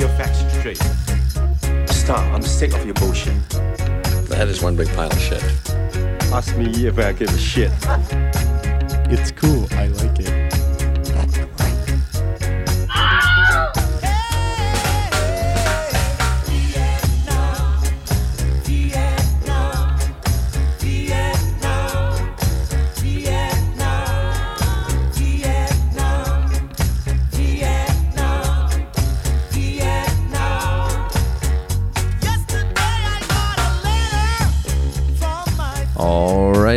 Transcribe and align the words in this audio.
your 0.00 0.08
facts 0.16 0.38
straight. 0.58 0.78
Stop. 1.90 2.24
I'm 2.32 2.40
sick 2.40 2.72
of 2.72 2.84
your 2.86 2.94
bullshit. 2.94 3.38
That 4.30 4.48
is 4.48 4.62
one 4.62 4.74
big 4.74 4.88
pile 4.94 5.12
of 5.12 5.20
shit. 5.20 5.42
Ask 6.32 6.56
me 6.56 6.86
if 6.86 6.98
I 6.98 7.12
give 7.12 7.28
a 7.28 7.38
shit. 7.38 7.70
It's 9.12 9.30
cool. 9.30 9.66
I 9.72 9.88
like 9.88 10.18
it. 10.20 10.49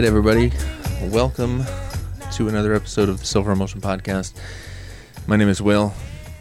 Right, 0.03 0.09
everybody. 0.09 0.52
Welcome 1.03 1.63
to 2.34 2.49
another 2.49 2.73
episode 2.73 3.07
of 3.07 3.20
the 3.21 3.25
Silver 3.25 3.53
Emulsion 3.53 3.80
Podcast. 3.80 4.34
My 5.27 5.38
name 5.38 5.48
is 5.48 5.62
Will, 5.62 5.93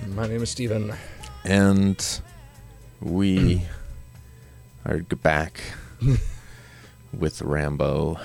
My 0.08 0.26
name 0.26 0.42
is 0.42 0.50
Stephen. 0.50 0.92
and 1.44 2.20
we 3.00 3.62
are 4.84 4.98
back 4.98 5.60
with 7.16 7.40
Rambo. 7.40 8.18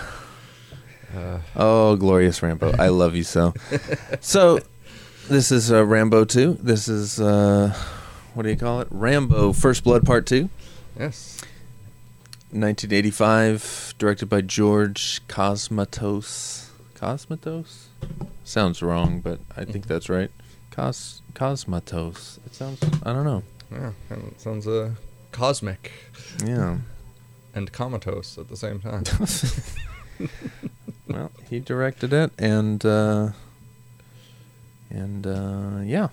oh, 1.56 1.96
glorious 1.98 2.42
Rambo. 2.42 2.74
I 2.80 2.88
love 2.88 3.16
you 3.16 3.24
so. 3.24 3.54
So, 4.22 4.58
this 5.30 5.52
is 5.52 5.72
uh, 5.72 5.86
Rambo 5.86 6.26
2. 6.26 6.58
This 6.64 6.88
is, 6.88 7.22
uh, 7.22 7.76
what 8.34 8.42
do 8.42 8.50
you 8.50 8.58
call 8.58 8.82
it? 8.82 8.88
Rambo 8.90 9.54
First 9.54 9.84
Blood 9.84 10.04
Part 10.04 10.26
2. 10.26 10.50
Yes. 11.00 11.40
1985, 12.52 13.96
directed 13.98 14.28
by 14.30 14.42
George 14.42 15.22
Cosmatos. 15.28 16.70
Cosmatos? 16.96 17.86
Sounds 18.44 18.82
wrong, 18.82 19.20
but 19.20 19.40
I 19.56 19.66
think 19.66 19.88
that's 19.88 20.10
right. 20.10 20.32
Cos 20.72 21.22
Cosmatos. 21.34 22.38
It 22.46 22.56
sounds. 22.56 22.80
I 23.04 23.12
don't 23.14 23.26
know. 23.26 23.44
Yeah. 23.72 23.92
It 24.10 24.40
sounds 24.40 24.68
uh, 24.68 24.92
cosmic 25.32 25.92
Yeah. 26.46 26.78
and 27.54 27.72
comatose 27.72 28.38
at 28.38 28.48
the 28.48 28.56
same 28.56 28.80
time. 28.80 29.04
well, 31.08 31.32
he 31.50 31.60
directed 31.60 32.14
it, 32.14 32.32
and 32.40 32.86
uh, 32.86 33.32
and 34.90 35.28
uh, 35.28 35.82
yeah, 35.84 36.08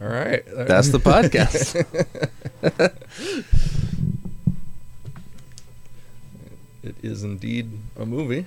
All 0.00 0.08
right. 0.08 0.44
that's 0.46 0.90
the 0.90 0.98
podcast. 1.00 1.74
It 6.84 6.96
is 7.02 7.24
indeed 7.24 7.70
a 7.98 8.04
movie. 8.06 8.46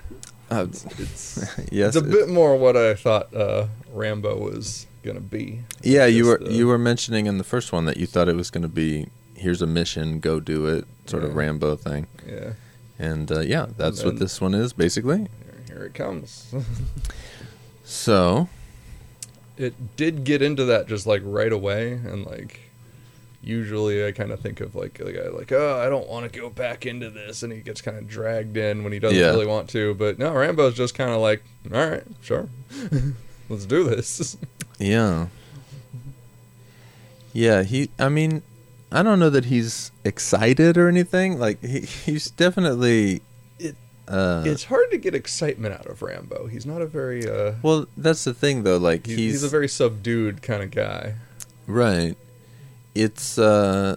Uh, 0.51 0.67
It's 0.69 1.37
yes. 1.71 1.95
it's 1.95 1.97
a 1.97 2.01
bit 2.01 2.29
more 2.29 2.55
what 2.57 2.77
I 2.77 2.93
thought 2.93 3.33
uh, 3.35 3.67
Rambo 3.93 4.37
was 4.37 4.85
gonna 5.03 5.19
be. 5.19 5.61
yeah, 5.81 6.05
you 6.05 6.25
were 6.25 6.41
uh, 6.41 6.49
you 6.49 6.67
were 6.67 6.77
mentioning 6.77 7.25
in 7.25 7.37
the 7.37 7.43
first 7.43 7.71
one 7.73 7.85
that 7.85 7.97
you 7.97 8.05
thought 8.05 8.29
it 8.29 8.35
was 8.35 8.49
going 8.51 8.61
to 8.63 8.67
be 8.69 9.07
here's 9.35 9.61
a 9.61 9.67
mission, 9.67 10.19
go 10.19 10.39
do 10.39 10.65
it, 10.67 10.85
sort 11.05 11.23
of 11.23 11.35
Rambo 11.35 11.75
thing. 11.75 12.07
Yeah. 12.27 12.53
And 12.99 13.31
uh, 13.31 13.41
yeah, 13.41 13.67
that's 13.77 14.03
what 14.03 14.15
then- 14.15 14.19
this 14.23 14.39
one 14.41 14.53
is 14.55 14.73
basically. 14.73 15.17
Here, 15.19 15.63
here 15.77 15.83
it 15.85 15.93
comes. 15.93 16.53
So 17.83 18.49
it 19.57 19.95
did 19.95 20.23
get 20.23 20.41
into 20.41 20.65
that 20.65 20.87
just 20.87 21.05
like 21.07 21.21
right 21.23 21.51
away 21.51 21.93
and 21.93 22.25
like 22.25 22.66
usually 23.47 24.05
i 24.05 24.11
kind 24.11 24.31
of 24.31 24.39
think 24.39 24.59
of 24.61 24.75
like 24.75 24.95
the 24.95 25.11
guy 25.11 25.27
like 25.29 25.51
oh 25.51 25.79
i 25.79 25.87
don't 25.89 26.07
want 26.07 26.31
to 26.31 26.39
go 26.39 26.49
back 26.49 26.85
into 26.85 27.09
this 27.09 27.43
and 27.43 27.51
he 27.53 27.59
gets 27.61 27.81
kind 27.81 27.97
of 27.97 28.07
dragged 28.07 28.57
in 28.57 28.83
when 28.83 28.91
he 28.93 28.99
doesn't 28.99 29.17
Yeah. 29.17 29.27
really 29.29 29.45
want 29.47 29.69
to 29.69 29.93
but 29.95 30.19
no 30.19 30.33
rambo's 30.33 30.73
just 30.75 30.93
kind 30.95 31.11
of 31.11 31.19
like 31.21 31.43
all 31.73 31.87
right 31.89 32.03
sure 32.21 32.49
let's 33.49 33.65
do 33.65 33.83
this 33.83 34.37
Yeah. 34.79 35.27
Yeah, 37.33 37.63
he 37.63 37.89
I 37.99 38.09
mean, 38.09 38.41
I 38.91 39.03
don't 39.03 39.19
know 39.19 39.29
that 39.29 39.45
he's 39.45 39.91
excited 40.03 40.77
or 40.77 40.87
anything. 40.87 41.39
Like 41.39 41.63
he 41.63 41.81
he's 41.81 42.29
definitely 42.31 43.21
It- 43.59 43.75
uh 44.07 44.43
it's 44.45 44.65
hard 44.65 44.89
to 44.91 44.97
get 44.97 45.13
excitement 45.15 45.73
out 45.75 45.85
of 45.87 46.01
rambo 46.01 46.47
he's 46.47 46.65
not 46.65 46.81
a 46.81 46.85
very 46.87 47.27
uh 47.29 47.53
well, 47.61 47.87
that's 47.97 48.23
the 48.23 48.33
thing 48.33 48.63
though, 48.63 48.77
like 48.77 49.05
he's, 49.05 49.17
he's, 49.17 49.31
he's 49.33 49.43
a 49.43 49.49
very 49.49 49.67
subdued 49.67 50.41
kind 50.41 50.63
of 50.63 50.71
guy 50.71 51.15
right. 51.67 52.15
It's 52.99 53.37
uh 53.37 53.95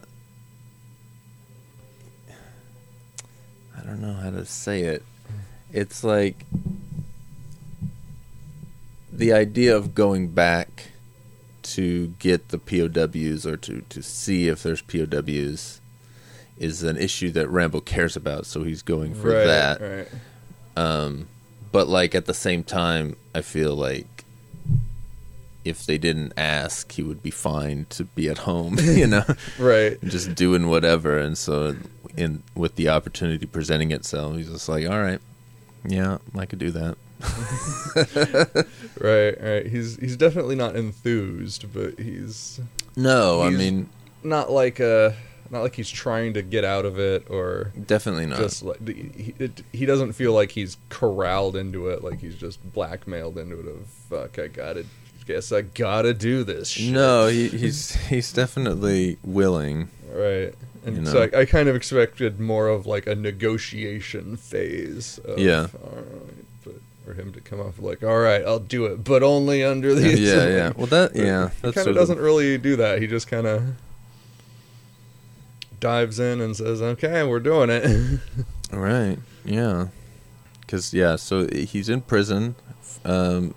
I 3.74 3.80
don't 3.82 4.02
know 4.02 4.12
how 4.12 4.28
to 4.28 4.44
say 4.44 4.82
it. 4.82 5.02
It's 5.72 6.04
like 6.04 6.44
the 9.10 9.32
idea 9.32 9.74
of 9.74 9.94
going 9.94 10.28
back 10.28 10.90
to 11.62 12.08
get 12.18 12.48
the 12.48 12.58
POWs 12.58 13.46
or 13.46 13.56
to, 13.56 13.80
to 13.88 14.02
see 14.02 14.48
if 14.48 14.62
there's 14.62 14.82
POWs 14.82 15.80
is 16.58 16.82
an 16.82 16.98
issue 16.98 17.30
that 17.30 17.48
Rambo 17.48 17.80
cares 17.80 18.16
about, 18.16 18.44
so 18.44 18.64
he's 18.64 18.82
going 18.82 19.14
for 19.14 19.28
right 19.28 19.46
that. 19.46 19.80
right 19.80 20.08
Um, 20.76 21.28
but 21.72 21.88
like 21.88 22.14
at 22.14 22.26
the 22.26 22.34
same 22.34 22.64
time, 22.64 23.16
I 23.34 23.40
feel 23.40 23.74
like 23.74 24.19
if 25.64 25.84
they 25.86 25.98
didn't 25.98 26.32
ask, 26.36 26.92
he 26.92 27.02
would 27.02 27.22
be 27.22 27.30
fine 27.30 27.86
to 27.90 28.04
be 28.04 28.28
at 28.28 28.38
home, 28.38 28.78
you 28.82 29.06
know, 29.06 29.24
right 29.58 30.00
just 30.02 30.34
doing 30.34 30.68
whatever. 30.68 31.18
And 31.18 31.36
so, 31.36 31.76
in 32.16 32.42
with 32.54 32.76
the 32.76 32.88
opportunity 32.88 33.46
presenting 33.46 33.90
itself, 33.90 34.36
he's 34.36 34.50
just 34.50 34.68
like, 34.68 34.88
all 34.88 35.00
right, 35.00 35.20
yeah, 35.84 36.18
I 36.36 36.46
could 36.46 36.58
do 36.58 36.70
that. 36.72 36.96
right 38.98 39.38
right 39.42 39.66
he's 39.66 39.96
he's 39.96 40.16
definitely 40.16 40.54
not 40.54 40.74
enthused 40.74 41.70
but 41.74 41.98
he's 41.98 42.60
No, 42.96 43.42
I 43.42 43.50
mean, 43.50 43.90
not 44.22 44.50
like 44.50 44.80
uh 44.80 45.10
not 45.50 45.62
like 45.62 45.74
he's 45.74 45.90
trying 45.90 46.32
to 46.34 46.42
get 46.42 46.64
out 46.64 46.84
of 46.84 46.98
it 46.98 47.26
or 47.28 47.72
definitely 47.86 48.26
not. 48.26 48.38
just 48.38 48.62
like 48.62 48.86
he, 48.88 49.34
it, 49.38 49.62
he 49.72 49.84
doesn't 49.84 50.12
feel 50.12 50.32
like 50.32 50.52
he's 50.52 50.76
corralled 50.88 51.56
into 51.56 51.88
it 51.88 52.04
like 52.04 52.20
he's 52.20 52.36
just 52.36 52.62
blackmailed 52.72 53.36
into 53.36 53.58
it 53.58 53.66
of 53.66 53.86
fuck 54.08 54.38
i 54.38 54.46
gotta 54.46 54.86
guess 55.26 55.52
i 55.52 55.60
gotta 55.62 56.12
do 56.14 56.42
this 56.44 56.68
shit. 56.68 56.92
no, 56.92 57.26
he, 57.28 57.48
he's 57.48 57.94
he's 58.08 58.32
definitely 58.32 59.16
willing. 59.24 59.88
right 60.12 60.54
and 60.84 60.96
You 60.98 61.06
so. 61.06 61.28
I, 61.34 61.40
I 61.40 61.44
kind 61.44 61.68
of 61.68 61.76
expected 61.76 62.40
more 62.40 62.68
of 62.68 62.86
like 62.86 63.06
a 63.06 63.14
negotiation 63.14 64.36
phase 64.36 65.18
of, 65.24 65.38
Yeah. 65.38 65.66
all 65.82 65.96
right, 65.96 66.44
but 66.64 66.74
for 67.04 67.12
him 67.14 67.32
to 67.34 67.40
come 67.40 67.60
off 67.60 67.78
like 67.78 68.02
all 68.02 68.18
right 68.18 68.42
i'll 68.44 68.58
do 68.58 68.86
it 68.86 69.04
but 69.04 69.22
only 69.22 69.62
under 69.62 69.94
these 69.94 70.18
Yeah, 70.20 70.48
yeah. 70.48 70.72
Well, 70.76 70.86
that 70.86 71.12
But 71.12 71.22
yeah, 71.22 71.50
he 71.62 71.72
kind 71.72 71.88
of 71.88 71.94
doesn't 71.94 72.18
really 72.18 72.56
do 72.58 72.76
that 72.76 73.00
he 73.00 73.06
just 73.06 73.28
kind 73.28 73.46
of 73.46 73.62
dives 75.80 76.18
in 76.18 76.40
and 76.40 76.56
says 76.56 76.82
okay 76.82 77.22
we're 77.24 77.40
doing 77.40 77.70
it 77.70 78.20
all 78.72 78.78
right. 78.78 79.18
Yeah. 79.44 79.88
Because 80.60 80.94
yeah, 80.94 81.16
so 81.16 81.48
he's 81.48 81.88
in 81.88 82.00
prison 82.02 82.54
um, 83.04 83.54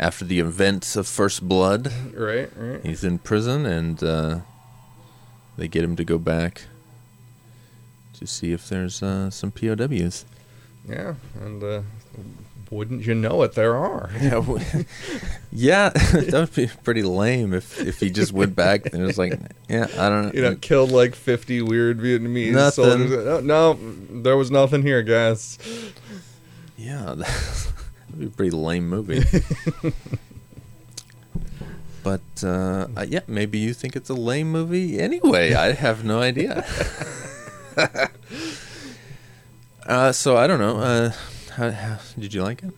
after 0.00 0.24
the 0.24 0.40
events 0.40 0.96
of 0.96 1.06
First 1.06 1.46
Blood. 1.48 1.92
right 2.16 2.50
right 2.56 2.84
He's 2.84 3.04
in 3.04 3.18
prison, 3.18 3.66
and 3.66 4.02
uh, 4.02 4.38
they 5.56 5.68
get 5.68 5.84
him 5.84 5.94
to 5.96 6.04
go 6.04 6.18
back 6.18 6.62
to 8.14 8.26
see 8.26 8.52
if 8.52 8.68
there's 8.68 9.02
uh, 9.02 9.30
some 9.30 9.52
POWs. 9.52 10.24
Yeah, 10.88 11.14
and 11.40 11.62
uh, 11.62 11.82
wouldn't 12.70 13.04
you 13.06 13.14
know 13.14 13.42
it, 13.42 13.52
there 13.54 13.76
are. 13.76 14.10
Yeah, 14.20 14.30
w- 14.30 14.64
yeah, 15.52 15.88
that 15.94 16.32
would 16.32 16.54
be 16.54 16.68
pretty 16.84 17.02
lame 17.02 17.52
if 17.52 17.80
if 17.80 18.00
he 18.00 18.08
just 18.10 18.32
went 18.32 18.54
back 18.56 18.92
and 18.92 19.02
was 19.04 19.18
like, 19.18 19.38
yeah, 19.68 19.86
I 19.98 20.08
don't 20.08 20.26
know. 20.26 20.32
You 20.34 20.42
know, 20.42 20.54
killed 20.56 20.90
like 20.92 21.14
50 21.14 21.62
weird 21.62 21.98
Vietnamese 21.98 22.52
Nothing. 22.52 22.84
soldiers. 22.84 23.24
No, 23.26 23.40
no, 23.40 24.22
there 24.22 24.36
was 24.36 24.50
nothing 24.50 24.82
here, 24.82 25.02
guys. 25.02 25.58
Yeah, 26.78 27.16
be 28.18 28.26
a 28.26 28.30
pretty 28.30 28.50
lame 28.50 28.88
movie. 28.88 29.22
but 32.02 32.20
uh, 32.42 32.88
uh, 32.96 33.06
yeah, 33.08 33.20
maybe 33.26 33.58
you 33.58 33.74
think 33.74 33.96
it's 33.96 34.10
a 34.10 34.14
lame 34.14 34.50
movie 34.50 34.98
anyway. 34.98 35.54
I 35.54 35.72
have 35.72 36.04
no 36.04 36.20
idea. 36.20 36.64
uh, 39.86 40.12
so 40.12 40.36
I 40.36 40.46
don't 40.46 40.60
know. 40.60 40.78
Uh, 40.78 41.12
how, 41.52 41.70
how, 41.70 41.98
did 42.18 42.34
you 42.34 42.42
like 42.42 42.62
it? 42.62 42.72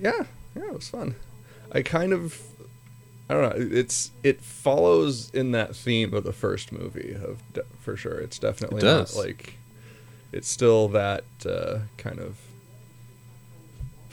Yeah, 0.00 0.24
yeah, 0.54 0.64
it 0.64 0.74
was 0.74 0.88
fun. 0.88 1.14
I 1.72 1.82
kind 1.82 2.12
of, 2.12 2.40
I 3.28 3.34
don't 3.34 3.42
know. 3.42 3.76
It's 3.76 4.10
it 4.22 4.40
follows 4.40 5.30
in 5.30 5.52
that 5.52 5.76
theme 5.76 6.14
of 6.14 6.24
the 6.24 6.32
first 6.32 6.72
movie 6.72 7.14
of 7.14 7.42
for 7.80 7.96
sure. 7.96 8.18
It's 8.18 8.38
definitely 8.38 8.78
It 8.78 8.82
does. 8.82 9.16
not 9.16 9.24
like 9.24 9.54
it's 10.32 10.48
still 10.48 10.88
that 10.88 11.24
uh, 11.46 11.80
kind 11.96 12.18
of 12.18 12.38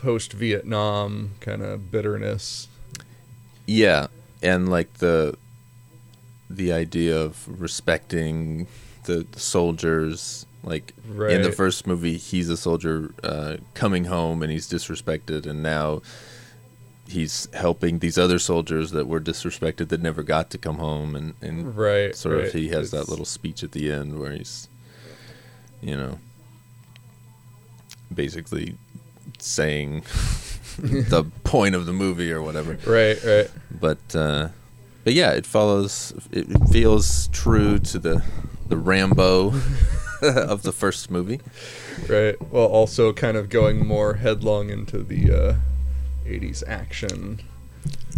post 0.05 0.33
Vietnam 0.33 1.31
kind 1.39 1.63
of 1.63 1.89
bitterness. 1.89 2.67
Yeah, 3.65 4.07
and 4.43 4.69
like 4.69 4.93
the 4.95 5.35
the 6.47 6.71
idea 6.71 7.19
of 7.19 7.59
respecting 7.59 8.67
the, 9.05 9.25
the 9.31 9.39
soldiers. 9.39 10.45
Like 10.63 10.93
in 11.07 11.41
the 11.43 11.51
first 11.51 11.85
movie, 11.85 12.17
he's 12.17 12.49
a 12.49 12.57
soldier 12.57 13.13
uh, 13.23 13.57
coming 13.75 14.05
home 14.05 14.41
and 14.41 14.51
he's 14.51 14.67
disrespected, 14.67 15.45
and 15.47 15.61
now 15.61 16.01
he's 17.07 17.47
helping 17.53 17.99
these 17.99 18.17
other 18.17 18.39
soldiers 18.39 18.89
that 18.91 19.07
were 19.07 19.19
disrespected 19.19 19.89
that 19.89 20.01
never 20.01 20.23
got 20.23 20.49
to 20.51 20.57
come 20.57 20.77
home, 20.77 21.15
and, 21.15 21.33
and 21.41 21.75
Right. 21.77 22.15
sort 22.15 22.37
right. 22.37 22.47
of 22.47 22.53
he 22.53 22.69
has 22.69 22.89
that 22.91 23.07
little 23.09 23.25
speech 23.25 23.63
at 23.63 23.73
the 23.73 23.91
end 23.91 24.17
where 24.17 24.31
he's, 24.31 24.67
you 25.81 25.95
know, 25.95 26.17
basically 28.13 28.75
saying 29.41 30.01
the 30.77 31.25
point 31.43 31.75
of 31.75 31.85
the 31.85 31.93
movie 31.93 32.31
or 32.31 32.41
whatever 32.41 32.77
Right. 32.85 33.17
Right. 33.23 33.49
but 33.79 34.15
uh, 34.15 34.49
but 35.03 35.13
yeah, 35.13 35.31
it 35.31 35.45
follows. 35.45 36.13
It 36.31 36.47
feels 36.71 37.27
true 37.27 37.77
to 37.79 37.99
the 37.99 38.23
the 38.67 38.75
Rambo 38.77 39.53
of 40.21 40.63
the 40.63 40.71
first 40.71 41.11
movie. 41.11 41.39
Right. 42.09 42.35
Well, 42.51 42.65
also 42.65 43.13
kind 43.13 43.37
of 43.37 43.49
going 43.49 43.85
more 43.85 44.15
headlong 44.15 44.69
into 44.71 44.97
the 45.03 45.31
uh, 45.31 45.55
80s 46.27 46.63
action. 46.67 47.39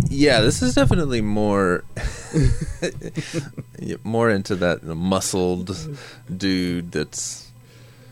Yeah, 0.09 0.39
this 0.41 0.61
is 0.61 0.75
definitely 0.75 1.19
more 1.21 1.83
more 4.03 4.29
into 4.29 4.55
that 4.55 4.83
muscled 4.83 5.75
dude 6.35 6.91
that's 6.91 7.46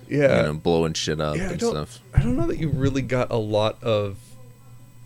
Yeah. 0.08 0.38
you 0.38 0.44
know 0.44 0.54
blowing 0.56 0.94
shit 0.94 1.20
up 1.20 1.36
Yeah, 1.38 1.50
and 1.52 1.60
don't- 1.60 1.72
stuff. 1.72 2.00
I 2.14 2.22
don't 2.22 2.36
know 2.36 2.48
that 2.48 2.58
you 2.60 2.70
really 2.70 3.02
got 3.02 3.32
a 3.32 3.38
lot 3.38 3.82
of 3.84 4.18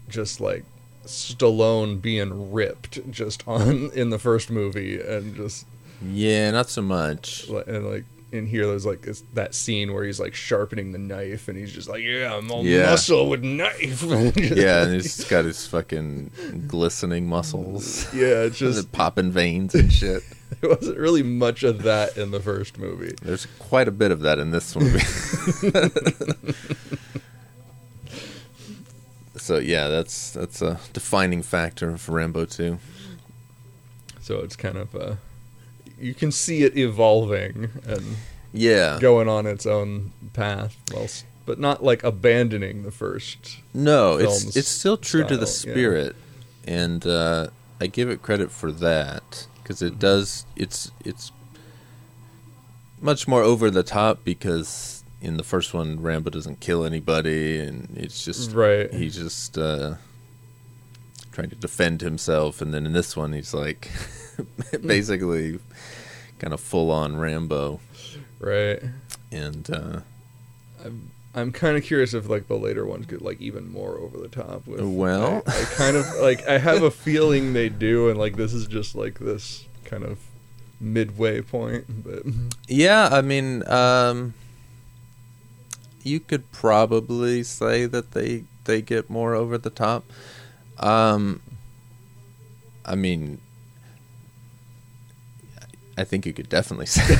just 0.10 0.40
like 0.42 0.64
Stallone 1.06 2.02
being 2.02 2.52
ripped 2.52 3.00
just 3.12 3.44
on 3.48 3.92
in 3.94 4.10
the 4.10 4.20
first 4.20 4.50
movie 4.50 5.00
and 5.00 5.36
just 5.36 5.66
Yeah, 6.06 6.52
not 6.52 6.70
so 6.70 6.82
much. 6.82 7.48
and 7.68 7.90
like 7.90 8.04
in 8.32 8.46
here 8.46 8.68
there's 8.68 8.86
like 8.86 9.02
this, 9.02 9.24
that 9.34 9.56
scene 9.56 9.92
where 9.92 10.04
he's 10.04 10.20
like 10.20 10.36
sharpening 10.36 10.92
the 10.92 11.00
knife 11.00 11.48
and 11.48 11.58
he's 11.58 11.72
just 11.74 11.90
like 11.90 12.04
yeah 12.04 12.36
I'm 12.36 12.52
all 12.52 12.64
Yeah. 12.64 12.92
muscle 12.92 13.28
with 13.28 13.44
knife 13.44 14.04
Yeah, 14.38 14.84
and 14.84 14.94
he's 14.94 15.24
got 15.26 15.46
his 15.46 15.66
fucking 15.66 16.66
glistening 16.68 17.28
muscles, 17.28 18.12
yeah 18.14 18.48
just 18.54 18.92
popping 18.92 19.32
veins 19.32 19.74
and 19.74 19.92
shit. 19.92 20.22
there 20.62 20.70
wasn't 20.70 20.98
really 20.98 21.24
much 21.24 21.64
of 21.64 21.84
that 21.84 22.18
in 22.18 22.32
the 22.32 22.40
first 22.40 22.78
movie 22.78 23.14
There's 23.22 23.46
quite 23.60 23.88
a 23.88 23.92
bit 23.92 24.12
of 24.12 24.22
that 24.22 24.40
in 24.40 24.52
this 24.52 24.76
movie. 24.76 25.00
so 29.36 29.58
yeah, 29.58 29.88
that's 29.88 30.32
that's 30.32 30.62
a 30.62 30.80
defining 30.94 31.42
factor 31.42 31.98
for 31.98 32.14
Rambo 32.14 32.46
2. 32.46 32.78
so 34.22 34.40
it's 34.40 34.56
kind 34.56 34.78
of 34.78 34.96
uh 34.96 35.16
you 36.00 36.14
can 36.14 36.32
see 36.32 36.64
it 36.64 36.78
evolving 36.78 37.70
and 37.86 38.16
Yeah. 38.54 39.00
going 39.02 39.28
on 39.28 39.46
its 39.46 39.66
own 39.66 40.12
path 40.34 40.76
whilst 40.94 41.26
but 41.46 41.60
not 41.60 41.84
like 41.84 42.04
abandoning 42.04 42.84
the 42.84 42.92
first 42.92 43.58
No, 43.74 44.18
it's 44.18 44.56
it's 44.56 44.68
still 44.70 44.98
true 44.98 45.24
to 45.26 45.36
the 45.38 45.48
style, 45.48 45.70
yeah. 45.70 45.74
spirit, 45.74 46.16
and 46.66 47.06
uh, 47.08 47.48
I 47.82 47.88
give 47.88 48.10
it 48.10 48.22
credit 48.22 48.52
for 48.52 48.72
that 48.74 49.48
because 49.70 49.84
it 49.84 50.00
does. 50.00 50.48
It's 50.56 50.92
it's 51.06 51.32
much 53.00 53.28
more 53.28 53.44
over 53.44 53.70
the 53.70 53.84
top 53.84 54.24
because 54.24 55.04
in 55.22 55.38
the 55.38 55.44
first 55.44 55.76
one, 55.76 56.02
Rambo 56.02 56.32
doesn't 56.32 56.60
kill 56.60 56.84
anybody, 56.84 57.60
and 57.60 57.88
it's 57.96 58.26
just 58.26 58.52
Right. 58.54 58.92
He's 58.92 59.16
just 59.16 59.60
uh, 59.60 59.96
trying 61.32 61.52
to 61.52 61.56
defend 61.56 62.02
himself, 62.02 62.64
and 62.64 62.74
then 62.74 62.88
in 62.88 62.94
this 62.94 63.16
one, 63.16 63.32
he's 63.32 63.54
like 63.54 63.92
basically 64.84 65.60
kind 66.40 66.52
of 66.52 66.60
full 66.60 66.90
on 66.90 67.18
Rambo, 67.18 67.80
right 68.40 68.82
and 69.32 69.70
uh, 69.70 70.00
i'm 71.36 71.52
kind 71.52 71.78
of 71.78 71.84
curious 71.84 72.14
if 72.14 72.28
like 72.28 72.48
the 72.48 72.56
later 72.58 72.86
ones 72.86 73.06
get 73.06 73.22
like 73.22 73.40
even 73.40 73.72
more 73.72 73.98
over 73.98 74.18
the 74.18 74.28
top 74.28 74.66
with 74.68 74.82
Well. 74.82 75.44
I, 75.46 75.62
I 75.62 75.64
kind 75.76 75.96
of 75.98 76.06
like 76.22 76.48
i 76.48 76.58
have 76.58 76.82
a 76.84 76.92
feeling 76.92 77.54
they 77.54 77.70
do 77.70 78.10
and 78.10 78.18
like 78.18 78.36
this 78.36 78.54
is 78.54 78.68
just 78.68 78.96
like 78.96 79.20
this 79.20 79.66
kind 79.86 80.04
of 80.04 80.20
midway 80.82 81.42
point 81.42 81.86
but 82.04 82.24
Yeah, 82.68 83.10
I 83.12 83.22
mean, 83.22 83.68
um, 83.68 84.34
you 86.04 86.20
could 86.22 86.50
probably 86.52 87.44
say 87.44 87.86
that 87.86 88.12
they 88.12 88.46
they 88.64 88.82
get 88.82 89.10
more 89.10 89.36
over 89.36 89.58
the 89.58 89.70
top. 89.70 90.06
Um, 90.78 91.42
I 92.86 92.96
mean, 92.96 93.42
I 95.98 96.04
think 96.06 96.26
you 96.26 96.32
could 96.34 96.48
definitely 96.48 96.86
say. 96.98 97.18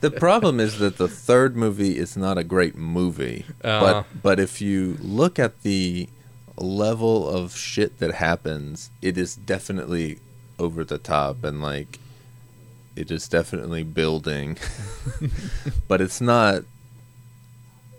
The 0.00 0.10
problem 0.10 0.60
is 0.60 0.78
that 0.78 0.96
the 0.98 1.08
third 1.08 1.56
movie 1.56 1.98
is 1.98 2.16
not 2.16 2.38
a 2.38 2.44
great 2.44 2.76
movie, 2.76 3.44
Uh. 3.62 3.80
but 3.80 4.06
but 4.22 4.40
if 4.40 4.60
you 4.60 4.96
look 5.00 5.38
at 5.38 5.62
the 5.62 6.08
level 6.56 7.28
of 7.28 7.56
shit 7.56 7.98
that 8.00 8.14
happens, 8.14 8.90
it 9.00 9.16
is 9.16 9.34
definitely 9.36 10.18
over 10.58 10.84
the 10.84 10.98
top 10.98 11.42
and 11.42 11.62
like 11.62 11.98
it 12.96 13.10
is 13.10 13.26
definitely 13.28 13.82
building 13.82 14.58
but 15.88 16.00
it's 16.02 16.20
not 16.20 16.62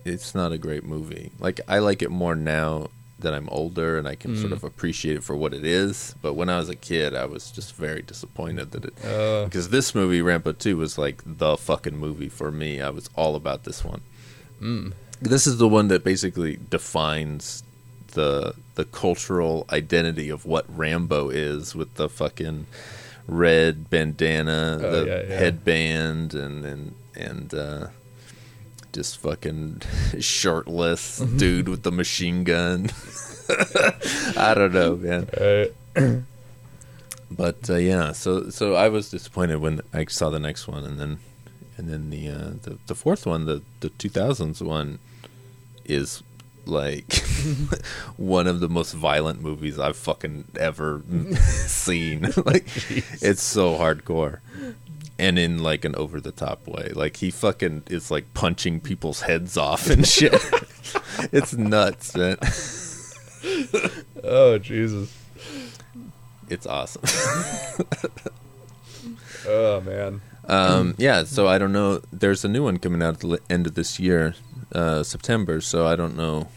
it's 0.06 0.36
not 0.36 0.51
a 0.51 0.57
great 0.59 0.83
movie 0.83 1.31
like 1.39 1.59
i 1.68 1.80
like 1.80 2.04
it 2.04 2.12
more 2.12 2.36
now 2.36 2.88
that 3.21 3.33
i'm 3.33 3.47
older 3.50 3.97
and 3.97 4.07
i 4.07 4.15
can 4.15 4.35
sort 4.35 4.51
Mm. 4.51 4.57
of 4.57 4.63
appreciate 4.63 5.15
it 5.15 5.23
for 5.23 5.35
what 5.35 5.53
it 5.53 5.65
is. 5.65 6.15
But 6.21 6.33
when 6.33 6.50
i 6.50 6.57
was 6.57 6.69
a 6.69 6.75
kid 6.75 7.15
i 7.15 7.25
was 7.25 7.51
just 7.51 7.75
very 7.75 8.01
disappointed 8.01 8.71
that 8.71 8.85
it 8.85 8.94
uh. 9.06 9.45
because 9.45 9.69
this 9.69 9.94
movie 9.95 10.21
rambo 10.21 10.51
2 10.51 10.77
was 10.77 10.97
like 10.97 11.21
the 11.25 11.57
fucking 11.57 11.97
movie 11.97 12.29
for 12.29 12.51
me. 12.51 12.81
I 12.81 12.89
was 12.89 13.09
all 13.15 13.35
about 13.35 13.63
this 13.63 13.83
one. 13.83 14.01
Mm, 14.62 14.94
this 15.21 15.45
is 15.47 15.57
the 15.57 15.68
one 15.68 15.88
that 15.89 16.03
basically 16.03 16.57
defines 16.69 17.63
the 18.13 18.53
the 18.75 18.85
cultural 18.85 19.65
identity 19.71 20.29
of 20.29 20.45
what 20.45 20.65
Rambo 20.75 21.29
is 21.29 21.73
with 21.75 21.94
the 21.95 22.09
fucking 22.09 22.65
red 23.27 23.89
bandana, 23.89 24.79
Oh, 24.81 24.91
the 24.91 25.06
yeah, 25.07 25.21
yeah. 25.29 25.38
headband, 25.38 26.33
and 26.33 26.65
and 26.65 26.95
and 27.15 27.53
uh, 27.53 27.88
just 28.94 29.18
fucking 29.20 29.82
shirtless 30.20 31.20
Mm-hmm. 31.20 31.38
dude 31.38 31.70
with 31.70 31.84
the 31.84 31.92
machine 31.92 32.44
gun. 32.44 32.90
I 34.38 34.54
don't 34.56 34.74
know, 34.74 34.96
man. 34.96 36.26
But 37.30 37.70
uh, 37.70 37.76
yeah, 37.78 38.12
so 38.12 38.50
so 38.50 38.76
I 38.76 38.90
was 38.90 39.10
disappointed 39.10 39.57
when 39.62 39.81
I 39.94 40.06
saw 40.06 40.30
the 40.30 40.40
next 40.40 40.68
one, 40.68 40.83
and 40.83 41.00
then 41.00 41.19
and 41.78 41.90
then 41.90 42.10
the 42.10 42.28
uh, 42.30 42.50
the 42.64 42.78
the 42.88 42.95
fourth 42.95 43.26
one, 43.26 43.45
the 43.45 43.62
the 43.80 43.90
two 43.90 44.10
thousands 44.10 44.62
one, 44.62 45.00
is 45.86 46.21
like 46.66 47.14
one 48.18 48.48
of 48.48 48.60
the 48.60 48.68
most 48.69 48.94
violent 48.94 49.42
movies 49.42 49.80
I've 49.80 49.95
fucking 49.98 50.45
ever 50.60 51.02
seen. 51.68 52.21
like 52.45 52.68
it's 53.21 53.42
so 53.44 53.78
hardcore. 53.78 54.40
And 55.21 55.37
in 55.37 55.61
like 55.61 55.85
an 55.85 55.94
over 55.95 56.19
the 56.19 56.31
top 56.31 56.68
way. 56.68 56.90
Like 56.95 57.18
he 57.18 57.30
fucking 57.30 57.83
is 57.92 58.09
like 58.09 58.33
punching 58.33 58.80
people's 58.81 59.21
heads 59.21 59.56
off 59.56 59.87
and 59.87 60.07
shit. 60.07 60.33
it's 61.31 61.54
nuts, 61.54 62.18
man. 62.18 62.37
oh 64.23 64.57
jesus 64.57 65.16
It's 66.49 66.66
awesome. 66.66 67.04
oh 69.47 69.81
man 69.81 70.21
Um, 70.47 70.95
yeah, 70.97 71.23
so 71.23 71.47
I 71.47 71.59
don't 71.59 71.71
know. 71.71 72.01
There's 72.11 72.44
a 72.44 72.49
new 72.49 72.63
one 72.63 72.78
coming 72.78 73.04
out 73.04 73.13
at 73.16 73.19
the 73.19 73.40
end 73.49 73.68
of 73.68 73.75
this 73.75 73.99
year, 73.99 74.33
uh, 74.73 75.04
September. 75.04 75.61
So 75.61 75.85
I 75.85 75.95
don't 75.95 76.18
know 76.18 76.47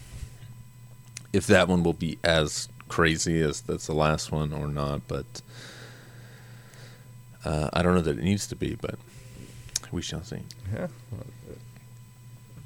if 1.34 1.46
that 1.48 1.68
one 1.68 1.82
will 1.82 1.92
be 1.92 2.18
as 2.24 2.68
crazy 2.88 3.42
as 3.42 3.60
that's 3.60 3.86
the 3.86 3.94
last 3.94 4.32
one 4.32 4.54
or 4.54 4.68
not. 4.68 5.02
But 5.06 5.42
uh, 7.44 7.70
I 7.72 7.82
don't 7.82 7.94
know 7.94 8.00
that 8.02 8.18
it 8.18 8.24
needs 8.24 8.46
to 8.48 8.56
be. 8.56 8.76
But 8.80 8.96
we 9.92 10.02
shall 10.02 10.22
see. 10.22 10.40
yeah 10.72 10.88
well, 11.10 11.26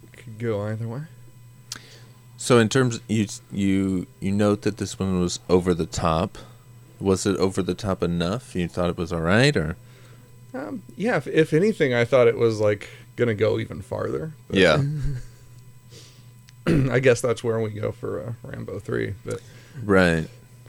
it 0.05 0.17
could 0.17 0.39
go 0.39 0.63
either 0.63 0.89
way 0.89 1.03
So 2.37 2.59
in 2.59 2.69
terms, 2.69 3.01
you 3.09 3.27
you 3.53 4.07
you 4.21 4.33
note 4.33 4.63
that 4.63 4.77
this 4.79 4.99
one 4.99 5.21
was 5.21 5.41
over 5.49 5.75
the 5.75 5.87
top. 5.87 6.39
Was 7.01 7.27
it 7.27 7.37
over 7.37 7.63
the 7.63 7.75
top 7.75 8.03
enough? 8.03 8.55
You 8.57 8.67
thought 8.69 8.91
it 8.91 8.97
was 8.97 9.13
all 9.13 9.21
right, 9.21 9.57
or 9.57 9.77
um, 10.55 10.83
yeah 10.97 11.17
if, 11.19 11.27
if 11.27 11.53
anything 11.53 11.93
i 11.93 12.05
thought 12.07 12.27
it 12.27 12.37
was 12.39 12.59
like 12.59 12.89
gonna 13.17 13.35
go 13.35 13.59
even 13.59 13.83
farther 13.83 14.33
but 14.49 14.57
yeah, 14.59 14.83
i 16.91 16.99
guess 16.99 17.21
that's 17.21 17.45
where 17.45 17.61
we 17.61 17.69
go 17.71 17.93
for 17.93 18.21
uh, 18.21 18.33
rambo 18.43 18.79
3 18.79 19.15
but 19.27 19.41
Right. 19.85 20.27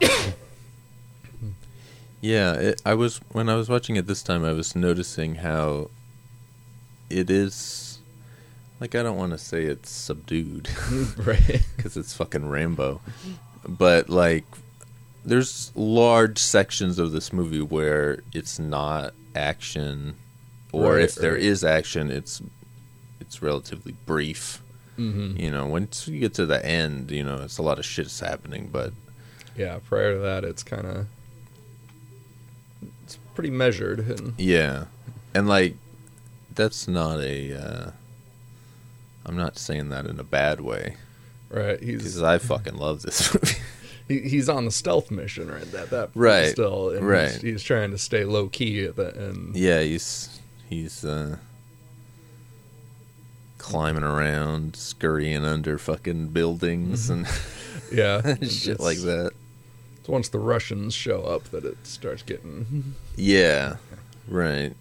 yeah, 2.20 2.52
it, 2.54 2.82
I 2.84 2.94
was 2.94 3.18
when 3.32 3.48
I 3.48 3.54
was 3.54 3.68
watching 3.68 3.96
it 3.96 4.06
this 4.06 4.22
time. 4.22 4.44
I 4.44 4.52
was 4.52 4.74
noticing 4.76 5.36
how 5.36 5.90
it 7.08 7.30
is. 7.30 7.98
Like 8.80 8.94
I 8.94 9.02
don't 9.02 9.16
want 9.18 9.32
to 9.32 9.38
say 9.38 9.64
it's 9.64 9.90
subdued 9.90 10.68
right 11.18 11.62
because 11.76 11.96
it's 11.96 12.14
fucking 12.14 12.48
Rambo, 12.48 13.00
but 13.68 14.08
like 14.08 14.44
there's 15.24 15.70
large 15.74 16.38
sections 16.38 16.98
of 16.98 17.12
this 17.12 17.30
movie 17.32 17.60
where 17.60 18.20
it's 18.32 18.58
not 18.58 19.12
action, 19.34 20.14
or 20.72 20.94
Right, 20.94 21.04
if 21.04 21.14
there 21.14 21.34
right. 21.34 21.42
is 21.42 21.62
action, 21.62 22.10
it's 22.10 22.40
it's 23.20 23.42
relatively 23.42 23.94
brief. 24.06 24.62
Mm-hmm. 24.98 25.38
You 25.40 25.50
know, 25.50 25.66
once 25.66 26.08
you 26.08 26.18
get 26.20 26.34
to 26.34 26.46
the 26.46 26.64
end, 26.64 27.10
you 27.10 27.22
know, 27.22 27.36
it's 27.42 27.58
a 27.58 27.62
lot 27.62 27.78
of 27.78 27.84
shit's 27.84 28.20
happening, 28.20 28.68
but 28.72 28.92
Yeah, 29.56 29.78
prior 29.88 30.14
to 30.14 30.20
that, 30.20 30.44
it's 30.44 30.62
kind 30.62 30.86
of 30.86 31.06
pretty 33.40 33.56
measured 33.56 34.00
and 34.00 34.34
yeah, 34.38 34.84
and 35.34 35.48
like 35.48 35.74
that's 36.54 36.86
not 36.86 37.20
a. 37.20 37.54
Uh, 37.54 37.90
I'm 39.24 39.34
not 39.36 39.56
saying 39.56 39.88
that 39.88 40.04
in 40.04 40.20
a 40.20 40.24
bad 40.24 40.60
way 40.60 40.96
right. 41.48 41.82
He's 41.82 41.98
because 41.98 42.22
I 42.22 42.36
fucking 42.36 42.76
love 42.76 43.00
this 43.00 43.32
movie. 43.34 43.54
he, 44.08 44.28
he's 44.28 44.48
on 44.50 44.66
the 44.66 44.70
stealth 44.70 45.10
mission 45.10 45.50
right 45.50 45.62
at 45.62 45.90
that 45.90 45.90
point 46.12 46.16
Right, 46.16 46.50
still 46.50 46.90
and 46.90 47.06
right. 47.06 47.32
He's, 47.32 47.40
he's 47.40 47.62
trying 47.62 47.92
to 47.92 47.98
stay 47.98 48.24
low 48.24 48.48
key 48.48 48.84
at 48.84 48.96
the 48.96 49.16
end. 49.16 49.56
Yeah, 49.56 49.80
he's 49.80 50.38
he's 50.68 51.02
uh 51.02 51.38
climbing 53.56 54.04
around, 54.04 54.76
scurrying 54.76 55.46
under 55.46 55.78
fucking 55.78 56.28
buildings 56.28 57.08
and 57.08 57.26
Yeah, 57.92 58.34
shit 58.42 58.80
like 58.80 58.98
that. 58.98 59.32
It's 60.00 60.08
once 60.08 60.28
the 60.28 60.38
Russians 60.38 60.94
show 60.94 61.22
up 61.22 61.44
that 61.50 61.64
it 61.64 61.86
starts 61.86 62.22
getting 62.22 62.94
Yeah. 63.16 63.76
Right. 64.28 64.74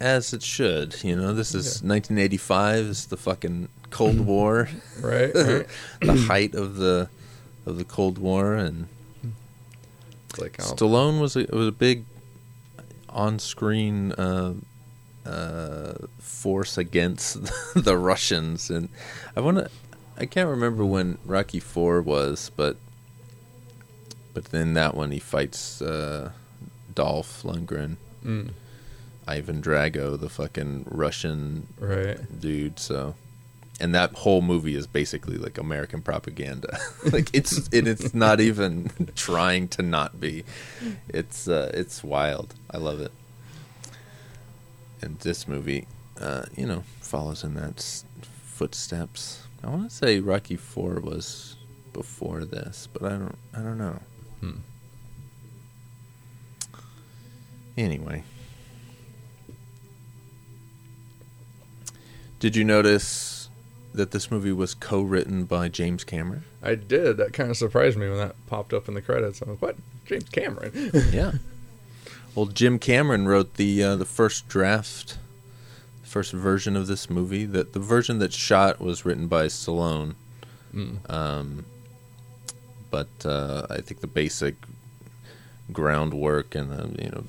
As 0.00 0.34
it 0.34 0.42
should, 0.42 1.02
you 1.02 1.16
know. 1.16 1.32
This 1.32 1.54
is 1.54 1.82
1985. 1.82 2.86
It's 2.86 3.04
the 3.06 3.16
fucking 3.16 3.68
Cold 3.90 4.20
War, 4.26 4.68
right. 5.00 5.32
right? 5.34 5.66
the 6.00 6.14
height 6.28 6.54
of 6.54 6.76
the 6.76 7.08
of 7.64 7.78
the 7.78 7.84
Cold 7.84 8.18
War, 8.18 8.54
and 8.54 8.88
like 10.38 10.58
Stallone 10.58 11.20
was 11.20 11.36
a 11.36 11.46
was 11.50 11.68
a 11.68 11.72
big 11.72 12.04
on-screen 13.08 14.12
uh, 14.12 14.54
uh, 15.24 15.94
force 16.18 16.76
against 16.76 17.38
the 17.74 17.96
Russians, 17.96 18.70
and 18.70 18.88
I 19.34 19.40
want 19.40 19.58
to. 19.58 19.70
I 20.18 20.26
can't 20.26 20.48
remember 20.48 20.84
when 20.84 21.18
Rocky 21.24 21.60
Four 21.60 22.02
was, 22.02 22.50
but 22.56 22.76
but 24.36 24.44
then 24.52 24.74
that 24.74 24.94
one 24.94 25.12
he 25.12 25.18
fights 25.18 25.80
uh, 25.80 26.30
Dolph 26.94 27.42
Lundgren, 27.42 27.96
mm, 28.22 28.50
Ivan 29.26 29.62
Drago, 29.62 30.20
the 30.20 30.28
fucking 30.28 30.84
Russian 30.90 31.68
right. 31.80 32.18
dude. 32.38 32.78
So, 32.78 33.14
and 33.80 33.94
that 33.94 34.12
whole 34.12 34.42
movie 34.42 34.76
is 34.76 34.86
basically 34.86 35.38
like 35.38 35.56
American 35.56 36.02
propaganda. 36.02 36.78
like 37.12 37.30
it's 37.32 37.66
it, 37.72 37.88
it's 37.88 38.12
not 38.12 38.40
even 38.42 38.90
trying 39.16 39.68
to 39.68 39.80
not 39.80 40.20
be. 40.20 40.44
It's 41.08 41.48
uh, 41.48 41.70
it's 41.72 42.04
wild. 42.04 42.54
I 42.70 42.76
love 42.76 43.00
it. 43.00 43.12
And 45.00 45.18
this 45.20 45.48
movie, 45.48 45.86
uh, 46.20 46.44
you 46.54 46.66
know, 46.66 46.84
follows 47.00 47.42
in 47.42 47.54
that 47.54 47.78
s- 47.78 48.04
footsteps. 48.20 49.44
I 49.64 49.70
want 49.70 49.88
to 49.88 49.96
say 49.96 50.20
Rocky 50.20 50.56
Four 50.56 51.00
was 51.00 51.56
before 51.94 52.44
this, 52.44 52.86
but 52.92 53.02
I 53.02 53.16
don't. 53.16 53.38
I 53.54 53.60
don't 53.60 53.78
know. 53.78 53.98
Hmm. 54.40 54.58
Anyway. 57.76 58.22
Did 62.38 62.54
you 62.56 62.64
notice 62.64 63.48
that 63.94 64.10
this 64.10 64.30
movie 64.30 64.52
was 64.52 64.74
co-written 64.74 65.44
by 65.44 65.68
James 65.68 66.04
Cameron? 66.04 66.44
I 66.62 66.74
did. 66.74 67.16
That 67.16 67.32
kind 67.32 67.50
of 67.50 67.56
surprised 67.56 67.96
me 67.96 68.08
when 68.08 68.18
that 68.18 68.34
popped 68.46 68.72
up 68.74 68.88
in 68.88 68.94
the 68.94 69.02
credits. 69.02 69.40
I'm 69.40 69.50
like, 69.50 69.62
what? 69.62 69.76
James 70.04 70.28
Cameron? 70.28 70.90
yeah. 71.12 71.32
Well, 72.34 72.46
Jim 72.46 72.78
Cameron 72.78 73.26
wrote 73.26 73.54
the 73.54 73.82
uh, 73.82 73.96
the 73.96 74.04
first 74.04 74.46
draft, 74.48 75.16
first 76.02 76.32
version 76.32 76.76
of 76.76 76.86
this 76.86 77.08
movie. 77.08 77.46
That 77.46 77.72
the 77.72 77.78
version 77.80 78.18
that's 78.18 78.36
shot 78.36 78.78
was 78.80 79.04
written 79.06 79.26
by 79.26 79.46
Stallone, 79.46 80.14
Mm. 80.74 81.10
um, 81.10 81.64
but 82.96 83.28
uh, 83.28 83.66
I 83.68 83.80
think 83.80 84.00
the 84.00 84.06
basic 84.22 84.54
groundwork 85.72 86.54
and 86.54 86.70
the 86.70 87.02
you 87.04 87.10
know 87.10 87.24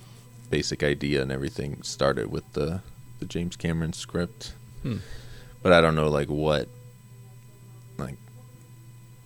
basic 0.49 0.83
idea 0.83 1.21
and 1.21 1.31
everything 1.31 1.81
started 1.83 2.31
with 2.31 2.45
the 2.53 2.81
the 3.19 3.25
James 3.25 3.55
Cameron 3.55 3.93
script. 3.93 4.53
Hmm. 4.83 4.97
But 5.63 5.73
I 5.73 5.81
don't 5.81 5.95
know 5.95 6.09
like 6.19 6.29
what 6.29 6.67
like 7.97 8.15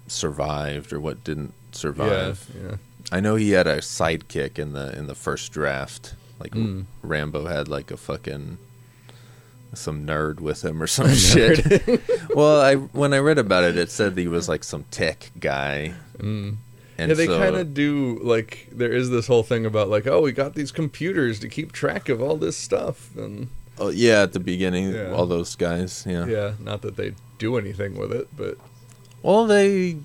survived 0.08 0.94
or 0.94 1.00
what 1.00 1.24
didn't 1.24 1.54
survive. 1.74 2.50
Yeah, 2.56 2.70
yeah. 2.70 2.76
I 3.12 3.20
know 3.20 3.36
he 3.36 3.52
had 3.52 3.68
a 3.68 3.78
sidekick 3.80 4.58
in 4.58 4.74
the 4.74 4.98
in 4.98 5.08
the 5.08 5.16
first 5.16 5.52
draft. 5.52 6.16
Like 6.40 6.54
Mm. 6.54 6.86
Rambo 7.04 7.46
had 7.46 7.68
like 7.68 7.92
a 7.92 7.98
fucking 7.98 8.58
some 9.74 10.06
nerd 10.06 10.40
with 10.40 10.64
him 10.64 10.82
or 10.82 10.88
some 10.88 11.14
shit. 11.14 11.66
well, 12.36 12.62
I 12.62 12.76
when 12.76 13.14
I 13.14 13.18
read 13.20 13.38
about 13.38 13.64
it, 13.64 13.78
it 13.78 13.90
said 13.90 14.18
he 14.18 14.28
was 14.28 14.50
like 14.50 14.64
some 14.64 14.84
tech 14.92 15.32
guy. 15.40 15.94
Mm. 16.18 16.58
And 16.98 17.10
yeah, 17.10 17.16
they 17.16 17.26
so- 17.26 17.40
kind 17.40 17.56
of 17.56 17.74
do 17.74 18.20
like 18.22 18.68
there 18.72 18.92
is 18.92 19.10
this 19.10 19.28
whole 19.28 19.44
thing 19.44 19.66
about 19.66 19.88
like 19.90 20.06
oh 20.08 20.22
we 20.22 20.32
got 20.32 20.54
these 20.56 20.72
computers 20.72 21.40
to 21.40 21.48
keep 21.48 21.72
track 21.72 22.10
of 22.10 22.22
all 22.22 22.36
this 22.38 22.58
stuff 22.58 23.16
and 23.16 23.50
Oh 23.80 23.90
yeah, 23.90 24.22
at 24.22 24.34
the 24.34 24.40
beginning, 24.40 24.92
Yeah. 24.94 25.12
all 25.12 25.26
those 25.26 25.56
guys. 25.56 26.06
Yeah. 26.08 26.26
yeah 26.28 26.54
not 26.60 26.82
that 26.84 26.98
they 26.98 27.16
do 27.40 27.58
anything 27.58 27.98
with 27.98 28.12
it 28.12 28.28
but 28.38 28.58
Well, 29.24 29.48
they 29.48 29.98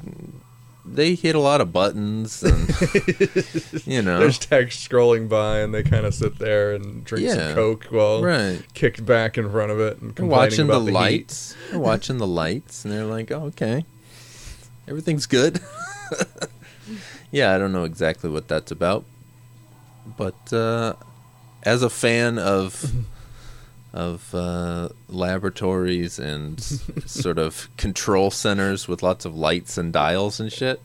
they 0.87 1.15
hit 1.15 1.35
a 1.35 1.41
lot 1.41 1.61
of 1.61 1.73
buttons, 1.73 2.43
and 2.43 2.69
you 3.87 4.03
know, 4.03 4.19
there's 4.21 4.39
text 4.39 4.89
scrolling 4.89 5.29
by 5.29 5.59
and 5.59 5.75
they 5.75 5.83
kind 5.83 6.07
of 6.07 6.15
sit 6.15 6.39
there 6.39 6.75
and 6.75 7.05
drink 7.05 7.27
Yeah. 7.27 7.35
some 7.35 7.55
coke 7.55 7.85
while 7.91 8.23
right. 8.23 8.63
kicked 8.75 9.05
back 9.05 9.37
in 9.37 9.51
front 9.51 9.73
of 9.73 9.81
it 9.81 10.01
and 10.01 10.15
complaining 10.15 10.31
watching 10.31 10.67
the, 10.67 10.73
about 10.75 10.87
the, 10.87 10.93
lights. 10.93 11.57
They're 11.71 11.81
watching 11.81 12.19
the 12.19 12.27
lights, 12.27 12.85
and 12.85 12.95
they're 12.95 13.05
like, 13.05 13.31
"Oh, 13.31 13.45
okay, 13.47 13.85
everything's 14.87 15.27
good." 15.27 15.61
yeah, 17.31 17.55
I 17.55 17.59
don't 17.59 17.73
know 17.73 17.85
exactly 17.85 18.31
what 18.31 18.49
that's 18.49 18.71
about, 18.71 19.05
but 20.17 20.53
uh, 20.53 20.95
as 21.63 21.83
a 21.83 21.91
fan 21.91 22.39
of 22.39 22.93
of 23.97 24.35
uh, 24.35 24.91
laboratories 25.09 26.19
and 26.19 26.61
sort 27.07 27.39
of 27.39 27.69
control 27.77 28.31
centers 28.31 28.87
with 28.87 29.03
lots 29.03 29.25
of 29.25 29.35
lights 29.35 29.79
and 29.79 29.93
dials 29.93 30.39
and 30.39 30.53
shit. 30.53 30.81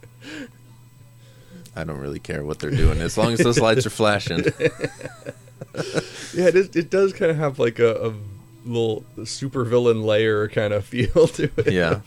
I 1.75 1.83
don't 1.83 1.99
really 1.99 2.19
care 2.19 2.43
what 2.43 2.59
they're 2.59 2.71
doing 2.71 2.99
as 2.99 3.17
long 3.17 3.33
as 3.33 3.39
those 3.39 3.59
lights 3.59 3.85
are 3.85 3.91
flashing. 3.91 4.45
Yeah, 6.33 6.47
it, 6.47 6.55
is, 6.55 6.75
it 6.75 6.89
does 6.89 7.13
kind 7.13 7.31
of 7.31 7.37
have 7.37 7.59
like 7.59 7.79
a, 7.79 8.07
a 8.07 8.13
little 8.65 9.05
supervillain 9.19 10.03
layer 10.03 10.47
kind 10.49 10.73
of 10.73 10.85
feel 10.85 11.27
to 11.27 11.49
it. 11.57 11.71
Yeah. 11.71 12.01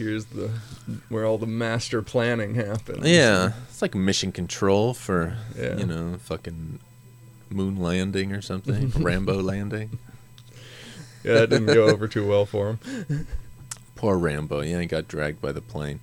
Here's 0.00 0.24
the 0.24 0.48
where 1.10 1.26
all 1.26 1.36
the 1.36 1.46
master 1.46 2.00
planning 2.00 2.54
happens. 2.54 3.06
Yeah, 3.06 3.52
it's 3.68 3.82
like 3.82 3.94
mission 3.94 4.32
control 4.32 4.94
for 4.94 5.36
Yeah. 5.54 5.76
you 5.76 5.84
know 5.84 6.16
fucking 6.22 6.78
moon 7.50 7.76
landing 7.76 8.32
or 8.32 8.40
something, 8.40 8.90
Rambo 8.96 9.42
landing. 9.42 9.98
Yeah, 11.22 11.34
that 11.34 11.50
didn't 11.50 11.66
go 11.66 11.84
over 11.88 12.08
too 12.08 12.26
well 12.26 12.46
for 12.46 12.78
him. 12.78 13.26
Poor 13.94 14.16
Rambo, 14.16 14.62
yeah, 14.62 14.80
he 14.80 14.86
got 14.86 15.06
dragged 15.06 15.42
by 15.42 15.52
the 15.52 15.60
plane. 15.60 16.00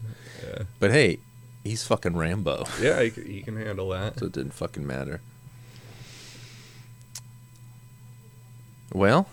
Yeah, 0.47 0.63
But 0.79 0.91
hey, 0.91 1.17
he's 1.63 1.81
fucking 1.83 2.15
Rambo, 2.15 2.65
yeah 2.79 3.01
he, 3.01 3.09
he 3.09 3.41
can 3.41 3.57
handle 3.57 3.89
that. 3.89 4.19
so 4.19 4.27
it 4.27 4.33
didn't 4.33 4.53
fucking 4.53 4.85
matter. 4.85 5.21
Well, 8.93 9.27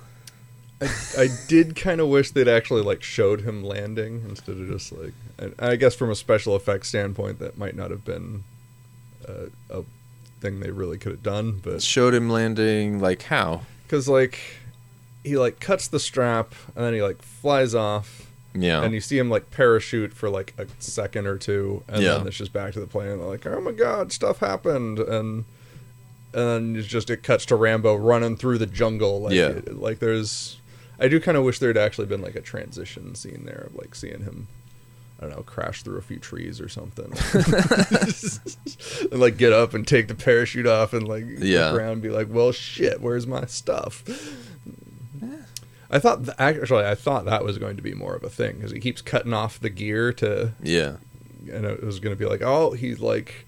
I, 0.81 0.89
I 1.19 1.29
did 1.49 1.77
kind 1.77 2.01
of 2.01 2.09
wish 2.09 2.31
they'd 2.33 2.49
actually 2.49 2.83
like 2.83 3.03
showed 3.03 3.43
him 3.43 3.63
landing 3.65 4.25
instead 4.29 4.57
of 4.59 4.69
just 4.69 4.93
like. 4.93 5.13
And 5.39 5.55
I 5.59 5.77
guess 5.77 5.95
from 5.95 6.11
a 6.11 6.15
special 6.15 6.55
effects 6.57 6.89
standpoint, 6.89 7.39
that 7.39 7.57
might 7.59 7.75
not 7.77 7.91
have 7.91 8.05
been 8.05 8.45
uh, 9.29 9.47
a 9.71 9.83
thing 10.41 10.61
they 10.61 10.71
really 10.71 10.99
could 10.99 11.13
have 11.13 11.23
done, 11.23 11.61
but 11.63 11.83
showed 11.83 12.13
him 12.15 12.29
landing 12.31 13.01
like 13.01 13.23
how? 13.23 13.63
because 13.87 14.09
like 14.09 14.39
he 15.23 15.37
like 15.37 15.61
cuts 15.61 15.89
the 15.89 16.01
strap 16.01 16.53
and 16.75 16.85
then 16.85 16.93
he 16.95 17.03
like 17.03 17.21
flies 17.23 17.75
off 17.75 18.27
Yeah, 18.55 18.83
and 18.83 18.93
you 18.95 19.01
see 19.01 19.17
him 19.19 19.29
like 19.31 19.51
parachute 19.51 20.13
for 20.13 20.29
like 20.31 20.55
a 20.59 20.67
second 20.81 21.27
or 21.27 21.37
two 21.39 21.83
and 21.89 22.03
Yeah. 22.03 22.15
then 22.19 22.27
it's 22.27 22.37
just 22.37 22.53
back 22.53 22.73
to 22.75 22.81
the 22.81 22.87
plane 22.87 23.09
and 23.09 23.21
they're 23.21 23.29
like 23.29 23.47
oh 23.47 23.61
my 23.61 23.73
god 23.73 24.11
stuff 24.13 24.39
happened 24.41 24.99
and 24.99 25.45
and 26.33 26.49
then 26.49 26.77
it's 26.77 26.89
just 26.89 27.09
it 27.11 27.23
cuts 27.23 27.47
to 27.47 27.57
rambo 27.57 27.95
running 27.95 28.37
through 28.37 28.59
the 28.59 28.67
jungle 28.67 29.21
like 29.23 29.35
Yeah. 29.35 29.49
it- 29.49 29.77
like 29.79 29.99
there's 29.99 30.57
i 30.99 31.09
do 31.09 31.19
kind 31.21 31.37
of 31.37 31.45
wish 31.45 31.59
there'd 31.59 31.77
actually 31.79 32.07
been 32.07 32.23
like 32.23 32.35
a 32.37 32.41
transition 32.41 33.15
scene 33.15 33.43
there 33.45 33.67
of 33.69 33.75
like 33.77 33.95
seeing 33.95 34.23
him 34.23 34.47
I 35.21 35.27
don't 35.29 35.37
know, 35.37 35.43
crash 35.45 35.85
through 35.85 35.97
a 35.99 36.03
few 36.03 36.19
trees 36.19 36.61
or 36.61 36.69
something, 36.69 37.07
and 39.13 39.21
like 39.21 39.37
get 39.37 39.53
up 39.53 39.73
and 39.73 39.87
take 39.87 40.09
the 40.09 40.15
parachute 40.15 40.67
off 40.67 40.93
and 40.93 41.07
like 41.07 41.25
Yeah. 41.39 41.71
look 41.71 41.81
around 41.81 41.93
and 41.93 42.03
be 42.03 42.11
like, 42.11 42.27
"Well, 42.29 42.51
shit, 42.51 43.01
where's 43.01 43.25
my 43.27 43.47
stuff?" 43.47 44.03
I 45.91 45.99
thought 46.01 46.25
th- 46.25 46.37
actually 46.39 46.85
I 46.85 46.95
thought 46.97 47.27
that 47.27 47.45
was 47.45 47.59
going 47.59 47.77
to 47.77 47.83
be 47.83 47.95
more 47.95 48.17
of 48.17 48.25
a 48.25 48.29
thing 48.29 48.57
because 48.57 48.73
he 48.73 48.81
keeps 48.81 49.01
cutting 49.03 49.33
off 49.33 49.61
the 49.61 49.71
gear 49.71 50.13
to, 50.15 50.53
Yeah. 50.63 50.97
and 51.51 51.65
it 51.65 51.85
was 51.85 52.01
going 52.01 52.15
to 52.15 52.19
be 52.19 52.27
like, 52.29 52.43
oh, 52.43 52.73
he's 52.73 52.99
like, 52.99 53.47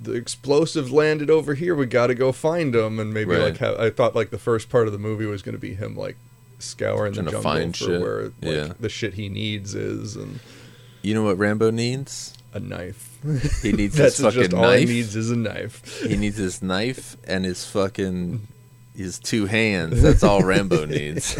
the 0.00 0.12
explosives 0.12 0.92
landed 0.92 1.28
over 1.28 1.54
here. 1.54 1.74
We 1.74 1.86
got 1.86 2.06
to 2.06 2.14
go 2.14 2.30
find 2.30 2.72
them, 2.72 3.00
and 3.00 3.12
maybe 3.12 3.32
Right. 3.32 3.42
like 3.42 3.58
ha- 3.58 3.76
I 3.82 3.90
thought 3.90 4.14
like 4.14 4.30
the 4.30 4.38
first 4.38 4.68
part 4.70 4.86
of 4.86 4.92
the 4.92 4.98
movie 4.98 5.26
was 5.26 5.42
going 5.42 5.56
to 5.56 5.60
be 5.60 5.74
him 5.74 5.96
like 5.96 6.16
scouring 6.58 7.12
the 7.14 7.22
jungle 7.22 7.42
for 7.42 7.72
shit. 7.74 8.00
where 8.00 8.22
like 8.24 8.32
Yeah. 8.42 8.72
the 8.80 8.88
shit 8.88 9.14
he 9.14 9.28
needs 9.28 9.74
is, 9.74 10.16
and 10.16 10.40
You 11.02 11.14
know 11.14 11.22
what 11.24 11.38
Rambo 11.38 11.70
needs? 11.70 12.34
a 12.54 12.60
knife. 12.60 13.18
He 13.62 13.72
needs 13.72 13.94
That's 13.96 14.16
his 14.16 14.24
fucking 14.26 14.40
just 14.50 14.54
all 14.54 14.70
he 14.72 14.84
needs 14.86 15.14
is 15.14 15.30
a 15.30 15.36
knife. 15.36 16.02
He 16.02 16.16
needs 16.16 16.36
his 16.38 16.62
knife 16.62 17.16
and 17.26 17.44
his 17.44 17.64
fucking 17.66 18.46
his 18.96 19.18
two 19.18 19.46
hands. 19.46 20.00
That's 20.02 20.22
all 20.22 20.42
Rambo 20.42 20.84
needs. 20.96 21.36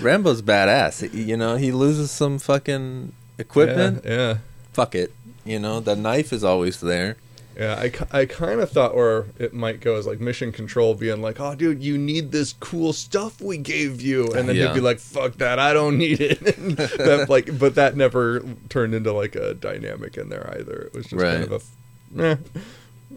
Rambo's 0.00 0.42
badass. 0.42 1.12
You 1.12 1.36
know, 1.36 1.56
he 1.56 1.72
loses 1.72 2.10
some 2.10 2.38
fucking 2.38 3.12
equipment. 3.38 4.04
Yeah, 4.04 4.12
yeah. 4.12 4.36
Fuck 4.72 4.94
it. 4.94 5.12
You 5.44 5.58
know, 5.58 5.80
the 5.80 5.96
knife 5.96 6.32
is 6.32 6.44
always 6.44 6.80
there. 6.80 7.16
Yeah, 7.58 7.74
I, 7.74 8.20
I 8.20 8.24
kind 8.26 8.60
of 8.60 8.70
thought 8.70 8.94
where 8.94 9.26
it 9.36 9.52
might 9.52 9.80
go 9.80 9.96
is 9.96 10.06
like 10.06 10.20
mission 10.20 10.52
control 10.52 10.94
being 10.94 11.20
like, 11.20 11.40
oh, 11.40 11.56
dude, 11.56 11.82
you 11.82 11.98
need 11.98 12.30
this 12.30 12.52
cool 12.52 12.92
stuff 12.92 13.40
we 13.40 13.56
gave 13.58 14.00
you. 14.00 14.32
And 14.32 14.48
then 14.48 14.54
Yeah. 14.54 14.68
he'd 14.68 14.74
be 14.74 14.80
like, 14.80 15.00
fuck 15.00 15.34
that, 15.38 15.58
I 15.58 15.72
don't 15.72 15.98
need 15.98 16.20
it. 16.20 16.38
That, 16.98 17.26
like, 17.28 17.58
but 17.58 17.74
that 17.74 17.96
never 17.96 18.44
turned 18.68 18.94
into 18.94 19.12
like 19.12 19.34
a 19.34 19.54
dynamic 19.54 20.16
in 20.16 20.28
there 20.28 20.54
either. 20.56 20.82
It 20.82 20.94
was 20.94 21.06
just 21.06 21.20
kind 21.20 21.42
of 21.44 21.72
a 22.16 22.22
eh, 22.22 22.36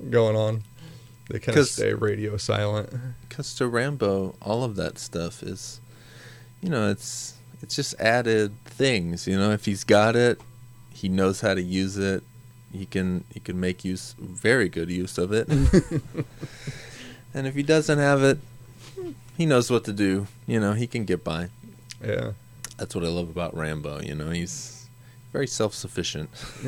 going 0.10 0.36
on. 0.36 0.64
They 1.30 1.38
kind 1.40 1.58
of 1.58 1.68
stay 1.68 1.94
radio 1.94 2.36
silent. 2.38 2.90
Because 3.30 3.54
to 3.56 3.68
Rambo, 3.68 4.36
all 4.42 4.64
of 4.64 4.76
that 4.78 4.98
stuff 4.98 5.44
is, 5.44 5.80
you 6.62 6.70
know, 6.70 6.90
it's 6.90 7.36
it's 7.62 7.76
just 7.76 7.94
added 8.00 8.54
things. 8.66 9.28
You 9.28 9.38
know, 9.38 9.52
if 9.52 9.66
he's 9.66 9.84
got 9.84 10.16
it, 10.16 10.42
he 10.90 11.10
knows 11.10 11.42
how 11.42 11.54
to 11.54 11.62
use 11.62 11.98
it. 11.98 12.24
He 12.74 12.86
can 12.86 13.24
he 13.34 13.40
can 13.40 13.60
make 13.60 13.84
use 13.84 14.16
very 14.20 14.70
good 14.70 14.90
use 14.90 15.18
of 15.18 15.32
it. 15.34 15.48
and 17.34 17.48
if 17.48 17.56
he 17.56 17.63
doesn't 17.63 17.98
have 18.00 18.24
it, 18.24 18.40
he 19.38 19.46
knows 19.46 19.70
what 19.70 19.84
to 19.86 19.94
do. 19.94 20.28
You 20.48 20.60
know, 20.60 20.74
he 20.74 20.88
can 20.88 21.04
get 21.06 21.24
by. 21.24 21.50
Yeah. 22.04 22.32
That's 22.78 22.96
what 22.96 23.04
I 23.04 23.10
love 23.10 23.30
about 23.30 23.56
Rambo. 23.56 24.01
You 24.01 24.16
know, 24.16 24.30
he's 24.32 24.88
very 25.34 25.48
self 25.48 25.74
sufficient. 25.74 26.30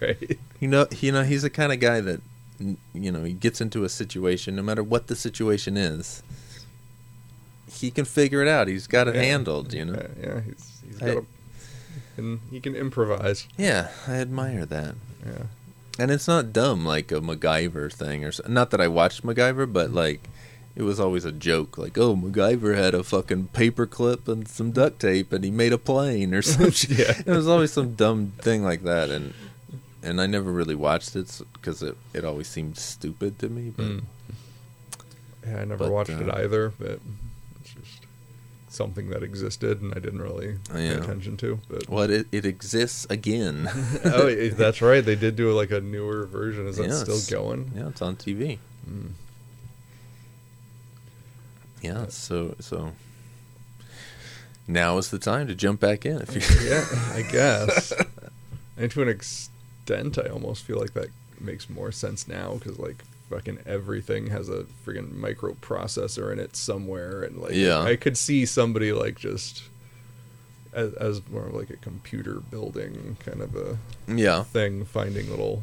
right. 0.00 0.38
You 0.60 0.68
know, 0.68 0.86
you 1.00 1.12
know, 1.12 1.22
he's 1.22 1.42
the 1.42 1.50
kind 1.50 1.72
of 1.72 1.80
guy 1.80 2.00
that, 2.00 2.20
you 2.94 3.12
know, 3.12 3.24
he 3.24 3.32
gets 3.32 3.60
into 3.60 3.84
a 3.84 3.88
situation, 3.88 4.56
no 4.56 4.62
matter 4.62 4.82
what 4.82 5.06
the 5.06 5.14
situation 5.16 5.76
is, 5.76 6.22
he 7.70 7.90
can 7.90 8.04
figure 8.04 8.42
it 8.42 8.48
out. 8.48 8.68
He's 8.68 8.86
got 8.86 9.06
it 9.08 9.14
Yeah. 9.14 9.22
handled. 9.22 9.72
You 9.72 9.84
know. 9.84 9.92
Yeah, 10.20 10.26
yeah 10.34 10.40
he's, 10.40 10.82
he's 10.86 11.02
I- 11.02 11.06
got 11.06 11.16
a, 11.18 11.26
and 12.18 12.40
he 12.50 12.60
can 12.60 12.74
improvise. 12.74 13.46
Yeah, 13.56 13.88
I 14.06 14.14
admire 14.14 14.66
that. 14.66 14.94
Yeah. 15.24 15.44
And 15.98 16.10
it's 16.10 16.28
not 16.28 16.52
dumb 16.52 16.84
like 16.84 17.10
a 17.10 17.20
MacGyver 17.20 17.92
thing 17.92 18.24
or 18.24 18.32
so. 18.32 18.44
not 18.48 18.70
that 18.70 18.80
I 18.80 18.88
watched 18.88 19.24
MacGyver, 19.24 19.72
but 19.72 19.90
like 19.92 20.28
it 20.76 20.82
was 20.82 21.00
always 21.00 21.24
a 21.24 21.32
joke 21.32 21.76
like, 21.78 21.98
"Oh, 21.98 22.14
MacGyver 22.14 22.76
had 22.76 22.94
a 22.94 23.02
fucking 23.02 23.48
paperclip 23.52 24.28
and 24.28 24.46
some 24.46 24.70
duct 24.70 25.00
tape 25.00 25.32
and 25.32 25.42
he 25.42 25.50
made 25.50 25.72
a 25.72 25.78
plane 25.78 26.34
or 26.34 26.42
some 26.54 26.70
shit." 26.80 26.98
Yeah. 26.98 27.14
It 27.26 27.36
was 27.36 27.48
always 27.48 27.72
some 27.72 27.94
dumb 27.94 28.32
thing 28.38 28.62
like 28.62 28.82
that 28.84 29.10
and 29.10 29.34
and 30.02 30.20
I 30.20 30.26
never 30.26 30.52
really 30.52 30.76
watched 30.76 31.16
it 31.16 31.40
cuz 31.62 31.82
it 31.82 31.96
it 32.14 32.24
always 32.24 32.46
seemed 32.46 32.76
stupid 32.78 33.38
to 33.40 33.48
me, 33.48 33.72
but 33.76 33.86
Mm. 33.86 34.02
Yeah, 35.46 35.60
I 35.60 35.64
never 35.64 35.84
But, 35.84 35.92
watched 35.92 36.10
it 36.10 36.28
uh, 36.28 36.36
either, 36.36 36.72
but 36.78 37.00
it's 37.60 37.72
just 37.72 38.02
something 38.78 39.10
that 39.10 39.22
existed 39.22 39.82
and 39.82 39.92
I 39.94 39.98
didn't 39.98 40.22
really 40.22 40.56
pay 40.72 40.86
Yeah. 40.86 41.02
attention 41.02 41.36
to. 41.38 41.60
But 41.68 41.88
what 41.90 42.10
it, 42.10 42.26
it 42.32 42.46
exists 42.46 43.06
again. 43.10 43.68
oh, 44.04 44.32
that's 44.50 44.80
right. 44.80 45.04
They 45.04 45.16
did 45.16 45.36
do 45.36 45.52
like 45.52 45.70
a 45.70 45.80
newer 45.82 46.24
version. 46.26 46.66
Is 46.66 46.76
that 46.78 46.88
Yeah, 46.88 46.94
still 47.04 47.20
going? 47.38 47.72
yeah, 47.76 47.88
it's 47.88 48.00
on 48.00 48.16
TV. 48.16 48.58
Mm. 48.88 49.10
Yeah, 51.82 52.06
so 52.08 52.54
so 52.58 52.92
now 54.66 54.98
is 54.98 55.10
the 55.10 55.18
time 55.18 55.46
to 55.48 55.54
jump 55.54 55.80
back 55.80 56.04
in 56.06 56.20
if 56.22 56.34
you 56.34 56.40
Yeah, 56.68 56.84
I 57.14 57.22
guess. 57.22 57.92
and 58.76 58.90
to 58.90 59.02
an 59.02 59.08
extent, 59.08 60.18
I 60.18 60.28
almost 60.28 60.64
feel 60.64 60.78
like 60.78 60.94
that 60.94 61.08
makes 61.40 61.70
more 61.70 61.92
sense 61.92 62.26
now 62.26 62.54
because 62.54 62.78
like 62.78 63.04
fucking 63.30 63.58
everything 63.66 64.28
has 64.28 64.48
a 64.48 64.64
freaking 64.86 65.12
microprocessor 65.14 66.32
in 66.32 66.38
it 66.38 66.56
somewhere, 66.56 67.22
and 67.22 67.38
like 67.38 67.52
Yeah. 67.54 67.80
I 67.80 67.96
could 67.96 68.16
see 68.16 68.46
somebody 68.46 68.92
like 68.92 69.18
just. 69.18 69.64
As, 70.70 70.92
as 70.94 71.22
more 71.30 71.46
of 71.46 71.54
like 71.54 71.70
a 71.70 71.76
computer 71.76 72.34
building 72.34 73.16
kind 73.24 73.40
of 73.40 73.56
a 73.56 73.78
Yeah. 74.06 74.42
thing, 74.44 74.84
finding 74.84 75.30
little 75.30 75.62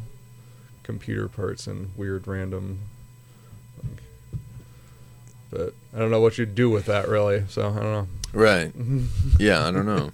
computer 0.81 1.27
parts 1.27 1.67
and 1.67 1.91
weird 1.95 2.27
random. 2.27 2.79
Like, 3.83 4.01
but 5.51 5.73
I 5.95 5.99
don't 5.99 6.09
know 6.09 6.19
what 6.21 6.39
you'd 6.39 6.55
do 6.55 6.71
with 6.71 6.85
that 6.87 7.07
really. 7.07 7.43
So 7.49 7.69
I 7.69 7.73
don't 7.75 7.83
know. 7.83 8.07
Right. 8.33 8.73
Yeah, 9.39 9.67
I 9.67 9.71
don't 9.71 9.85
know. 9.85 10.11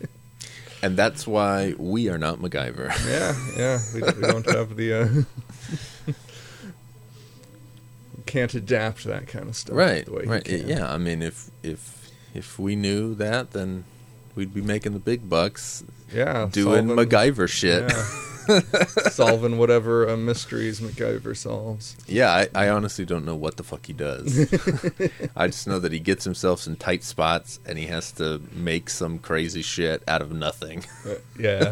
And 0.84 0.98
that's 0.98 1.26
why 1.26 1.74
we 1.78 2.10
are 2.10 2.18
not 2.18 2.40
MacGyver. 2.40 2.90
Yeah, 3.08 3.36
yeah, 3.58 3.80
we, 3.94 4.02
we 4.02 4.28
don't 4.28 4.46
have 4.52 4.76
the. 4.76 4.94
Uh, 4.94 5.08
can't 8.32 8.54
adapt 8.54 9.04
that 9.06 9.28
kind 9.28 9.48
of 9.50 9.56
stuff. 9.56 9.76
right. 9.76 10.06
The 10.06 10.12
way 10.13 10.24
he 10.24 10.30
Right. 10.30 10.48
Yeah, 10.48 10.91
I 10.91 10.98
mean 10.98 11.22
if 11.22 11.52
if 11.63 12.10
if 12.34 12.58
we 12.58 12.76
knew 12.76 13.13
that 13.15 13.52
then 13.52 13.84
we'd 14.36 14.54
be 14.54 14.62
making 14.62 14.94
the 14.94 15.00
big 15.00 15.30
bucks 15.30 15.84
Yeah. 16.13 16.48
doing 16.52 16.88
solving- 16.88 17.06
MacGyver 17.10 17.48
shit. 17.50 17.84
Yeah. 17.91 18.06
solving 19.12 19.58
whatever 19.60 20.10
uh, 20.10 20.17
mysteries 20.17 20.82
MacGyver 20.82 21.38
solves. 21.38 21.96
Yeah, 22.08 22.32
I, 22.32 22.48
I 22.65 22.70
honestly 22.70 23.06
don't 23.06 23.24
know 23.24 23.36
what 23.36 23.56
the 23.58 23.63
fuck 23.63 23.86
he 23.86 23.94
does. 23.94 24.28
I 25.36 25.46
just 25.48 25.67
know 25.67 25.78
that 25.80 25.91
he 25.91 26.00
gets 26.00 26.24
himself 26.26 26.65
in 26.65 26.76
tight 26.76 27.04
spots 27.04 27.60
and 27.67 27.78
he 27.78 27.86
has 27.86 28.12
to 28.13 28.41
make 28.52 28.89
some 28.89 29.20
crazy 29.20 29.62
shit 29.62 30.02
out 30.08 30.22
of 30.24 30.32
nothing. 30.34 30.84
Uh, 31.08 31.15
yeah. 31.38 31.72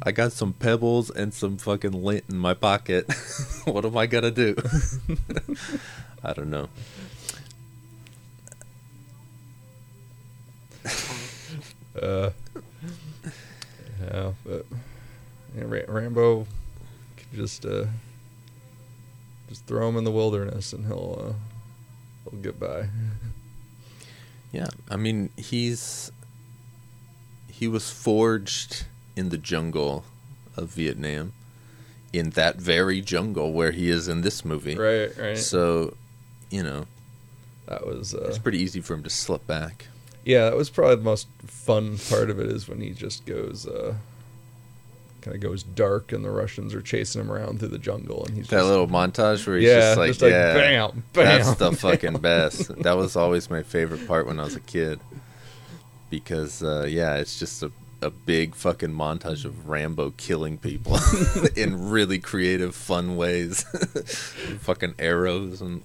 I 0.00 0.12
got 0.12 0.32
some 0.32 0.52
pebbles 0.52 1.10
and 1.10 1.34
some 1.34 1.58
fucking 1.58 1.92
lint 1.92 2.24
in 2.28 2.36
my 2.38 2.54
pocket. 2.54 3.12
what 3.64 3.84
am 3.84 3.96
I 3.96 4.06
gonna 4.06 4.30
do? 4.30 4.56
I 6.24 6.32
don't 6.32 6.50
know. 6.50 6.68
Uh, 12.00 12.30
yeah, 14.00 14.32
but 14.44 14.66
yeah, 15.56 15.64
Ra- 15.64 15.80
Rambo 15.86 16.46
could 17.16 17.32
just 17.34 17.66
uh, 17.66 17.84
just 19.48 19.66
throw 19.66 19.88
him 19.88 19.96
in 19.96 20.04
the 20.04 20.10
wilderness 20.10 20.72
and 20.72 20.86
he'll 20.86 21.18
uh, 21.28 22.30
he'll 22.30 22.40
get 22.40 22.58
by. 22.58 22.88
Yeah, 24.52 24.68
I 24.90 24.96
mean 24.96 25.30
he's 25.36 26.10
he 27.48 27.68
was 27.68 27.90
forged 27.90 28.86
in 29.16 29.28
the 29.28 29.38
jungle 29.38 30.04
of 30.56 30.68
Vietnam, 30.70 31.32
in 32.12 32.30
that 32.30 32.56
very 32.56 33.00
jungle 33.00 33.52
where 33.52 33.70
he 33.72 33.88
is 33.88 34.08
in 34.08 34.20
this 34.22 34.44
movie. 34.44 34.76
Right, 34.76 35.16
right. 35.18 35.38
So, 35.38 35.96
you 36.50 36.62
know, 36.62 36.86
that 37.66 37.86
was 37.86 38.14
uh, 38.14 38.26
it's 38.28 38.38
pretty 38.38 38.58
easy 38.58 38.80
for 38.80 38.94
him 38.94 39.02
to 39.02 39.10
slip 39.10 39.46
back. 39.46 39.86
yeah, 40.24 40.44
that 40.50 40.56
was 40.56 40.68
probably 40.70 40.96
the 40.96 41.02
most 41.02 41.26
fun 41.46 41.96
part 42.10 42.28
of 42.30 42.38
it 42.38 42.46
is 42.50 42.68
when 42.68 42.80
he 42.80 42.90
just 42.90 43.24
goes 43.26 43.66
uh, 43.66 43.94
kind 45.22 45.34
of 45.36 45.40
goes 45.40 45.62
dark 45.62 46.10
and 46.12 46.24
the 46.24 46.30
Russians 46.30 46.74
are 46.74 46.82
chasing 46.82 47.20
him 47.20 47.30
around 47.30 47.60
through 47.60 47.68
the 47.68 47.78
jungle 47.78 48.24
and 48.26 48.36
he's 48.36 48.48
That 48.48 48.58
just, 48.58 48.68
little 48.68 48.88
montage 48.88 49.46
where 49.46 49.56
he's 49.56 49.68
yeah, 49.68 49.94
just 49.94 50.20
like, 50.20 50.20
yeah, 50.32 50.54
bam, 50.54 51.02
bam. 51.12 51.24
that's 51.24 51.54
the 51.54 51.72
fucking 51.72 52.18
best. 52.18 52.74
That 52.82 52.96
was 52.96 53.14
always 53.16 53.48
my 53.48 53.62
favorite 53.62 54.06
part 54.08 54.26
when 54.26 54.40
I 54.40 54.44
was 54.44 54.56
a 54.56 54.60
kid, 54.60 54.98
because 56.10 56.62
uh, 56.62 56.86
yeah, 56.88 57.14
it's 57.16 57.38
just 57.38 57.62
a 57.62 57.70
a 58.02 58.10
big 58.10 58.54
fucking 58.54 58.90
montage 58.90 59.44
of 59.44 59.68
Rambo 59.68 60.10
killing 60.16 60.58
people 60.58 60.98
in 61.56 61.90
really 61.90 62.18
creative, 62.18 62.74
fun 62.74 63.16
ways. 63.16 63.62
fucking 64.60 64.94
arrows 64.98 65.60
and 65.60 65.82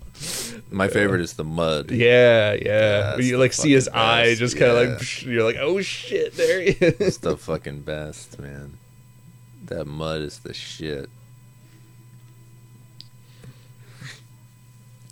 my 0.71 0.87
favorite 0.87 1.21
is 1.21 1.33
the 1.33 1.43
mud. 1.43 1.91
Yeah, 1.91 2.53
yeah. 2.53 3.15
When 3.15 3.25
you 3.25 3.37
like 3.37 3.53
see 3.53 3.71
his 3.71 3.85
fucking 3.85 4.01
eye 4.01 4.35
just 4.35 4.57
kind 4.57 4.71
of 4.71 4.77
yeah. 4.77 4.89
like 4.89 4.99
psh, 4.99 5.25
you're 5.25 5.43
like, 5.43 5.57
oh 5.59 5.81
shit, 5.81 6.35
there 6.35 6.61
he 6.61 6.69
is. 6.69 6.99
It's 6.99 7.17
the 7.17 7.37
fucking 7.37 7.81
best, 7.81 8.39
man. 8.39 8.77
That 9.65 9.85
mud 9.85 10.21
is 10.21 10.39
the 10.39 10.53
shit. 10.53 11.09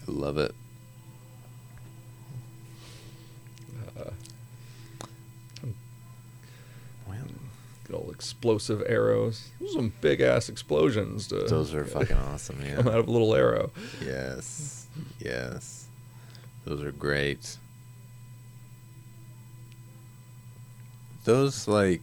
I 0.07 0.11
love 0.11 0.37
it. 0.37 0.53
little 7.95 8.11
explosive 8.11 8.83
arrows. 8.87 9.49
Some 9.73 9.93
big 10.01 10.21
ass 10.21 10.49
explosions. 10.49 11.27
To, 11.27 11.43
Those 11.43 11.73
are 11.73 11.85
fucking 11.85 12.17
awesome. 12.33 12.59
Yeah, 12.63 12.75
come 12.75 12.87
out 12.87 12.99
of 12.99 13.07
a 13.07 13.11
little 13.11 13.35
arrow. 13.35 13.71
Yes, 14.03 14.87
yes. 15.19 15.87
Those 16.65 16.83
are 16.83 16.91
great. 16.91 17.57
Those 21.23 21.67
like. 21.67 22.01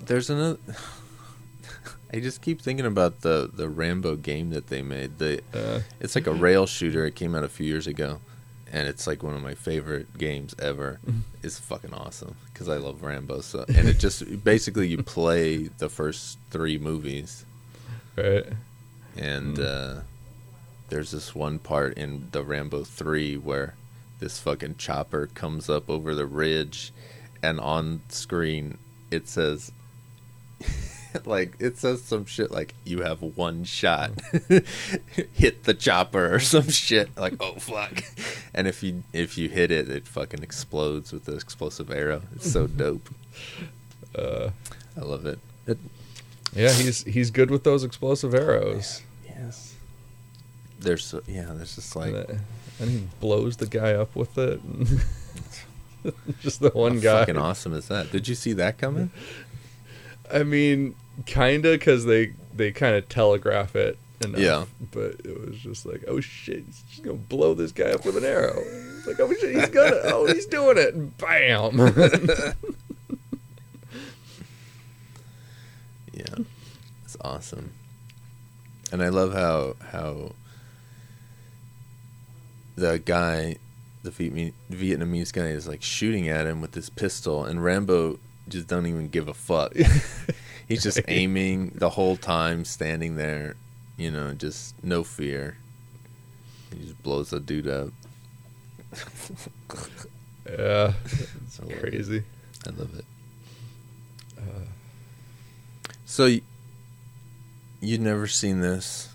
There's 0.00 0.30
another. 0.30 0.58
I 2.14 2.20
just 2.20 2.42
keep 2.42 2.60
thinking 2.60 2.84
about 2.84 3.22
the 3.22 3.50
the 3.52 3.68
Rambo 3.68 4.16
game 4.16 4.50
that 4.50 4.66
they 4.66 4.82
made. 4.82 5.18
The 5.18 5.40
uh. 5.54 5.80
it's 6.00 6.14
like 6.14 6.26
a 6.26 6.30
mm-hmm. 6.30 6.40
rail 6.40 6.66
shooter. 6.66 7.06
It 7.06 7.14
came 7.14 7.34
out 7.34 7.44
a 7.44 7.48
few 7.48 7.66
years 7.66 7.86
ago, 7.86 8.20
and 8.72 8.88
it's 8.88 9.06
like 9.06 9.22
one 9.22 9.34
of 9.34 9.42
my 9.42 9.54
favorite 9.54 10.16
games 10.16 10.54
ever. 10.58 10.98
It's 11.42 11.58
fucking 11.58 11.92
awesome 11.92 12.34
because 12.52 12.68
I 12.68 12.78
love 12.78 13.02
Rambo. 13.02 13.42
So 13.42 13.64
and 13.68 13.88
it 13.88 13.98
just 13.98 14.42
basically 14.42 14.88
you 14.88 15.02
play 15.02 15.68
the 15.78 15.90
first 15.90 16.38
three 16.50 16.78
movies, 16.78 17.44
right. 18.16 18.46
and 19.16 19.58
uh, 19.58 20.00
there's 20.88 21.10
this 21.10 21.34
one 21.34 21.58
part 21.58 21.94
in 21.98 22.28
the 22.32 22.42
Rambo 22.42 22.84
three 22.84 23.36
where 23.36 23.74
this 24.20 24.38
fucking 24.40 24.76
chopper 24.76 25.26
comes 25.26 25.68
up 25.68 25.90
over 25.90 26.14
the 26.14 26.26
ridge, 26.26 26.92
and 27.42 27.60
on 27.60 28.00
screen 28.08 28.78
it 29.10 29.28
says. 29.28 29.70
like 31.24 31.54
it 31.58 31.78
says 31.78 32.02
some 32.02 32.24
shit 32.24 32.50
like 32.50 32.74
you 32.84 33.02
have 33.02 33.22
one 33.22 33.64
shot. 33.64 34.10
Hit 35.32 35.64
the 35.64 35.74
chopper 35.74 36.34
or 36.34 36.40
some 36.40 36.68
shit. 36.68 37.16
Like 37.16 37.34
oh 37.40 37.54
fuck. 37.54 38.02
And 38.54 38.66
if 38.66 38.82
you 38.82 39.02
if 39.12 39.38
you 39.38 39.48
hit 39.48 39.70
it 39.70 39.88
it 39.88 40.06
fucking 40.06 40.42
explodes 40.42 41.12
with 41.12 41.24
the 41.24 41.34
explosive 41.34 41.90
arrow. 41.90 42.22
It's 42.34 42.50
so 42.50 42.66
dope. 42.82 43.08
Uh, 44.16 44.50
i 44.96 45.00
love 45.00 45.24
it, 45.24 45.38
it 45.66 45.78
yeah, 46.54 46.70
he's 46.70 47.02
he's 47.04 47.30
good 47.30 47.50
with 47.50 47.64
those 47.64 47.82
explosive 47.82 48.34
arrows. 48.34 49.00
yes. 49.26 49.74
There's 50.78 51.04
so, 51.04 51.22
yeah 51.26 51.52
there's 51.52 51.76
just 51.76 51.96
like 51.96 52.12
and, 52.12 52.40
and 52.78 52.90
he 52.90 53.08
blows 53.20 53.56
the 53.56 53.66
guy 53.66 53.94
up 53.94 54.14
with 54.14 54.36
it. 54.36 54.60
Just 56.40 56.60
the 56.60 56.70
one 56.70 56.96
how 56.96 57.00
guy. 57.00 57.18
fucking 57.20 57.36
awesome 57.36 57.74
is 57.74 57.88
that? 57.88 58.10
Did 58.10 58.26
you 58.28 58.34
see 58.34 58.52
that 58.54 58.76
coming? 58.76 59.10
I 60.32 60.42
mean, 60.42 60.94
kinda, 61.26 61.72
because 61.72 62.04
they 62.04 62.32
they 62.54 62.70
kind 62.72 62.96
of 62.96 63.08
telegraph 63.08 63.74
it 63.76 63.98
enough. 64.24 64.40
Yeah. 64.40 64.64
But 64.90 65.20
it 65.24 65.46
was 65.46 65.58
just 65.58 65.86
like, 65.86 66.04
oh 66.08 66.20
shit, 66.20 66.64
he's 66.66 66.82
just 66.90 67.02
gonna 67.02 67.16
blow 67.16 67.54
this 67.54 67.72
guy 67.72 67.90
up 67.90 68.04
with 68.04 68.16
an 68.16 68.24
arrow. 68.24 68.62
It's 68.98 69.06
like, 69.06 69.20
oh 69.20 69.32
shit, 69.34 69.54
he's 69.54 69.68
gonna, 69.68 69.96
oh 70.04 70.26
he's 70.26 70.46
doing 70.46 70.78
it, 70.78 70.94
and 70.94 71.16
bam. 71.18 72.54
Yeah, 76.14 76.44
it's 77.04 77.16
awesome, 77.22 77.72
and 78.92 79.02
I 79.02 79.08
love 79.08 79.32
how 79.32 79.76
how 79.90 80.32
the 82.76 82.98
guy, 82.98 83.56
the 84.02 84.10
Vietnamese 84.10 85.32
guy, 85.32 85.46
is 85.46 85.66
like 85.66 85.82
shooting 85.82 86.28
at 86.28 86.46
him 86.46 86.60
with 86.60 86.72
this 86.72 86.90
pistol, 86.90 87.46
and 87.46 87.64
Rambo 87.64 88.18
just 88.46 88.66
don't 88.66 88.86
even 88.86 89.08
give 89.08 89.26
a 89.26 89.34
fuck. 89.34 89.74
He's 90.72 90.82
just 90.82 91.00
aiming 91.08 91.72
the 91.74 91.90
whole 91.90 92.16
time, 92.16 92.64
standing 92.64 93.16
there, 93.16 93.56
you 93.96 94.10
know, 94.10 94.32
just 94.34 94.74
no 94.82 95.04
fear. 95.04 95.56
He 96.76 96.84
just 96.86 97.02
blows 97.02 97.30
the 97.30 97.40
dude 97.40 97.68
up. 97.68 97.88
yeah, 100.48 100.92
It's 101.46 101.60
crazy. 101.80 102.22
I 102.66 102.70
love 102.70 102.94
it. 102.98 103.04
So 106.04 106.24
y- 106.24 106.42
you've 107.80 108.00
never 108.00 108.26
seen 108.26 108.60
this, 108.60 109.08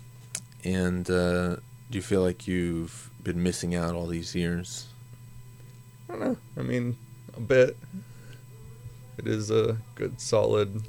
and 0.64 1.08
uh, 1.08 1.56
do 1.90 1.98
you 1.98 2.02
feel 2.02 2.22
like 2.22 2.48
you've 2.48 3.10
been 3.22 3.40
missing 3.42 3.74
out 3.76 3.94
all 3.94 4.06
these 4.08 4.34
years? 4.34 4.86
I 6.08 6.12
don't 6.12 6.20
know. 6.20 6.36
I 6.56 6.62
mean, 6.62 6.96
a 7.36 7.40
bit. 7.40 7.76
It 9.18 9.26
is 9.28 9.50
a 9.50 9.76
good, 9.94 10.20
solid, 10.20 10.82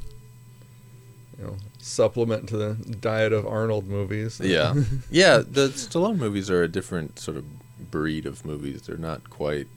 you 1.40 1.46
know, 1.46 1.56
supplement 1.80 2.50
to 2.50 2.58
the 2.58 2.74
diet 2.96 3.32
of 3.32 3.48
Arnold 3.48 3.88
movies. 3.88 4.40
Yeah, 4.44 4.74
yeah. 5.10 5.38
The 5.38 5.70
Stallone 5.70 6.18
movies 6.18 6.50
are 6.50 6.64
a 6.64 6.68
different 6.68 7.18
sort 7.20 7.38
of 7.38 7.46
breed 7.92 8.26
of 8.26 8.46
movies. 8.46 8.84
They're 8.84 8.98
not 8.98 9.30
quite. 9.30 9.68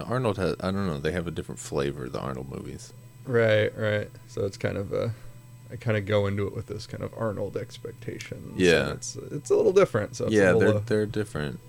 Arnold 0.00 0.38
has. 0.38 0.56
I 0.60 0.70
don't 0.70 0.86
know. 0.86 0.98
They 0.98 1.12
have 1.12 1.26
a 1.26 1.30
different 1.30 1.58
flavor. 1.58 2.08
The 2.08 2.18
Arnold 2.20 2.50
movies. 2.50 2.92
Right, 3.26 3.76
right. 3.78 4.10
So 4.28 4.44
it's 4.46 4.56
kind 4.56 4.76
of 4.78 4.92
a. 4.92 5.12
I 5.70 5.76
kind 5.76 5.96
of 5.96 6.04
go 6.06 6.26
into 6.26 6.46
it 6.46 6.54
with 6.54 6.66
this 6.66 6.86
kind 6.86 7.02
of 7.02 7.12
Arnold 7.16 7.56
expectations. 7.56 8.58
Yeah. 8.58 8.92
it's 8.92 9.16
it's 9.30 9.50
a 9.50 9.54
little 9.54 9.72
different. 9.72 10.16
So 10.16 10.24
it's 10.26 10.34
yeah, 10.34 10.52
a 10.52 10.54
little, 10.54 10.60
they're 10.60 10.76
uh, 10.76 10.82
they're 10.86 11.06
different. 11.06 11.60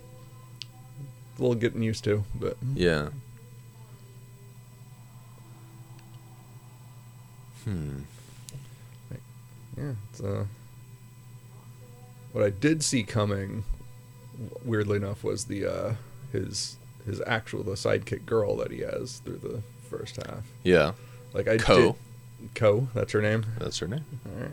a 1.38 1.42
little 1.42 1.56
getting 1.56 1.84
used 1.84 2.04
to, 2.06 2.24
but 2.36 2.58
Yeah. 2.76 3.10
Hmm. 7.64 8.00
Yeah, 9.78 9.94
it's 10.10 10.22
uh. 10.22 10.46
What 12.32 12.44
I 12.44 12.50
did 12.50 12.84
see 12.84 13.04
coming, 13.04 13.64
weirdly 14.66 14.98
enough, 14.98 15.24
was 15.24 15.46
the 15.46 15.66
uh 15.66 15.94
his 16.32 16.78
his 17.06 17.22
actual 17.28 17.64
the 17.64 17.74
sidekick 17.74 18.26
girl 18.26 18.56
that 18.58 18.72
he 18.72 18.80
has 18.80 19.20
through 19.20 19.38
the 19.38 19.62
first 19.90 20.16
half. 20.16 20.44
Yeah. 20.64 20.94
Like 21.34 21.48
I 21.48 21.58
Co. 21.58 21.92
did, 22.42 22.56
Co. 22.56 22.88
That's 22.94 23.12
her 23.12 23.22
name. 23.22 23.46
That's 23.60 23.78
her 23.80 23.88
name. 23.88 24.06
All 24.26 24.42
right. 24.42 24.52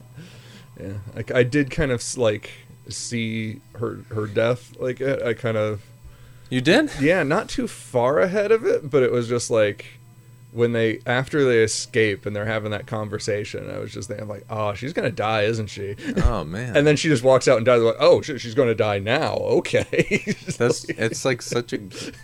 Yeah, 0.81 0.93
like 1.15 1.31
I 1.33 1.43
did 1.43 1.71
kind 1.71 1.91
of 1.91 2.03
like 2.19 2.51
see 2.89 3.61
her 3.77 4.01
her 4.11 4.27
death. 4.27 4.75
Like 4.79 5.01
I 5.01 5.31
I 5.31 5.35
kind 5.35 5.57
of 5.57 5.83
You 6.51 6.61
did? 6.61 6.91
yeah, 7.01 7.23
not 7.23 7.49
too 7.49 7.67
far 7.69 8.19
ahead 8.21 8.51
of 8.53 8.65
it, 8.67 8.91
but 8.91 9.03
it 9.03 9.13
was 9.13 9.29
just 9.29 9.51
like 9.51 9.87
when 10.53 10.73
they 10.73 11.01
after 11.07 11.45
they 11.45 11.63
escape 11.63 12.27
and 12.27 12.35
they're 12.35 12.45
having 12.47 12.71
that 12.73 12.87
conversation. 12.87 13.71
I 13.71 13.79
was 13.79 13.93
just 13.93 14.09
thinking 14.09 14.29
like, 14.29 14.45
oh, 14.51 14.75
she's 14.75 14.93
gonna 14.93 15.11
die, 15.11 15.43
isn't 15.43 15.69
she? 15.69 15.97
Oh 16.25 16.45
man. 16.45 16.77
And 16.77 16.87
then 16.87 16.97
she 16.97 17.09
just 17.09 17.23
walks 17.23 17.49
out 17.49 17.57
and 17.57 17.67
dies. 17.67 17.81
Like, 17.83 17.97
oh 18.01 18.21
she's 18.23 18.55
gonna 18.55 18.75
die 18.75 18.99
now. 18.99 19.35
Okay. 19.35 20.35
That's 20.59 20.85
it's 20.85 21.25
like 21.25 21.43
such 21.43 21.73
a 21.73 21.81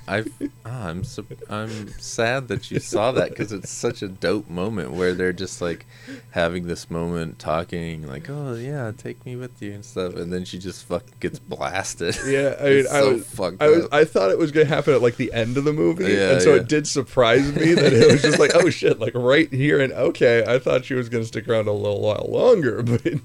I 0.09 0.25
ah, 0.65 0.89
I'm 0.89 1.05
so, 1.05 1.25
I'm 1.49 1.89
sad 1.99 2.49
that 2.49 2.71
you 2.71 2.81
saw 2.81 3.13
that 3.13 3.31
because 3.31 3.53
it's 3.53 3.71
such 3.71 4.03
a 4.03 4.09
dope 4.09 4.49
moment 4.49 4.93
where 4.93 5.15
they're 5.15 5.33
just 5.33 5.61
like 5.61 5.87
having 6.31 6.67
this 6.67 6.91
moment 6.91 7.39
talking 7.39 8.07
like 8.07 8.29
oh 8.29 8.55
yeah 8.55 8.93
take 8.97 9.25
me 9.25 9.37
with 9.37 9.61
you 9.63 9.73
and 9.73 9.85
stuff 9.85 10.15
and 10.17 10.33
then 10.33 10.45
she 10.45 10.59
just 10.59 10.85
fucking 10.85 11.15
gets 11.21 11.39
blasted. 11.39 12.17
Yeah, 12.27 12.57
I 12.61 12.65
mean, 12.65 12.87
I 12.87 13.01
so 13.01 13.13
was, 13.13 13.57
I 13.61 13.69
was. 13.69 13.89
I 13.93 14.05
thought 14.05 14.31
it 14.31 14.39
was 14.39 14.51
gonna 14.51 14.67
happen 14.67 14.95
at 14.95 15.01
like 15.01 15.17
the 15.17 15.33
end 15.33 15.57
of 15.57 15.65
the 15.65 15.73
movie, 15.73 16.13
Yeah, 16.13 16.33
and 16.33 16.43
so 16.43 16.55
yeah. 16.55 16.61
it 16.61 16.69
did 16.69 16.87
surprise 16.87 17.55
me 17.55 17.73
that 17.73 17.93
it 17.93 18.16
was 18.17 18.23
just 18.23 18.39
like, 18.39 18.53
oh 18.55 18.71
shit, 18.71 18.99
like 18.99 19.15
right 19.15 19.53
here, 19.53 19.81
and 19.81 19.93
okay, 19.93 20.45
I 20.47 20.59
thought 20.59 20.85
she 20.85 20.95
was 20.95 21.09
gonna 21.09 21.25
stick 21.25 21.49
around 21.49 21.69
a 21.69 21.73
little 21.73 22.01
while 22.01 22.27
longer, 22.29 22.83
but 22.83 23.05
it 23.07 23.21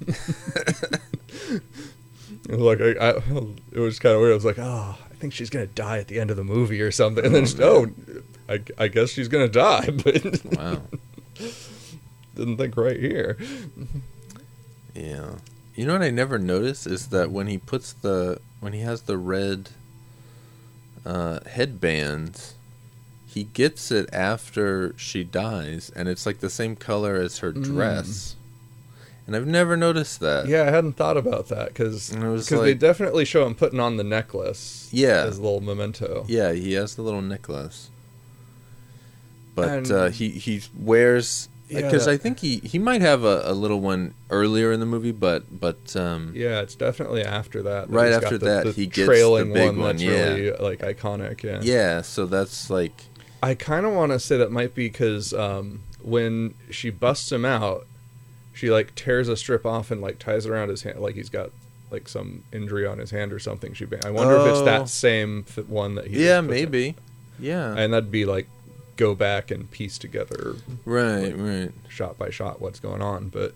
was 2.50 2.60
like 2.60 2.82
I, 2.82 3.10
I, 3.10 3.10
it 3.72 3.80
was 3.80 4.00
kind 4.00 4.16
of 4.16 4.22
weird. 4.22 4.32
I 4.32 4.36
was 4.36 4.46
like, 4.46 4.60
oh, 4.60 4.98
I 5.00 5.14
think 5.16 5.34
she's 5.34 5.50
gonna 5.50 5.68
die 5.68 5.98
at 5.98 6.08
the 6.08 6.20
end 6.20 6.32
of 6.32 6.38
the 6.38 6.44
movie 6.44 6.82
or 6.82 6.92
something, 6.92 7.26
and 7.26 7.34
then 7.34 7.46
just, 7.46 7.60
oh, 7.60 7.88
I, 8.50 8.62
I 8.78 8.88
guess 8.88 9.10
she's 9.12 9.28
gonna 9.28 9.48
die, 9.48 9.90
but 10.04 10.44
wow. 10.58 10.82
didn't 12.36 12.58
think 12.58 12.76
right 12.78 13.00
here. 13.00 13.38
Yeah. 14.94 15.36
You 15.76 15.86
know 15.86 15.94
what 15.94 16.02
I 16.02 16.10
never 16.10 16.38
noticed 16.38 16.86
is 16.86 17.08
that 17.08 17.32
when 17.32 17.48
he 17.48 17.58
puts 17.58 17.94
the 17.94 18.42
when 18.60 18.74
he 18.74 18.82
has 18.82 19.04
the 19.04 19.18
red 19.18 19.70
uh, 21.06 21.40
headband, 21.48 22.54
he 23.34 23.44
gets 23.46 23.92
it 23.92 24.10
after 24.14 24.94
she 24.98 25.24
dies, 25.24 25.92
and 25.96 26.10
it's 26.10 26.26
like 26.26 26.40
the 26.40 26.50
same 26.50 26.76
color 26.76 27.16
as 27.16 27.40
her 27.40 27.52
dress. 27.52 28.36
And 29.28 29.36
I've 29.36 29.48
never 29.48 29.78
noticed 29.78 30.20
that. 30.20 30.48
Yeah, 30.48 30.64
I 30.64 30.72
hadn't 30.72 30.94
thought 30.94 31.16
about 31.16 31.48
that 31.50 31.70
because 31.70 32.14
was 32.18 32.50
they 32.50 32.74
definitely 32.74 33.24
show 33.24 33.46
him 33.46 33.56
putting 33.56 33.80
on 33.80 33.96
the 33.98 34.04
necklace, 34.04 34.90
Yeah. 34.92 35.24
as 35.26 35.38
a 35.38 35.42
little 35.42 35.62
memento. 35.62 36.26
Yeah, 36.28 36.52
he 36.52 36.74
has 36.74 36.96
the 36.96 37.02
little 37.04 37.22
necklace. 37.22 37.90
But 39.56 39.92
uh, 39.92 40.10
he 40.10 40.30
he 40.30 40.62
wears 40.78 41.50
because 41.70 42.06
that- 42.06 42.12
I 42.12 42.18
think 42.18 42.40
he, 42.40 42.58
he 42.60 42.80
might 42.80 43.02
have 43.02 43.24
a, 43.24 43.44
a 43.46 43.54
little 43.54 43.80
one 43.80 44.14
earlier 44.30 44.72
in 44.72 44.80
the 44.80 44.86
movie, 44.86 45.12
but 45.12 45.44
but 45.60 45.96
um, 45.96 46.32
Yeah, 46.36 46.62
it's 46.62 46.76
definitely 46.76 47.24
after 47.24 47.62
that. 47.64 47.88
that 47.90 47.94
Right 47.94 48.12
after 48.12 48.38
the- 48.38 48.46
that, 48.46 48.64
the 48.66 48.72
he 48.72 48.86
gets 48.88 48.98
the 48.98 49.06
trailing 49.06 49.54
big 49.54 49.68
one, 49.68 49.78
one, 49.78 49.88
that's 49.98 50.04
yeah. 50.04 50.34
really 50.34 50.52
like 50.58 50.80
iconic. 50.80 51.44
Yeah, 51.44 51.60
yeah, 51.62 52.02
so 52.02 52.26
that's 52.26 52.70
like 52.70 53.04
I 53.44 53.56
kind 53.56 53.86
of 53.86 53.94
want 53.94 54.12
to 54.12 54.20
say 54.20 54.38
that 54.38 54.52
might 54.52 54.76
be 54.76 54.88
because 54.88 55.34
um, 55.34 55.82
when 56.02 56.54
she 56.70 56.90
busts 56.90 57.32
him 57.32 57.44
out, 57.46 57.88
she 58.54 58.70
like 58.70 58.94
tears 58.96 59.28
a 59.30 59.36
strip 59.38 59.66
off 59.66 59.90
and 59.92 60.02
like 60.02 60.20
ties 60.20 60.46
it 60.46 60.52
around 60.52 60.70
his 60.70 60.84
hand, 60.84 61.00
like 61.00 61.16
he's 61.16 61.30
got 61.30 61.50
like 61.90 62.08
some 62.08 62.44
injury 62.54 62.86
on 62.86 63.00
his 63.00 63.12
hand 63.12 63.34
or 63.34 63.40
something. 63.40 63.74
She, 63.74 63.86
I 64.06 64.10
wonder 64.12 64.36
if 64.38 64.48
it's 64.48 64.60
Oh. 64.60 64.66
that 64.66 64.90
same 64.90 65.44
one 65.68 65.96
that 65.96 66.08
he. 66.08 66.24
yeah 66.26 66.40
puts 66.40 66.46
in. 66.46 66.52
maybe 66.52 66.96
yeah 67.40 67.76
And 67.76 67.94
that'd 67.94 68.12
be 68.12 68.26
like 68.26 68.48
go 68.98 69.16
back 69.16 69.50
and 69.52 69.70
piece 69.72 69.98
together 69.98 70.56
right 70.86 71.36
right 71.36 71.72
shot 71.90 72.18
by 72.20 72.30
shot 72.30 72.62
what's 72.62 72.80
going 72.80 73.02
on, 73.02 73.30
but. 73.30 73.54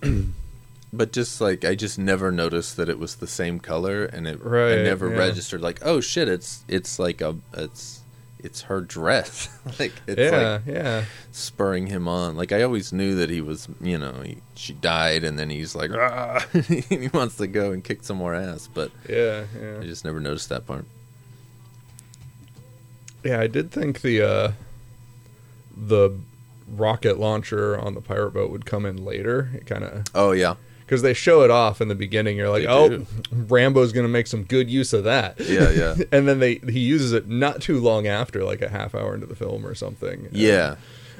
but 0.92 1.12
just 1.12 1.40
like 1.40 1.64
I 1.64 1.74
just 1.74 1.98
never 1.98 2.30
noticed 2.30 2.76
that 2.76 2.88
it 2.88 2.98
was 2.98 3.16
the 3.16 3.26
same 3.26 3.58
color 3.58 4.04
and 4.04 4.26
it 4.26 4.40
I 4.44 4.82
never 4.82 5.10
yeah. 5.10 5.18
registered 5.18 5.60
like 5.60 5.80
oh 5.82 6.00
shit 6.00 6.28
it's 6.28 6.64
it's 6.68 6.98
like 6.98 7.20
a 7.20 7.36
it's 7.54 7.97
it's 8.38 8.62
her 8.62 8.80
dress. 8.80 9.48
like 9.78 9.92
it's 10.06 10.32
yeah, 10.32 10.52
like 10.52 10.62
yeah. 10.66 11.04
spurring 11.32 11.86
him 11.86 12.08
on. 12.08 12.36
Like 12.36 12.52
I 12.52 12.62
always 12.62 12.92
knew 12.92 13.14
that 13.16 13.30
he 13.30 13.40
was, 13.40 13.68
you 13.80 13.98
know, 13.98 14.22
he, 14.24 14.38
she 14.54 14.72
died, 14.72 15.24
and 15.24 15.38
then 15.38 15.50
he's 15.50 15.74
like, 15.74 15.90
ah, 15.92 16.44
he 16.68 17.08
wants 17.12 17.36
to 17.36 17.46
go 17.46 17.72
and 17.72 17.82
kick 17.82 18.02
some 18.02 18.16
more 18.16 18.34
ass. 18.34 18.68
But 18.72 18.90
Yeah, 19.08 19.44
I 19.80 19.84
just 19.84 20.04
never 20.04 20.20
noticed 20.20 20.48
that 20.48 20.66
part. 20.66 20.84
Yeah, 23.24 23.40
I 23.40 23.46
did 23.46 23.70
think 23.70 24.00
the 24.02 24.22
uh 24.22 24.52
the 25.76 26.16
rocket 26.70 27.18
launcher 27.18 27.78
on 27.78 27.94
the 27.94 28.00
pirate 28.00 28.32
boat 28.32 28.50
would 28.50 28.66
come 28.66 28.86
in 28.86 29.04
later. 29.04 29.50
It 29.54 29.66
kind 29.66 29.84
of 29.84 30.04
Oh 30.14 30.32
yeah, 30.32 30.54
because 30.88 31.02
they 31.02 31.12
show 31.12 31.42
it 31.42 31.50
off 31.50 31.82
in 31.82 31.88
the 31.88 31.94
beginning. 31.94 32.38
You're 32.38 32.48
like, 32.48 32.62
They 32.62 32.68
oh, 32.68 32.88
do. 32.88 33.06
Rambo's 33.30 33.92
gonna 33.92 34.08
make 34.08 34.26
some 34.26 34.44
good 34.44 34.70
use 34.70 34.94
of 34.94 35.04
that. 35.04 35.38
Yeah, 35.38 35.68
yeah. 35.70 35.94
and 36.12 36.26
then 36.26 36.38
they 36.38 36.54
he 36.54 36.80
uses 36.80 37.12
it 37.12 37.28
not 37.28 37.60
too 37.60 37.78
long 37.78 38.06
after, 38.06 38.42
like 38.42 38.62
a 38.62 38.70
half 38.70 38.94
hour 38.94 39.14
into 39.14 39.26
the 39.26 39.36
film 39.36 39.66
or 39.66 39.74
something. 39.74 40.24
And 40.26 40.34
yeah. 40.34 40.76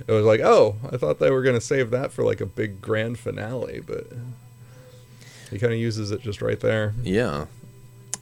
it 0.07 0.11
was 0.11 0.25
like, 0.25 0.41
oh, 0.41 0.77
I 0.91 0.97
thought 0.97 1.19
they 1.19 1.31
were 1.31 1.43
gonna 1.43 1.61
save 1.61 1.91
that 1.91 2.13
for 2.13 2.25
like 2.25 2.41
a 2.41 2.47
big 2.47 2.81
grand 2.81 3.19
finale, 3.19 3.83
but 3.87 4.07
he 5.51 5.59
kind 5.59 5.75
of 5.75 5.79
uses 5.79 6.13
it 6.13 6.23
just 6.23 6.41
right 6.41 6.61
there. 6.61 6.95
Yeah. 7.03 7.45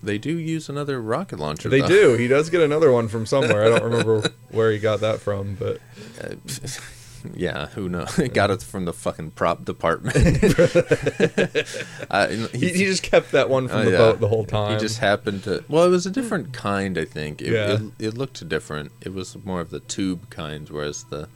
They 0.03 0.19
do 0.19 0.37
use 0.37 0.69
another 0.69 1.01
rocket 1.01 1.39
launcher. 1.39 1.69
They 1.69 1.81
though. 1.81 1.89
do. 1.89 2.15
He 2.15 2.27
does 2.27 2.51
get 2.51 2.61
another 2.61 2.91
one 2.91 3.07
from 3.07 3.25
somewhere. 3.25 3.65
I 3.65 3.69
don't 3.69 3.85
remember 3.85 4.29
where 4.51 4.73
he 4.73 4.79
got 4.79 5.01
that 5.01 5.21
from, 5.21 5.55
but 5.55 5.81
Uh, 6.21 6.35
yeah, 7.35 7.67
who 7.67 7.89
knows? 7.89 8.15
Got 8.33 8.51
it 8.51 8.63
from 8.63 8.85
the 8.85 8.93
fucking 8.93 9.33
prop 9.33 9.65
department. 9.65 10.17
uh, 12.11 12.29
he, 12.53 12.69
he 12.69 12.85
just 12.85 13.03
kept 13.03 13.33
that 13.33 13.49
one 13.49 13.69
from 13.69 13.79
oh, 13.81 13.85
the 13.85 13.91
yeah. 13.93 13.97
boat 13.99 14.21
the 14.21 14.29
whole 14.29 14.45
time. 14.45 14.73
He 14.75 14.79
just 14.79 14.99
happened 14.99 15.45
to. 15.45 15.65
Well, 15.69 15.85
it 15.85 15.91
was 15.91 16.07
a 16.07 16.11
different 16.11 16.53
kind, 16.53 16.97
I 16.99 17.05
think. 17.05 17.41
It, 17.43 17.53
Yeah. 17.53 17.79
it, 17.99 18.07
it 18.07 18.15
looked 18.19 18.47
different. 18.49 18.93
It 19.01 19.15
was 19.15 19.37
more 19.45 19.61
of 19.61 19.71
the 19.71 19.81
tube 19.81 20.31
kind, 20.31 20.69
whereas 20.69 21.05
the 21.05 21.29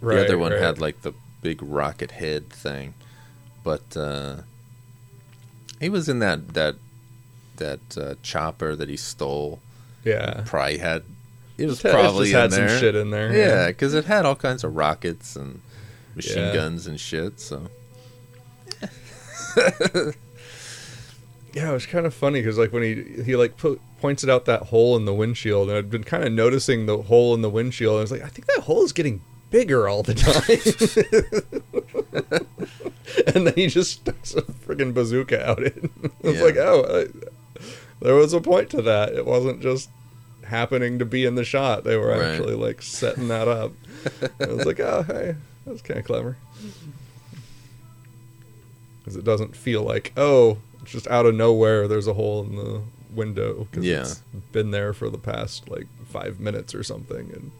Right, 0.00 0.16
the 0.16 0.24
other 0.24 0.38
one 0.38 0.52
right. 0.52 0.60
had 0.60 0.80
like 0.80 1.02
the 1.02 1.12
big 1.42 1.62
rocket 1.62 2.10
head 2.12 2.50
thing. 2.50 2.94
But 3.62 3.96
uh, 3.96 4.38
he 5.80 5.88
was 5.88 6.08
in 6.08 6.18
that 6.18 6.54
that 6.54 6.74
that 7.56 7.96
uh, 7.96 8.14
chopper 8.22 8.74
that 8.74 8.88
he 8.88 8.96
stole. 8.96 9.60
yeah. 10.04 10.42
Probably 10.44 10.78
had. 10.78 11.04
It 11.62 11.66
was 11.66 11.80
probably 11.80 12.30
just 12.30 12.52
had 12.58 12.68
some 12.68 12.78
shit 12.80 12.94
in 12.94 13.10
there, 13.10 13.32
Yeah, 13.32 13.46
yeah. 13.46 13.66
because 13.68 13.94
it 13.94 14.04
had 14.06 14.24
all 14.26 14.34
kinds 14.36 14.64
of 14.64 14.74
rockets 14.76 15.36
and 15.36 15.60
machine 16.16 16.38
Yeah. 16.38 16.52
guns 16.54 16.86
and 16.86 16.98
shit. 16.98 17.38
So 17.40 17.68
Yeah, 21.54 21.68
it 21.70 21.72
was 21.74 21.84
kind 21.86 22.06
of 22.06 22.14
funny 22.14 22.40
because 22.40 22.56
like 22.56 22.72
when 22.72 22.82
he 22.82 23.22
he 23.24 23.36
like 23.36 23.58
put, 23.58 23.78
points 24.00 24.24
it 24.24 24.30
out 24.30 24.46
that 24.46 24.62
hole 24.64 24.96
in 24.96 25.04
the 25.04 25.12
windshield, 25.12 25.68
and 25.68 25.76
I'd 25.76 25.90
been 25.90 26.02
kind 26.04 26.24
of 26.24 26.32
noticing 26.32 26.86
the 26.86 26.96
hole 27.02 27.34
in 27.34 27.42
the 27.42 27.50
windshield. 27.50 27.92
And 27.92 27.98
I 27.98 28.02
was 28.02 28.10
like, 28.10 28.22
I 28.22 28.28
think 28.28 28.46
that 28.46 28.62
hole 28.62 28.82
is 28.84 28.92
getting 28.92 29.20
bigger 29.50 29.86
all 29.86 30.02
the 30.02 30.14
time. 30.14 30.42
and 33.34 33.46
then 33.46 33.54
he 33.54 33.66
just 33.66 33.90
sticks 33.92 34.34
a 34.34 34.40
freaking 34.42 34.94
bazooka 34.94 35.46
out 35.46 35.62
it. 35.62 35.76
I 36.24 36.26
was 36.26 36.36
Yeah. 36.38 36.42
like, 36.42 36.56
oh, 36.56 37.06
I, 37.06 37.62
there 38.00 38.14
was 38.14 38.32
a 38.32 38.40
point 38.40 38.70
to 38.70 38.80
that. 38.82 39.12
It 39.12 39.26
wasn't 39.26 39.60
just 39.60 39.90
happening 40.44 40.98
to 40.98 41.04
be 41.04 41.24
in 41.24 41.34
the 41.34 41.44
shot. 41.44 41.84
They 41.84 41.96
were 41.96 42.08
Right. 42.08 42.22
actually 42.22 42.54
like 42.54 42.82
setting 42.82 43.28
that 43.28 43.48
up. 43.48 43.72
I 44.40 44.46
was 44.46 44.66
like, 44.66 44.80
oh, 44.80 45.02
hey, 45.06 45.36
that's 45.66 45.82
kind 45.82 46.00
of 46.00 46.06
clever. 46.06 46.36
Because 49.00 49.16
it 49.16 49.24
doesn't 49.24 49.56
feel 49.56 49.82
like, 49.82 50.12
oh, 50.16 50.58
it's 50.80 50.92
just 50.92 51.08
out 51.08 51.26
of 51.26 51.34
nowhere. 51.34 51.88
There's 51.88 52.06
a 52.06 52.14
hole 52.14 52.44
in 52.44 52.54
the 52.54 52.82
window 53.12 53.66
because 53.70 53.84
Yeah. 53.84 54.02
it's 54.02 54.22
been 54.52 54.70
there 54.70 54.92
for 54.92 55.10
the 55.10 55.18
past 55.18 55.68
like 55.68 55.86
five 56.06 56.38
minutes 56.38 56.72
or 56.74 56.82
something 56.84 57.30
and 57.32 57.50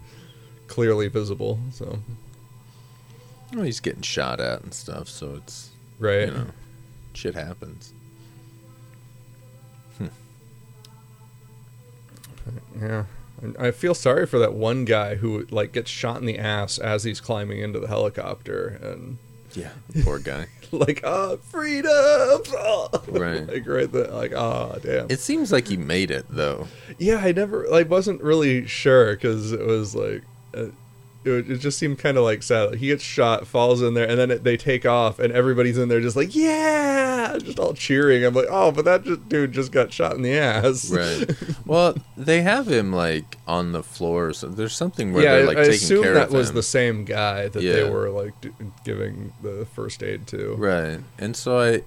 clearly 0.68 1.08
visible. 1.08 1.58
So 1.72 1.98
well, 3.52 3.64
he's 3.64 3.80
getting 3.80 4.02
shot 4.02 4.40
at 4.40 4.62
and 4.62 4.72
stuff. 4.72 5.08
So 5.08 5.34
it's 5.34 5.70
right, 5.98 6.28
you 6.28 6.34
know, 6.34 6.46
shit 7.12 7.34
happens. 7.34 7.92
Yeah. 12.80 13.04
I 13.58 13.72
feel 13.72 13.94
sorry 13.94 14.26
for 14.26 14.38
that 14.38 14.54
one 14.54 14.84
guy 14.84 15.16
who 15.16 15.46
like 15.50 15.72
gets 15.72 15.90
shot 15.90 16.18
in 16.20 16.26
the 16.26 16.38
ass 16.38 16.78
as 16.78 17.02
he's 17.04 17.20
climbing 17.20 17.58
into 17.58 17.80
the 17.80 17.88
helicopter 17.88 18.78
and 18.82 19.18
Yeah, 19.54 19.70
poor 20.04 20.18
guy. 20.20 20.46
like 20.72 21.00
ah 21.04 21.36
freedom, 21.36 21.90
ah. 22.56 22.88
Right. 23.08 23.46
like 23.46 23.66
right 23.66 23.90
there, 23.90 24.08
like 24.08 24.32
ah 24.34 24.76
damn. 24.82 25.10
It 25.10 25.18
seems 25.20 25.50
like 25.50 25.66
he 25.68 25.76
made 25.76 26.10
it 26.10 26.26
though. 26.30 26.68
Yeah, 26.98 27.16
I 27.16 27.32
never 27.32 27.66
like 27.68 27.90
wasn't 27.90 28.22
really 28.22 28.66
sure 28.66 29.14
because 29.14 29.52
it 29.52 29.66
was 29.66 29.94
like 29.94 30.22
uh, 30.54 30.66
it, 31.24 31.30
would- 31.30 31.50
it 31.50 31.58
just 31.58 31.78
seemed 31.78 31.98
kind 31.98 32.16
of 32.16 32.24
like 32.24 32.42
sad. 32.42 32.74
He 32.76 32.88
gets 32.88 33.02
shot, 33.02 33.46
falls 33.46 33.80
in 33.82 33.94
there, 33.94 34.08
and 34.08 34.18
then 34.18 34.30
it, 34.30 34.44
they 34.44 34.56
take 34.56 34.84
off, 34.86 35.18
and 35.18 35.32
everybody's 35.32 35.78
in 35.78 35.88
there 35.88 36.00
just 36.00 36.16
like 36.16 36.34
yeah, 36.34 37.36
just 37.40 37.58
all 37.58 37.74
cheering. 37.74 38.24
I'm 38.24 38.34
like, 38.34 38.48
oh, 38.50 38.72
but 38.72 38.84
that 38.84 39.04
just, 39.04 39.28
dude 39.28 39.52
just 39.52 39.72
got 39.72 39.92
shot 39.92 40.14
in 40.16 40.22
the 40.22 40.32
ass. 40.36 40.90
Right. 40.90 41.30
well, 41.66 41.94
they 42.16 42.42
have 42.42 42.66
him 42.68 42.92
like 42.92 43.36
on 43.46 43.72
the 43.72 43.82
floor. 43.82 44.32
So 44.32 44.48
there's 44.48 44.74
something 44.76 45.12
where 45.12 45.22
yeah, 45.22 45.32
they're 45.36 45.42
I, 45.44 45.46
like 45.46 45.56
I 45.58 45.60
taking 45.64 45.74
assume 45.76 46.02
care 46.02 46.14
that 46.14 46.26
of 46.28 46.32
was 46.32 46.50
him. 46.50 46.54
the 46.56 46.62
same 46.62 47.04
guy 47.04 47.48
that 47.48 47.62
Yeah. 47.62 47.72
they 47.74 47.90
were 47.90 48.10
like 48.10 48.40
d- 48.40 48.50
giving 48.84 49.32
the 49.42 49.66
first 49.74 50.02
aid 50.02 50.26
to. 50.28 50.54
Right. 50.56 50.98
And 51.18 51.36
so 51.36 51.58
I 51.60 51.82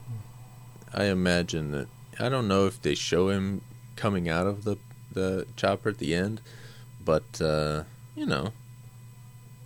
I 0.93 1.05
imagine 1.05 1.71
that 1.71 1.87
I 2.19 2.29
don't 2.29 2.47
know 2.47 2.65
if 2.67 2.81
they 2.81 2.95
show 2.95 3.29
him 3.29 3.61
coming 3.97 4.29
out 4.29 4.47
of 4.47 4.63
the 4.63 4.77
the 5.11 5.45
chopper 5.57 5.89
at 5.89 5.97
the 5.97 6.13
end, 6.15 6.39
but 7.03 7.41
uh, 7.41 7.83
you 8.15 8.25
know, 8.25 8.51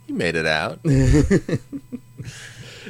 he 0.10 0.14
made 0.14 0.36
it 0.36 0.48
out. 0.48 0.80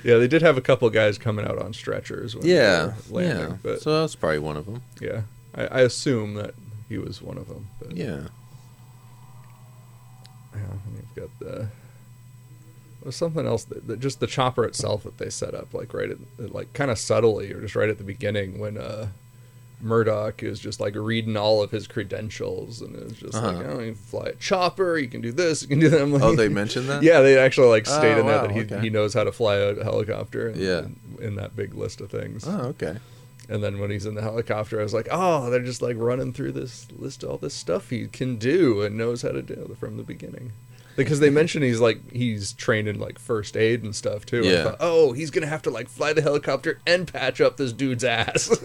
Yeah, 0.01 0.15
they 0.15 0.29
did 0.29 0.41
have 0.41 0.57
a 0.57 0.61
couple 0.61 0.89
guys 0.89 1.17
coming 1.17 1.45
out 1.45 1.57
on 1.57 1.73
stretchers. 1.73 2.33
When 2.33 2.45
yeah. 2.45 2.93
they 3.07 3.11
were 3.11 3.21
landing, 3.21 3.49
yeah. 3.49 3.57
but 3.61 3.81
so 3.81 3.99
that's 3.99 4.15
probably 4.15 4.39
one 4.39 4.55
of 4.55 4.65
them. 4.65 4.81
yeah, 5.01 5.23
I, 5.53 5.65
I 5.65 5.81
assume 5.81 6.35
that 6.35 6.53
he 6.87 6.97
was 6.97 7.21
one 7.21 7.37
of 7.37 7.49
them. 7.49 7.67
But 7.81 7.97
Yeah. 7.97 8.27
Yeah, 10.53 10.61
and 10.61 10.95
you've 10.95 11.15
got 11.15 11.39
the. 11.39 11.67
There's 13.03 13.17
something 13.17 13.45
else 13.45 13.65
that, 13.65 13.87
that 13.87 13.99
just 13.99 14.21
the 14.21 14.27
chopper 14.27 14.63
itself 14.63 15.03
that 15.03 15.17
they 15.17 15.29
set 15.29 15.53
up, 15.53 15.73
like 15.73 15.93
right 15.93 16.11
at, 16.11 16.53
like 16.53 16.71
kind 16.71 16.89
of 16.89 16.97
subtly, 16.97 17.51
or 17.51 17.59
just 17.59 17.75
right 17.75 17.89
at 17.89 17.97
the 17.97 18.05
beginning 18.05 18.57
when 18.57 18.77
uh, 18.77 19.07
Murdock 19.81 20.43
is 20.43 20.59
just 20.59 20.79
like 20.79 20.95
reading 20.95 21.37
all 21.37 21.63
of 21.63 21.71
his 21.71 21.87
credentials, 21.87 22.81
and 22.81 22.95
it's 22.95 23.13
just 23.19 23.33
like, 23.33 23.55
Uh-huh. 23.57 23.63
oh, 23.75 23.79
you 23.79 23.95
fly 23.95 24.25
a 24.27 24.35
chopper, 24.35 24.97
you 24.97 25.07
can 25.07 25.21
do 25.21 25.31
this, 25.31 25.61
you 25.61 25.67
can 25.69 25.79
do 25.79 25.89
that. 25.89 26.05
Like, 26.05 26.21
Oh, 26.21 26.35
they 26.35 26.49
mentioned 26.49 26.89
that? 26.89 27.01
yeah, 27.03 27.21
they 27.21 27.37
actually 27.37 27.67
like 27.69 27.87
Oh, 27.87 27.97
state 27.97 28.17
in 28.17 28.25
there 28.25 28.35
wow, 28.37 28.41
that 28.47 28.51
he 28.51 28.61
okay. 28.61 28.79
he 28.81 28.89
knows 28.89 29.13
how 29.13 29.23
to 29.23 29.31
fly 29.31 29.55
a 29.55 29.83
helicopter. 29.83 30.49
In, 30.49 30.59
Yeah. 30.59 30.79
in, 30.79 30.99
in 31.21 31.35
that 31.35 31.55
big 31.55 31.73
list 31.75 32.01
of 32.01 32.09
things. 32.11 32.43
Oh, 32.47 32.67
okay. 32.77 32.97
And 33.49 33.63
then 33.63 33.79
when 33.79 33.89
he's 33.89 34.05
in 34.05 34.13
the 34.13 34.21
helicopter, 34.21 34.79
I 34.79 34.83
was 34.83 34.93
like, 34.93 35.07
oh, 35.09 35.49
they're 35.49 35.59
just 35.59 35.81
like 35.81 35.97
running 35.97 36.33
through 36.33 36.51
this 36.51 36.87
list 36.95 37.23
of 37.23 37.29
all 37.31 37.37
this 37.37 37.55
stuff 37.55 37.89
he 37.89 38.07
can 38.07 38.37
do 38.37 38.81
and 38.83 38.95
knows 38.95 39.23
how 39.23 39.29
to 39.29 39.41
do 39.41 39.75
from 39.79 39.97
the 39.97 40.03
beginning. 40.03 40.53
Because 40.95 41.19
they 41.19 41.29
mention 41.29 41.63
he's 41.63 41.79
like 41.79 42.11
he's 42.11 42.53
trained 42.53 42.87
in 42.87 42.99
like 42.99 43.17
first 43.17 43.55
aid 43.57 43.83
and 43.83 43.95
stuff 43.95 44.25
too. 44.25 44.43
Yeah. 44.43 44.63
thought, 44.63 44.77
oh, 44.79 45.13
he's 45.13 45.31
gonna 45.31 45.47
have 45.47 45.61
to 45.63 45.69
like 45.69 45.87
fly 45.89 46.13
the 46.13 46.21
helicopter 46.21 46.79
and 46.85 47.11
patch 47.11 47.41
up 47.41 47.57
this 47.57 47.73
dude's 47.73 48.03
ass. 48.03 48.49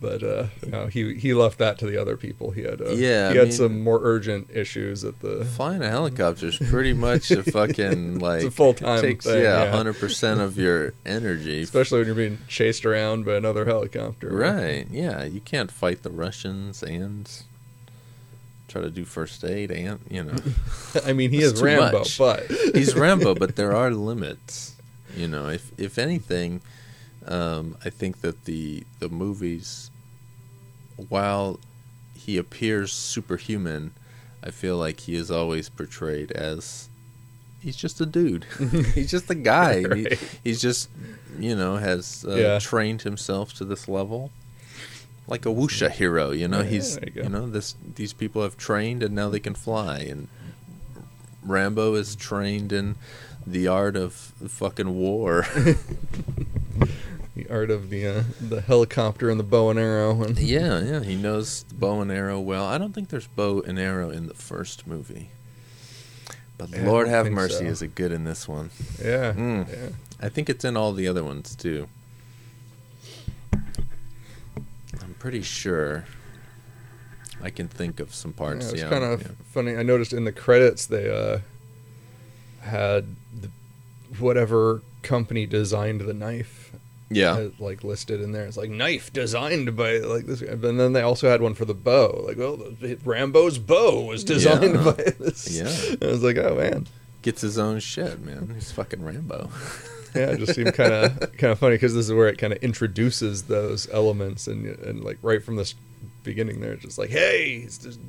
but 0.00 0.22
uh, 0.22 0.46
no, 0.66 0.86
he 0.86 1.14
he 1.14 1.34
left 1.34 1.58
that 1.58 1.78
to 1.80 1.86
the 1.86 1.96
other 2.00 2.16
people. 2.16 2.50
He 2.52 2.62
had 2.62 2.80
uh, 2.80 2.90
Yeah, 2.90 3.30
he 3.32 3.36
I 3.36 3.38
had 3.40 3.48
mean- 3.48 3.52
some 3.52 3.80
more 3.80 4.00
urgent 4.02 4.48
issues 4.52 5.04
at 5.04 5.20
the 5.20 5.44
Flying 5.44 5.82
a 5.82 5.88
helicopter 5.90 6.46
is 6.46 6.56
pretty 6.56 6.92
much 6.94 7.30
a 7.30 7.42
fucking 7.42 8.18
like 8.30 8.50
full-time 8.52 9.00
takes 9.02 9.26
thing, 9.26 9.42
yeah 9.42 9.64
yeah. 9.64 9.70
hundred 9.70 9.98
percent 9.98 10.40
of 10.40 10.56
your 10.58 10.94
energy. 11.04 11.60
especially 11.62 11.98
when 11.98 12.06
you're 12.06 12.16
being 12.16 12.38
chased 12.48 12.86
around 12.86 13.24
by 13.26 13.34
another 13.34 13.64
helicopter. 13.66 14.28
Right. 14.30 14.86
Yeah. 14.90 15.24
You 15.24 15.40
can't 15.40 15.70
fight 15.70 16.02
the 16.02 16.10
Russians 16.10 16.82
and 16.82 17.30
try 18.68 18.80
to 18.82 18.90
do 18.90 19.04
first 19.04 19.44
aid 19.44 19.70
and 19.72 19.98
you 20.08 20.22
know 20.22 20.36
I 21.04 21.12
mean, 21.12 21.30
he 21.30 21.42
is 21.42 21.60
Rambo, 21.60 21.98
much. 21.98 22.16
but 22.18 22.46
he's 22.74 22.94
Rambo, 22.94 23.34
but 23.34 23.56
there 23.56 23.74
are 23.74 23.90
limits. 23.90 24.76
You 25.16 25.26
know, 25.26 25.48
if 25.48 25.72
if 25.76 25.98
anything, 25.98 26.60
um, 27.26 27.76
I 27.84 27.90
think 27.90 28.20
that 28.22 28.44
the 28.44 28.84
the 28.98 29.08
movies, 29.08 29.90
while 31.08 31.58
he 32.14 32.36
appears 32.38 32.92
superhuman, 32.92 33.92
I 34.42 34.50
feel 34.50 34.76
like 34.76 35.00
he 35.00 35.14
is 35.14 35.30
always 35.30 35.68
portrayed 35.68 36.32
as 36.32 36.88
he's 37.60 37.76
just 37.76 38.00
a 38.00 38.06
dude. 38.06 38.46
he's 38.94 39.10
just 39.10 39.28
a 39.30 39.34
guy. 39.34 39.72
and 39.84 39.96
he- 40.08 40.16
he's 40.44 40.60
just 40.60 40.88
you 41.38 41.54
know 41.54 41.76
has 41.76 42.24
uh, 42.28 42.34
Yeah. 42.34 42.58
trained 42.58 43.02
himself 43.02 43.52
to 43.54 43.64
this 43.64 43.88
level. 43.88 44.30
Like 45.28 45.46
a 45.46 45.50
wuxia 45.50 45.90
hero, 45.90 46.32
you 46.32 46.48
know, 46.48 46.60
Yeah, 46.62 46.68
he's 46.70 46.96
you 47.14 47.22
you 47.22 47.28
know 47.28 47.48
this 47.48 47.76
these 47.94 48.12
people 48.12 48.42
have 48.42 48.56
trained 48.56 49.02
and 49.02 49.14
now 49.14 49.28
they 49.30 49.38
can 49.40 49.54
fly 49.54 49.98
and 50.00 50.26
Rambo 51.44 51.94
is 51.94 52.16
trained 52.16 52.72
in 52.72 52.96
the 53.46 53.68
art 53.68 53.94
of 53.96 54.12
fucking 54.12 54.94
war. 54.94 55.46
the 57.44 57.52
art 57.52 57.70
of 57.70 57.90
the 57.90 58.06
uh, 58.06 58.22
the 58.40 58.60
helicopter 58.60 59.30
and 59.30 59.38
the 59.40 59.44
bow 59.44 59.70
and 59.70 59.78
arrow. 59.78 60.22
And 60.22 60.38
Yeah, 60.56 60.80
yeah, 60.82 61.00
he 61.02 61.14
knows 61.16 61.62
the 61.64 61.74
bow 61.74 62.00
and 62.00 62.10
arrow 62.12 62.40
well. 62.40 62.66
I 62.66 62.78
don't 62.78 62.92
think 62.94 63.08
there's 63.08 63.26
bow 63.26 63.62
and 63.62 63.78
arrow 63.78 64.10
in 64.10 64.26
the 64.26 64.34
first 64.34 64.86
movie. 64.86 65.30
But 66.58 66.70
Yeah, 66.70 66.84
Lord 66.86 67.08
have 67.08 67.30
mercy, 67.30 67.64
so. 67.64 67.64
is 67.64 67.82
it 67.82 67.94
good 67.94 68.12
in 68.12 68.24
this 68.24 68.46
one? 68.46 68.70
yeah, 69.02 69.32
Mm. 69.32 69.68
yeah. 69.70 69.88
I 70.20 70.28
think 70.28 70.50
it's 70.50 70.64
in 70.64 70.76
all 70.76 70.92
the 70.92 71.08
other 71.08 71.24
ones 71.24 71.56
too. 71.56 71.88
I'm 75.02 75.14
pretty 75.18 75.42
sure. 75.42 76.04
I 77.42 77.48
can 77.48 77.68
think 77.68 78.00
of 78.00 78.14
some 78.14 78.34
parts. 78.34 78.66
Yeah, 78.66 78.72
it's 78.72 78.82
Yeah, 78.82 78.90
kind 78.90 79.04
of 79.04 79.22
yeah. 79.22 79.28
funny. 79.52 79.74
I 79.76 79.82
noticed 79.82 80.12
in 80.12 80.24
the 80.24 80.32
credits 80.32 80.84
they 80.84 81.08
uh, 81.10 81.38
had 82.60 83.06
the, 83.40 83.48
whatever 84.18 84.82
company 85.02 85.46
designed 85.46 86.02
the 86.02 86.12
knife 86.12 86.72
yeah. 87.10 87.32
uh, 87.32 87.50
like 87.58 87.84
listed 87.84 88.20
in 88.20 88.32
there. 88.32 88.46
It's 88.46 88.56
like 88.56 88.70
knife 88.70 89.12
designed 89.12 89.76
by 89.76 89.98
like 89.98 90.26
this, 90.26 90.40
guy. 90.40 90.52
and 90.52 90.78
then 90.80 90.92
they 90.92 91.02
also 91.02 91.28
had 91.28 91.42
one 91.42 91.54
for 91.54 91.64
the 91.64 91.74
bow. 91.74 92.24
Like, 92.26 92.36
well, 92.38 92.56
the, 92.56 92.98
Rambo's 93.04 93.58
bow 93.58 94.04
was 94.06 94.24
designed 94.24 94.74
Yeah. 94.76 94.84
by 94.84 95.02
this. 95.18 95.50
Yeah. 95.50 95.96
I 96.08 96.10
was 96.10 96.22
like, 96.22 96.36
oh 96.38 96.56
man, 96.56 96.86
Gets 97.22 97.42
his 97.42 97.58
own 97.58 97.80
shit, 97.80 98.20
man. 98.22 98.52
He's 98.54 98.72
fucking 98.72 99.04
Rambo. 99.04 99.50
yeah. 100.14 100.30
It 100.30 100.38
just 100.38 100.54
seemed 100.54 100.72
kind 100.72 100.92
of 100.92 101.18
kind 101.36 101.52
of 101.52 101.58
funny 101.58 101.74
because 101.74 101.94
this 101.94 102.06
is 102.06 102.12
where 102.14 102.28
it 102.28 102.38
kind 102.38 102.52
of 102.54 102.62
introduces 102.62 103.42
those 103.42 103.88
elements, 103.92 104.46
and 104.46 104.66
and 104.66 105.04
like 105.04 105.18
right 105.20 105.42
from 105.44 105.56
the 105.56 105.70
beginning, 106.22 106.60
there, 106.60 106.72
it's 106.72 106.82
just 106.84 106.96
like, 106.98 107.10
hey, 107.10 107.56
it's 107.64 107.76
just 107.78 108.00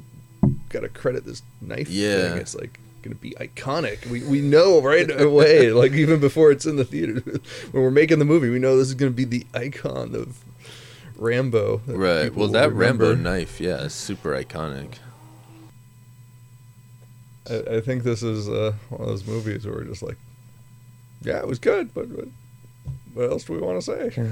got 0.70 0.82
to 0.82 0.90
credit 0.90 1.26
this 1.26 1.42
knife. 1.60 1.90
Yeah. 1.90 2.30
thing. 2.30 2.38
it's 2.38 2.56
like 2.56 2.80
gonna 3.02 3.16
be 3.16 3.32
iconic. 3.32 4.06
We 4.08 4.24
we 4.24 4.42
know 4.42 4.82
right 4.82 5.10
away, 5.22 5.72
like 5.72 5.94
even 5.94 6.20
before 6.20 6.52
it's 6.52 6.66
in 6.66 6.76
the 6.76 6.86
theater, 6.86 7.22
when 7.72 7.84
we're 7.84 7.92
making 7.92 8.20
the 8.20 8.26
movie, 8.26 8.50
we 8.50 8.60
know 8.60 8.78
this 8.78 8.88
is 8.88 8.96
gonna 8.96 9.12
be 9.12 9.26
the 9.26 9.46
icon 9.54 10.16
of 10.16 10.44
Rambo. 11.16 11.82
right. 11.88 12.34
Well, 12.34 12.48
will 12.48 12.54
that 12.54 12.74
Rambo 12.74 13.16
knife, 13.16 13.62
yeah, 13.62 13.84
is 13.84 13.94
super 13.94 14.32
iconic. 14.32 14.96
I, 17.50 17.78
I 17.78 17.82
think 17.82 18.04
this 18.04 18.24
is 18.24 18.50
uh, 18.50 18.74
one 18.90 19.02
of 19.02 19.08
those 19.08 19.26
movies 19.26 19.66
where 19.66 19.76
we're 19.76 19.84
just 19.84 20.02
like, 20.02 20.18
yeah, 21.22 21.38
it 21.38 21.48
was 21.48 21.60
good, 21.60 21.94
but, 21.94 22.16
but 22.16 22.28
what 23.14 23.30
else 23.30 23.44
do 23.44 23.54
we 23.54 23.60
want 23.60 23.82
to 23.82 24.12
say? 24.12 24.30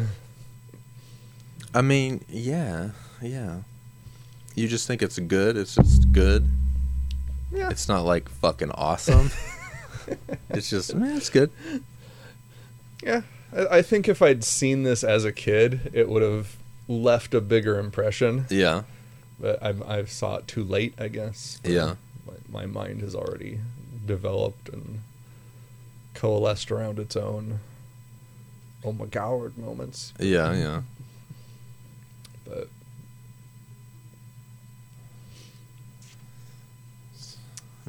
I 1.73 1.82
mean, 1.82 2.23
yeah, 2.27 2.89
yeah. 3.21 3.60
You 4.55 4.67
just 4.67 4.88
think 4.88 5.01
it's 5.01 5.19
good. 5.19 5.55
It's 5.58 5.75
just 5.75 6.12
good. 6.12 6.49
Yeah. 7.51 7.69
It's 7.69 7.88
not 7.88 8.05
like 8.05 8.29
fucking 8.29 8.71
awesome. 8.71 9.31
it's 10.49 10.69
just, 10.69 10.93
man, 10.95 11.17
it's 11.17 11.29
good. 11.29 11.51
Yeah, 13.03 13.21
I, 13.55 13.77
I 13.77 13.81
think 13.81 14.07
if 14.07 14.21
I'd 14.21 14.43
seen 14.43 14.83
this 14.83 15.03
as 15.03 15.25
a 15.25 15.31
kid, 15.31 15.91
it 15.93 16.09
would 16.09 16.21
have 16.21 16.57
left 16.88 17.33
a 17.33 17.41
bigger 17.41 17.79
impression. 17.79 18.45
Yeah, 18.49 18.83
But 19.39 19.62
I, 19.63 19.73
I 19.99 20.05
saw 20.05 20.38
it 20.38 20.47
too 20.47 20.63
late, 20.63 20.93
I 20.99 21.07
guess. 21.07 21.59
Yeah. 21.63 21.95
my, 22.27 22.62
my 22.62 22.65
mind 22.65 23.01
has 23.01 23.15
already 23.15 23.59
developed 24.05 24.69
and 24.69 25.01
coalesced 26.13 26.71
around 26.71 26.99
its 26.99 27.15
own 27.15 27.59
oh 28.83 28.91
my 28.91 29.05
god 29.05 29.57
moments. 29.57 30.13
yeah, 30.19 30.53
yeah. 30.53 30.81
But 32.45 32.69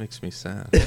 Makes 0.01 0.23
me 0.23 0.31
sad. 0.31 0.67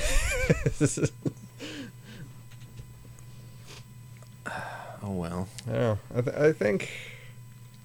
oh 5.04 5.12
well. 5.12 5.47
yeah, 5.69 5.97
I, 6.15 6.21
th- 6.21 6.36
I 6.36 6.52
think 6.52 6.89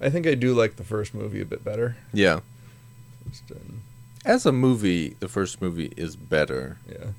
I 0.01 0.09
think 0.09 0.25
I 0.25 0.33
do 0.33 0.53
like 0.55 0.77
the 0.77 0.83
first 0.83 1.13
movie 1.13 1.39
a 1.41 1.45
bit 1.45 1.63
better. 1.63 1.97
Yeah. 2.13 2.39
Just, 3.29 3.51
um, 3.51 3.81
As 4.25 4.45
a 4.47 4.51
movie, 4.51 5.15
the 5.19 5.27
first 5.27 5.61
movie 5.61 5.93
is 5.95 6.15
better. 6.15 6.77
yeah. 6.89 7.11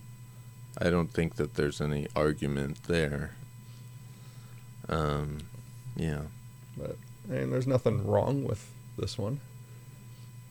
I 0.78 0.88
don't 0.90 1.12
think 1.12 1.36
that 1.36 1.54
there's 1.54 1.80
any 1.80 2.08
argument 2.16 2.84
there. 2.84 3.32
Um, 4.88 5.38
yeah, 5.94 6.22
But 6.76 6.96
I 7.28 7.34
mean, 7.34 7.50
there's 7.50 7.66
nothing 7.66 8.04
wrong 8.06 8.42
with 8.44 8.70
this 8.98 9.16
one. 9.18 9.40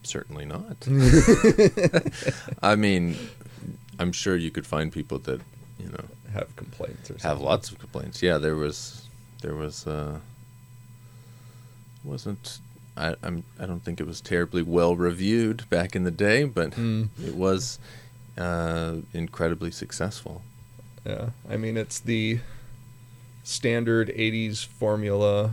certainly 0.02 0.46
not. 0.46 0.76
I 2.62 2.74
mean, 2.76 3.16
I'm 4.00 4.12
sure 4.12 4.34
you 4.36 4.50
could 4.50 4.66
find 4.66 4.90
people 4.90 5.18
that, 5.20 5.40
you 5.78 5.88
know, 5.90 6.04
Have 6.32 6.54
complaints 6.56 7.10
or 7.10 7.18
something. 7.18 7.28
have 7.28 7.40
lots 7.40 7.70
of 7.70 7.78
complaints. 7.78 8.22
Yeah, 8.22 8.38
there 8.38 8.56
was, 8.56 9.08
there 9.42 9.54
was, 9.54 9.86
uh, 9.86 10.18
wasn't. 12.04 12.58
I, 12.96 13.14
I'm. 13.22 13.44
I 13.58 13.66
don't 13.66 13.84
think 13.84 14.00
it 14.00 14.06
was 14.06 14.20
terribly 14.20 14.62
well 14.62 14.96
reviewed 14.96 15.68
back 15.70 15.94
in 15.94 16.04
the 16.04 16.10
day, 16.10 16.44
but 16.44 16.72
Mm. 16.72 17.08
it 17.24 17.34
was 17.34 17.78
uh, 18.36 18.96
incredibly 19.12 19.70
successful. 19.70 20.42
Yeah, 21.06 21.30
I 21.48 21.56
mean 21.56 21.76
it's 21.76 22.00
the 22.00 22.40
standard 23.44 24.08
'80s 24.08 24.64
formula, 24.66 25.52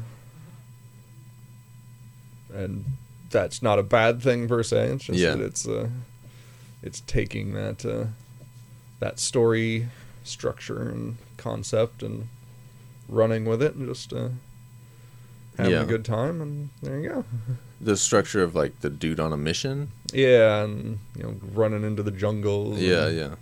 and 2.53 2.86
that's 3.29 3.62
not 3.62 3.77
a 3.79 3.83
bad 3.83 4.21
thing 4.21 4.47
per 4.47 4.63
se. 4.63 4.88
It's 4.93 5.03
just 5.05 5.19
Yeah. 5.19 5.36
that 5.36 5.43
it's 5.43 5.67
uh, 5.67 5.89
it's 6.81 7.01
taking 7.01 7.53
that 7.53 7.86
uh, 7.86 8.05
that 8.99 9.19
story 9.19 9.88
structure 10.23 10.81
and 10.89 11.17
concept 11.38 12.03
and 12.03 12.27
running 13.07 13.45
with 13.45 13.62
it 13.62 13.75
and 13.75 13.88
just 13.88 14.12
uh, 14.13 14.29
having 15.57 15.71
Yeah. 15.73 15.81
a 15.83 15.86
good 15.86 16.03
time. 16.05 16.41
And 16.41 16.69
there 16.81 16.99
you 16.99 17.10
go. 17.10 17.25
The 17.79 17.95
structure 17.95 18.41
of 18.41 18.55
like 18.55 18.79
the 18.81 18.89
dude 18.89 19.19
on 19.19 19.31
a 19.31 19.38
mission. 19.38 19.91
Yeah, 20.12 20.63
and 20.63 20.97
you 21.15 21.21
know, 21.21 21.36
running 21.53 21.83
into 21.83 22.01
the 22.01 22.10
jungle. 22.10 22.73
Yeah, 22.75 23.05
and- 23.05 23.17
yeah. 23.17 23.36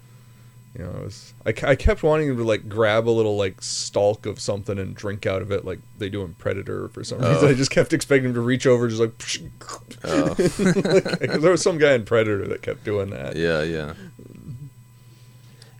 You 0.77 0.83
know, 0.83 0.89
it 0.91 1.03
was, 1.05 1.33
I, 1.45 1.53
I 1.71 1.75
kept 1.75 2.03
wanting 2.03 2.27
him 2.27 2.35
to 2.35 2.43
like 2.43 2.67
grab 2.67 3.07
a 3.07 3.09
little 3.11 3.37
like 3.37 3.61
stalk 3.61 4.25
of 4.25 4.41
something 4.41 4.77
and 4.77 4.93
drink 4.93 5.25
out 5.25 5.41
of 5.41 5.49
it 5.53 5.63
like 5.63 5.79
they 5.99 6.09
do 6.09 6.21
in 6.23 6.33
Predator 6.33 6.89
for 6.89 7.01
some 7.05 7.19
Oh. 7.23 7.31
reason. 7.31 7.47
I 7.51 7.53
just 7.53 7.71
kept 7.71 7.93
expecting 7.93 8.25
him 8.31 8.33
to 8.33 8.41
reach 8.41 8.67
over, 8.67 8.89
just 8.89 8.99
like. 8.99 9.13
Oh. 10.03 10.35
like, 10.37 11.39
there 11.39 11.51
was 11.51 11.61
some 11.63 11.77
guy 11.77 11.93
in 11.93 12.03
Predator 12.03 12.45
that 12.49 12.61
kept 12.61 12.83
doing 12.83 13.11
that. 13.11 13.37
Yeah, 13.37 13.63
yeah. 13.63 13.93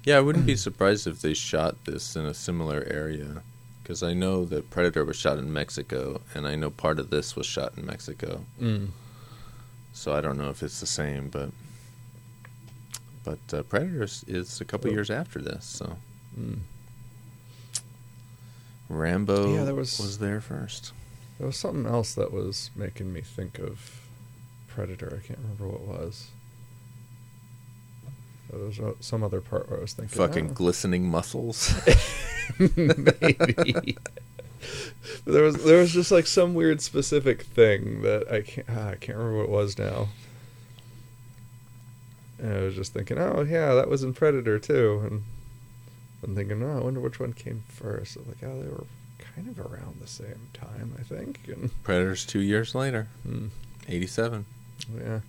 Yeah, 0.06 0.18
I 0.18 0.22
wouldn't 0.22 0.46
be 0.46 0.56
surprised 0.56 1.08
if 1.08 1.22
they 1.22 1.34
shot 1.34 1.84
this 1.86 2.16
in 2.16 2.26
a 2.26 2.34
similar 2.34 2.86
area. 2.90 3.42
Because 3.82 4.02
I 4.02 4.14
know 4.14 4.46
that 4.46 4.70
Predator 4.72 5.04
was 5.06 5.16
shot 5.16 5.38
in 5.38 5.52
Mexico, 5.54 6.22
and 6.34 6.48
I 6.48 6.56
know 6.56 6.70
part 6.72 6.98
of 7.00 7.10
this 7.12 7.36
was 7.36 7.46
shot 7.46 7.74
in 7.78 7.86
Mexico. 7.86 8.44
Mm. 8.60 8.88
So 9.94 10.14
I 10.14 10.22
don't 10.22 10.38
know 10.38 10.50
if 10.50 10.64
it's 10.64 10.80
the 10.80 10.86
same, 10.88 11.30
but. 11.30 11.50
But 13.24 13.40
uh, 13.54 13.64
Predator 13.64 14.04
is- 14.04 14.62
a 14.62 14.66
couple 14.66 14.90
Oh. 14.90 14.94
years 14.94 15.10
after 15.12 15.40
this, 15.40 15.66
so. 15.66 15.98
Mm. 16.40 16.60
Rambo 18.90 19.54
Yeah, 19.56 19.64
there 19.64 19.76
was- 19.76 19.98
was 20.00 20.20
there 20.20 20.42
first. 20.42 20.92
There 21.38 21.48
was 21.48 21.58
something 21.58 21.86
else 21.86 22.14
that 22.16 22.32
was 22.32 22.70
making 22.76 23.12
me 23.12 23.22
think 23.22 23.58
of 23.60 24.02
Predator. 24.68 25.20
I 25.24 25.26
can't 25.28 25.40
remember 25.40 25.68
what 25.68 25.82
it 25.82 25.88
was. 26.04 26.28
There 28.56 28.66
was 28.66 28.80
uh, 28.80 28.94
some 29.00 29.24
other 29.24 29.42
part 29.42 29.70
where 29.70 29.80
I 29.80 29.82
was 29.82 29.94
thinking. 29.94 30.18
Fucking 30.18 30.50
oh. 30.52 30.54
glistening 30.54 31.08
muscles. 31.08 31.74
maybe. 32.60 33.98
But 35.24 35.34
there 35.34 35.44
was 35.44 35.64
there 35.64 35.80
was 35.80 35.92
just 35.92 36.12
like 36.12 36.28
some 36.28 36.54
weird 36.54 36.82
specific 36.82 37.44
thing 37.44 38.02
that 38.02 38.32
I 38.32 38.42
can't 38.42 38.68
ah, 38.70 38.90
I 38.90 38.96
can't 38.96 39.18
remember 39.18 39.38
what 39.38 39.44
it 39.44 39.50
was 39.50 39.78
now. 39.78 40.08
And 42.40 42.54
I 42.54 42.62
was 42.62 42.76
just 42.76 42.94
thinking, 42.94 43.18
oh 43.18 43.42
yeah, 43.48 43.74
that 43.74 43.90
was 43.90 44.04
in 44.04 44.14
Predator 44.14 44.60
too, 44.60 45.02
and 45.06 45.24
I'm 46.24 46.36
thinking, 46.36 46.62
oh, 46.64 46.78
I 46.78 46.84
wonder 46.84 47.00
which 47.00 47.20
one 47.20 47.34
came 47.34 47.64
first. 47.68 48.18
I'm 48.18 48.28
like, 48.28 48.44
oh, 48.44 48.62
they 48.62 48.70
were 48.70 48.86
kind 49.36 49.48
of 49.48 49.60
around 49.60 50.00
the 50.02 50.08
same 50.08 50.50
time, 50.54 50.94
I 51.00 51.04
think. 51.04 51.40
And 51.48 51.72
Predator's 51.84 52.26
two 52.26 52.40
years 52.40 52.76
later, 52.76 53.08
hmm, 53.24 53.48
87. 53.88 54.46
yeah. 54.98 55.20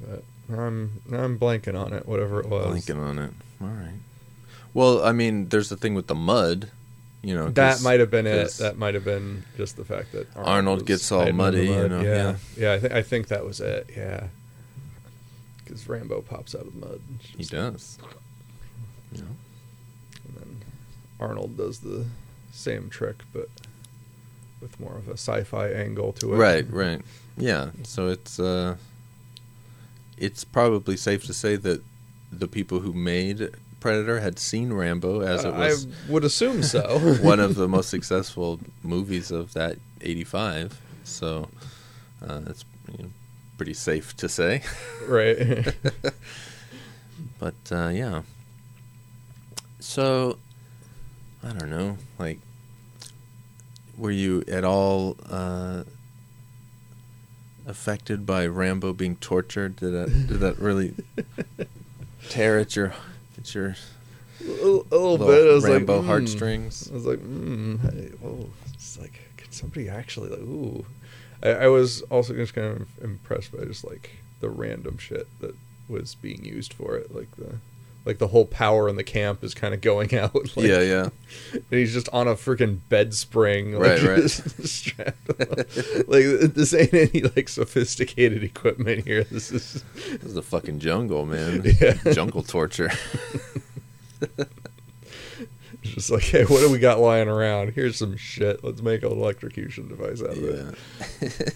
But 0.00 0.24
I'm 0.56 1.00
I'm 1.12 1.38
blanking 1.38 1.78
on 1.78 1.92
it, 1.92 2.06
whatever 2.06 2.40
it 2.40 2.48
was. 2.48 2.66
Blanking 2.66 3.02
on 3.02 3.18
it. 3.18 3.32
All 3.60 3.68
right. 3.68 3.98
Well, 4.74 5.02
I 5.04 5.12
mean, 5.12 5.48
there's 5.48 5.68
the 5.68 5.76
thing 5.76 5.94
with 5.94 6.06
the 6.06 6.14
mud. 6.14 6.70
You 7.22 7.34
know, 7.34 7.48
that 7.50 7.82
might 7.82 7.98
have 7.98 8.10
been 8.10 8.26
it. 8.26 8.52
That 8.58 8.78
might 8.78 8.94
have 8.94 9.04
been 9.04 9.44
just 9.56 9.76
the 9.76 9.84
fact 9.84 10.12
that 10.12 10.28
Arnold 10.36 10.80
was 10.80 10.86
gets 10.86 11.10
all 11.10 11.20
hiding 11.20 11.30
in 11.30 11.36
the 11.36 11.42
muddy, 11.42 11.66
you 11.66 11.88
know, 11.88 12.00
Yeah, 12.00 12.36
yeah. 12.56 12.56
yeah. 12.56 12.72
I 12.74 12.78
think 12.78 12.92
I 12.92 13.02
think 13.02 13.28
that 13.28 13.44
was 13.44 13.60
it. 13.60 13.90
Yeah, 13.96 14.28
because 15.64 15.88
Rambo 15.88 16.20
pops 16.22 16.54
out 16.54 16.62
of 16.66 16.74
the 16.78 16.86
mud. 16.86 17.00
He 17.18 17.44
does. 17.44 17.98
You 19.12 19.22
know? 19.22 19.28
And 20.26 20.36
then 20.36 20.60
Arnold 21.18 21.56
does 21.56 21.80
the 21.80 22.04
same 22.52 22.90
trick, 22.90 23.16
but 23.32 23.48
with 24.60 24.78
more 24.78 24.96
of 24.96 25.08
a 25.08 25.12
sci-fi 25.14 25.68
angle 25.68 26.12
to 26.14 26.34
it. 26.34 26.36
Right, 26.36 26.70
right. 26.70 27.00
Yeah. 27.36 27.70
So 27.82 28.08
it's 28.08 28.38
uh, 28.38 28.76
it's 30.16 30.44
probably 30.44 30.96
safe 30.96 31.24
to 31.26 31.34
say 31.34 31.56
that 31.56 31.82
the 32.32 32.48
people 32.48 32.80
who 32.80 32.92
made 32.92 33.50
Predator 33.80 34.20
had 34.20 34.38
seen 34.38 34.72
Rambo 34.72 35.20
as 35.20 35.44
it 35.44 35.54
was. 35.54 35.86
I 35.86 36.12
would 36.12 36.24
assume 36.24 36.62
so. 36.62 36.98
one 37.22 37.40
of 37.40 37.54
the 37.54 37.68
most 37.68 37.88
successful 37.88 38.58
movies 38.82 39.30
of 39.30 39.52
that 39.52 39.76
85. 40.00 40.80
So 41.04 41.48
uh, 42.26 42.40
it's 42.46 42.64
you 42.96 43.04
know, 43.04 43.10
pretty 43.56 43.74
safe 43.74 44.16
to 44.16 44.28
say. 44.28 44.62
right. 45.08 45.74
But 47.38 47.54
uh, 47.70 47.88
yeah. 47.88 48.22
So 49.78 50.38
I 51.44 51.52
don't 51.52 51.70
know. 51.70 51.96
Like, 52.18 52.40
were 53.96 54.10
you 54.10 54.42
at 54.48 54.64
all 54.64 55.16
uh, 55.30 55.84
affected 57.66 58.24
by 58.24 58.46
Rambo 58.46 58.92
being 58.92 59.16
tortured? 59.16 59.76
Did 59.76 59.92
that 59.92 60.28
did 60.28 60.40
that 60.40 60.58
really 60.58 60.94
tear 62.28 62.58
at 62.58 62.76
your 62.76 62.94
at 63.38 63.54
your 63.54 63.76
a 64.40 64.44
little, 64.44 64.86
a 64.90 64.96
little 64.96 65.18
bit. 65.18 65.50
I 65.50 65.54
was 65.54 65.64
Rambo 65.64 65.96
like, 65.96 66.02
mm. 66.02 66.06
heartstrings? 66.06 66.90
I 66.90 66.94
was 66.94 67.06
like, 67.06 67.18
mm, 67.18 67.80
hey, 67.80 68.10
whoa. 68.20 68.48
It's 68.72 68.98
like, 68.98 69.20
could 69.36 69.52
somebody 69.52 69.88
actually 69.88 70.30
like, 70.30 70.40
ooh. 70.40 70.84
I, 71.42 71.50
I 71.50 71.66
was 71.68 72.02
also 72.02 72.34
just 72.34 72.54
kind 72.54 72.66
of 72.66 72.88
impressed 73.02 73.56
by 73.56 73.64
just 73.64 73.84
like 73.84 74.10
the 74.40 74.48
random 74.48 74.98
shit 74.98 75.26
that 75.40 75.54
was 75.88 76.14
being 76.14 76.44
used 76.44 76.72
for 76.72 76.96
it, 76.96 77.14
like 77.14 77.34
the. 77.36 77.58
Like 78.06 78.18
the 78.18 78.28
whole 78.28 78.46
power 78.46 78.88
in 78.88 78.94
the 78.96 79.04
camp 79.04 79.42
is 79.44 79.52
kind 79.52 79.74
of 79.74 79.80
going 79.80 80.14
out. 80.18 80.34
Like, 80.56 80.66
yeah, 80.66 80.80
yeah. 80.80 81.08
and 81.52 81.64
he's 81.70 81.92
just 81.92 82.08
on 82.10 82.28
a 82.28 82.34
freaking 82.34 82.78
bed 82.88 83.12
spring, 83.12 83.72
like, 83.72 84.00
Right, 84.00 84.02
right. 84.02 84.30
strapped 84.30 85.28
like 86.08 86.24
this 86.54 86.72
ain't 86.72 86.94
any 86.94 87.22
like 87.22 87.48
sophisticated 87.48 88.42
equipment 88.44 89.04
here. 89.04 89.24
This 89.24 89.50
is 89.50 89.84
This 90.10 90.22
is 90.24 90.34
the 90.34 90.42
fucking 90.42 90.78
jungle, 90.78 91.26
man. 91.26 91.62
Yeah. 91.80 91.94
Jungle 92.12 92.42
torture. 92.42 92.90
Just 95.82 96.10
like, 96.10 96.22
hey, 96.24 96.44
what 96.44 96.60
do 96.60 96.70
we 96.70 96.78
got 96.78 96.98
lying 97.00 97.28
around? 97.28 97.72
Here's 97.72 97.96
some 97.96 98.16
shit. 98.16 98.64
Let's 98.64 98.82
make 98.82 99.02
an 99.02 99.12
electrocution 99.12 99.88
device 99.88 100.20
out 100.20 100.30
of 100.36 100.78
it. 101.22 101.54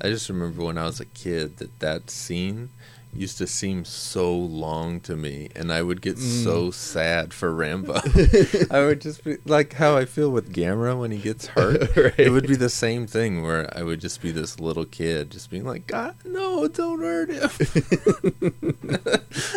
I 0.00 0.08
just 0.08 0.28
remember 0.28 0.64
when 0.64 0.76
I 0.76 0.84
was 0.84 1.00
a 1.00 1.04
kid 1.04 1.58
that 1.58 1.78
that 1.80 2.10
scene 2.10 2.70
used 3.16 3.38
to 3.38 3.46
seem 3.46 3.84
so 3.84 4.34
long 4.34 5.00
to 5.00 5.14
me, 5.16 5.48
and 5.54 5.72
I 5.72 5.82
would 5.82 6.00
get 6.02 6.16
Mm. 6.16 6.42
so 6.44 6.70
sad 6.70 7.32
for 7.32 7.52
Rambo. 7.54 7.94
I 8.70 8.84
would 8.84 9.00
just 9.00 9.22
be 9.24 9.36
like 9.46 9.74
how 9.74 9.96
I 9.96 10.04
feel 10.04 10.30
with 10.30 10.52
Gamera 10.52 10.98
when 10.98 11.10
he 11.10 11.18
gets 11.18 11.46
hurt. 11.46 11.96
Right. 11.96 12.18
It 12.18 12.30
would 12.30 12.46
be 12.48 12.56
the 12.56 12.68
same 12.68 13.06
thing 13.06 13.42
where 13.42 13.68
I 13.76 13.82
would 13.82 14.00
just 14.00 14.20
be 14.20 14.32
this 14.32 14.58
little 14.60 14.84
kid, 14.84 15.30
just 15.30 15.50
being 15.50 15.64
like, 15.64 15.86
"God, 15.86 16.16
no, 16.24 16.66
don't 16.68 17.00
hurt 17.00 17.30
him, 17.30 17.50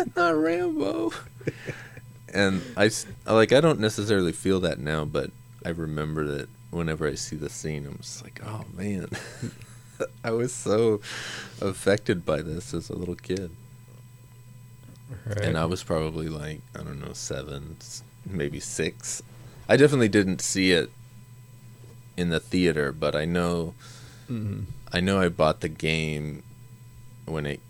not 0.16 0.36
Rambo." 0.36 1.12
And 2.32 2.62
I, 2.76 2.90
like 3.26 3.52
I 3.52 3.60
don't 3.60 3.80
necessarily 3.80 4.32
feel 4.32 4.60
that 4.60 4.78
now, 4.78 5.04
but 5.04 5.30
I 5.64 5.70
remember 5.70 6.24
that 6.26 6.48
whenever 6.70 7.08
I 7.08 7.14
see 7.14 7.36
the 7.36 7.48
scene, 7.48 7.86
I'm 7.86 7.96
just 7.98 8.22
like, 8.22 8.40
"Oh 8.46 8.64
man." 8.76 9.08
I 10.24 10.30
was 10.32 10.52
so 10.52 11.00
affected 11.60 12.24
by 12.24 12.42
this 12.42 12.72
as 12.74 12.90
a 12.90 12.94
little 12.96 13.14
kid. 13.16 13.50
Right. 15.26 15.40
And 15.40 15.56
I 15.58 15.64
was 15.64 15.82
probably 15.82 16.28
like, 16.28 16.60
I 16.74 16.82
don't 16.82 17.00
know, 17.00 17.12
seven, 17.14 17.76
maybe 18.26 18.60
six. 18.60 19.22
I 19.68 19.76
definitely 19.76 20.08
didn't 20.08 20.40
see 20.40 20.72
it 20.72 20.90
in 22.16 22.30
the 22.30 22.40
theater, 22.40 22.92
but 22.92 23.14
I 23.14 23.24
know 23.24 23.74
Mhm. 24.28 24.64
I 24.92 25.00
know 25.00 25.20
I 25.20 25.28
bought 25.28 25.60
the 25.60 25.68
game 25.68 26.42
when 27.24 27.46
it 27.46 27.60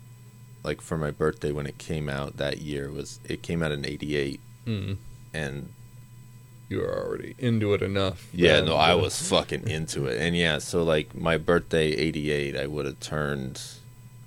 like 0.63 0.81
for 0.81 0.97
my 0.97 1.11
birthday 1.11 1.51
when 1.53 1.65
it 1.65 1.77
came 1.77 2.09
out 2.09 2.35
that 2.37 2.59
year 2.61 2.91
was 2.91 3.19
it 3.23 3.41
came 3.41 3.63
out 3.63 3.71
in 3.71 3.85
88 3.85 4.39
Mm. 4.67 4.97
and 5.33 5.69
You 6.69 6.77
were 6.79 7.03
already 7.03 7.33
into 7.39 7.73
it 7.73 7.81
enough. 7.81 8.27
yeah 8.33 8.61
no 8.61 8.75
I 8.75 8.93
was 8.95 9.19
fucking 9.29 9.67
into 9.67 10.05
it 10.05 10.21
and 10.21 10.35
yeah 10.37 10.59
so 10.59 10.83
like 10.83 11.15
my 11.15 11.37
birthday 11.37 11.87
88 11.91 12.55
I 12.55 12.67
would 12.67 12.85
have 12.85 12.99
turned 12.99 13.61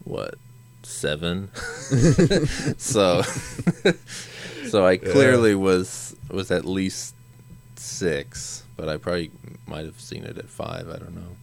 what 0.05 0.35
7 0.83 1.49
so 2.79 3.23
so 4.69 4.85
I 4.87 4.97
clearly 4.97 5.55
was 5.55 6.17
was 6.31 6.51
at 6.51 6.65
least 6.65 7.15
6 7.77 8.65
but 8.77 8.89
I 8.89 8.97
probably 8.97 9.31
might 9.67 9.85
have 9.85 10.01
seen 10.01 10.25
it 10.25 10.37
at 10.39 10.49
5 10.49 10.89
I 10.89 10.97
don't 10.99 11.15
know 11.15 11.37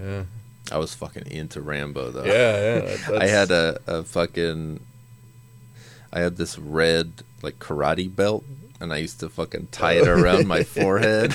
Yeah. 0.00 0.24
I 0.70 0.78
was 0.78 0.94
fucking 0.94 1.26
into 1.32 1.60
Rambo 1.60 2.12
though 2.12 2.24
Yeah, 2.24 2.86
yeah. 3.10 3.18
I 3.20 3.26
had 3.26 3.50
a, 3.50 3.80
a 3.88 4.02
fucking 4.04 4.78
I 6.12 6.20
had 6.20 6.36
this 6.36 6.58
red 6.58 7.10
like 7.42 7.58
karate 7.58 8.14
belt 8.14 8.44
and 8.82 8.92
I 8.92 8.96
used 8.96 9.20
to 9.20 9.28
fucking 9.28 9.68
tie 9.72 9.92
it 9.92 10.08
around 10.08 10.48
my 10.48 10.64
forehead 10.64 11.34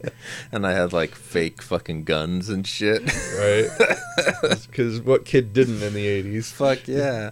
and 0.52 0.66
I 0.66 0.72
had 0.72 0.92
like 0.92 1.14
fake 1.14 1.62
fucking 1.62 2.04
guns 2.04 2.48
and 2.48 2.66
shit. 2.66 3.02
right. 3.38 3.70
Because 4.66 5.00
what 5.00 5.24
kid 5.24 5.52
didn't 5.52 5.82
in 5.82 5.94
the 5.94 6.04
'80s? 6.06 6.52
Fuck 6.52 6.88
yeah. 6.88 7.30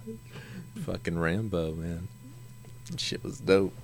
fucking 0.84 1.18
Rambo, 1.18 1.72
man. 1.72 2.08
Shit 2.96 3.24
was 3.24 3.40
dope. 3.40 3.74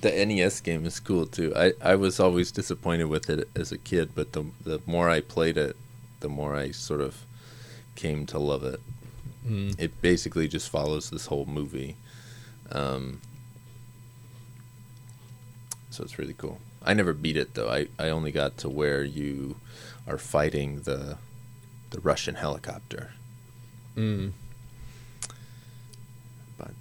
The 0.00 0.10
NES 0.10 0.60
game 0.60 0.84
is 0.86 0.98
cool 0.98 1.26
too. 1.26 1.52
I, 1.54 1.72
I 1.80 1.94
was 1.94 2.18
always 2.18 2.50
disappointed 2.50 3.04
with 3.04 3.30
it 3.30 3.48
as 3.54 3.70
a 3.70 3.78
kid, 3.78 4.10
but 4.14 4.32
the 4.32 4.44
the 4.64 4.80
more 4.86 5.08
I 5.08 5.20
played 5.20 5.56
it, 5.56 5.76
the 6.20 6.28
more 6.28 6.56
I 6.56 6.72
sort 6.72 7.00
of 7.00 7.24
came 7.94 8.26
to 8.26 8.38
love 8.38 8.64
it. 8.64 8.80
Mm. 9.46 9.78
it 9.78 10.02
basically 10.02 10.48
just 10.48 10.68
follows 10.68 11.10
this 11.10 11.26
whole 11.26 11.46
movie. 11.46 11.94
Um, 12.72 13.20
so 15.96 16.04
it's 16.04 16.18
really 16.18 16.34
cool. 16.34 16.58
I 16.84 16.94
never 16.94 17.12
beat 17.12 17.36
it 17.36 17.54
though. 17.54 17.68
I, 17.68 17.88
I 17.98 18.10
only 18.10 18.30
got 18.30 18.56
to 18.58 18.68
where 18.68 19.02
you 19.02 19.56
are 20.06 20.18
fighting 20.18 20.80
the 20.82 21.16
the 21.90 22.00
Russian 22.00 22.34
helicopter, 22.34 23.12
Mm. 23.96 24.32
but 26.58 26.72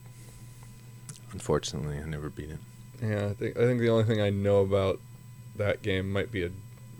unfortunately, 1.31 1.97
I 1.97 2.05
never 2.07 2.29
beat 2.29 2.49
it. 2.49 2.59
Yeah, 3.01 3.27
I 3.27 3.33
think 3.33 3.57
I 3.57 3.61
think 3.61 3.79
the 3.79 3.89
only 3.89 4.03
thing 4.05 4.21
I 4.21 4.29
know 4.29 4.61
about 4.61 4.99
that 5.55 5.81
game 5.81 6.11
might 6.11 6.31
be 6.31 6.43
a 6.43 6.49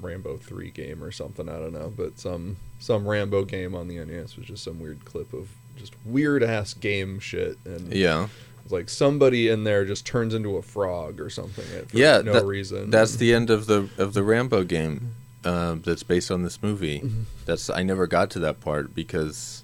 Rambo 0.01 0.38
three 0.38 0.72
game 0.72 1.03
or 1.03 1.11
something. 1.11 1.47
I 1.49 1.53
don't 1.57 1.74
know, 1.74 1.91
but 1.95 2.20
some 2.20 2.57
some 2.80 3.07
Rambo 3.07 3.45
game 3.45 3.76
on 3.76 3.88
the 3.88 4.03
NES 4.03 4.36
was 4.36 4.45
just 4.45 4.63
some 4.63 4.80
weird 4.80 5.05
clip 5.05 5.34
of 5.34 5.49
just 5.78 5.93
weird 6.05 6.43
ass 6.43 6.74
game 6.74 7.20
shit, 7.20 7.57
and 7.66 7.91
Yeah, 7.93 8.28
it's 8.66 8.74
like 8.74 8.89
somebody 8.89 9.47
in 9.47 9.63
there 9.63 9.86
just 9.86 10.07
turns 10.07 10.34
into 10.34 10.57
a 10.57 10.61
frog 10.63 11.22
or 11.22 11.30
something 11.30 11.63
for 11.86 11.95
yeah. 11.95 12.22
no 12.22 12.34
that- 12.34 12.45
reason. 12.45 12.89
That's 12.89 13.16
the 13.16 13.32
end 13.32 13.51
of 13.51 13.68
the 13.68 13.88
of 13.99 14.13
the 14.13 14.24
Rambo 14.24 14.63
game. 14.63 15.13
Uh, 15.43 15.76
that's 15.76 16.01
based 16.01 16.32
on 16.32 16.41
this 16.41 16.63
movie. 16.63 17.03
That's 17.45 17.70
I 17.70 17.84
never 17.84 18.07
got 18.07 18.32
to 18.32 18.39
that 18.39 18.61
part 18.61 18.95
because, 18.95 19.63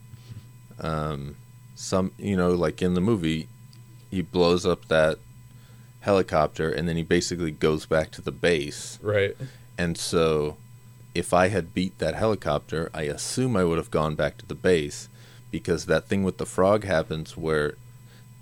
um, 0.80 1.38
some 1.74 2.12
you 2.20 2.38
know 2.38 2.52
like 2.52 2.84
in 2.84 2.94
the 2.94 3.02
movie, 3.02 3.48
he 4.12 4.22
blows 4.22 4.64
up 4.64 4.88
that 4.90 5.18
helicopter 6.02 6.72
and 6.72 6.88
then 6.88 6.98
he 6.98 7.04
basically 7.04 7.50
goes 7.50 7.88
back 7.88 8.12
to 8.12 8.22
the 8.22 8.32
base. 8.32 9.00
right. 9.02 9.36
And 9.76 9.98
so, 9.98 10.58
if 11.16 11.34
I 11.34 11.48
had 11.48 11.74
beat 11.74 11.98
that 11.98 12.14
helicopter, 12.14 12.92
I 12.94 13.04
assume 13.04 13.58
I 13.58 13.64
would 13.64 13.80
have 13.80 13.90
gone 13.90 14.14
back 14.14 14.38
to 14.38 14.46
the 14.46 14.54
base 14.54 15.10
because 15.50 15.88
that 15.88 16.08
thing 16.08 16.22
with 16.22 16.38
the 16.38 16.46
frog 16.46 16.84
happens 16.84 17.36
where 17.36 17.74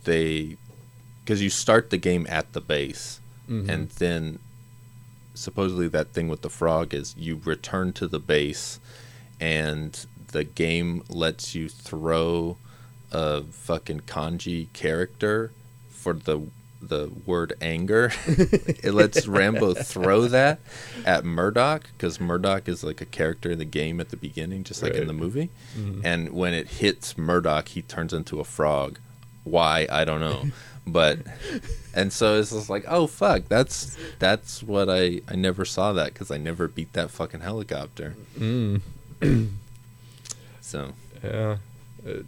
they, 0.10 0.58
because 1.24 1.42
you 1.42 1.50
start 1.50 1.90
the 1.90 1.98
game 1.98 2.26
at 2.30 2.52
the 2.54 2.62
base 2.62 3.20
Mhm. 3.50 3.70
and 3.70 3.90
then 4.04 4.40
supposedly 5.34 5.88
that 5.88 6.08
thing 6.14 6.28
with 6.28 6.42
the 6.42 6.50
frog 6.50 6.94
is 6.94 7.16
you 7.18 7.40
return 7.46 7.94
to 7.94 8.08
the 8.08 8.20
base 8.20 8.80
and 9.40 10.06
the 10.32 10.44
game 10.44 11.04
lets 11.10 11.56
you 11.56 11.70
throw 11.70 12.58
a 13.12 13.42
fucking 13.44 14.02
kanji 14.02 14.68
character 14.74 15.52
for 15.90 16.14
the 16.14 16.42
the 16.82 17.10
word 17.26 17.52
anger 17.62 18.12
it 18.28 18.94
lets 18.94 19.28
rambo 19.28 19.74
throw 19.74 20.28
that 20.28 20.60
at 21.06 21.26
Murdock 21.26 21.90
because 21.98 22.22
Murdock 22.22 22.70
is 22.70 22.84
like 22.86 23.02
a 23.02 23.06
character 23.06 23.52
in 23.52 23.58
the 23.60 23.66
game 23.66 24.00
at 24.00 24.10
the 24.10 24.16
beginning 24.18 24.64
just 24.64 24.82
like 24.82 24.94
in 24.94 25.08
the 25.08 25.14
movie 25.14 25.50
Mhm. 25.78 26.02
and 26.06 26.30
when 26.34 26.54
it 26.54 26.68
hits 26.68 27.18
Murdock 27.18 27.70
he 27.70 27.82
turns 27.82 28.14
into 28.14 28.40
a 28.40 28.46
frog 28.46 28.98
why 29.44 29.88
i 29.92 30.04
don't 30.06 30.20
know 30.20 30.46
but 30.88 31.20
and 31.94 32.12
so 32.12 32.40
it's 32.40 32.52
just 32.52 32.70
like 32.70 32.84
oh 32.88 33.06
fuck 33.08 33.44
that's 33.48 33.98
that's 34.20 34.62
what 34.64 34.90
i 34.90 35.22
i 35.28 35.36
never 35.36 35.66
saw 35.66 35.94
that 35.94 36.14
because 36.14 36.32
i 36.32 36.38
never 36.38 36.68
beat 36.68 36.92
that 36.94 37.10
fucking 37.12 37.42
helicopter 37.42 38.16
Mm. 38.38 38.82
so 40.62 40.94
Yeah. 41.24 41.58
It, 42.06 42.26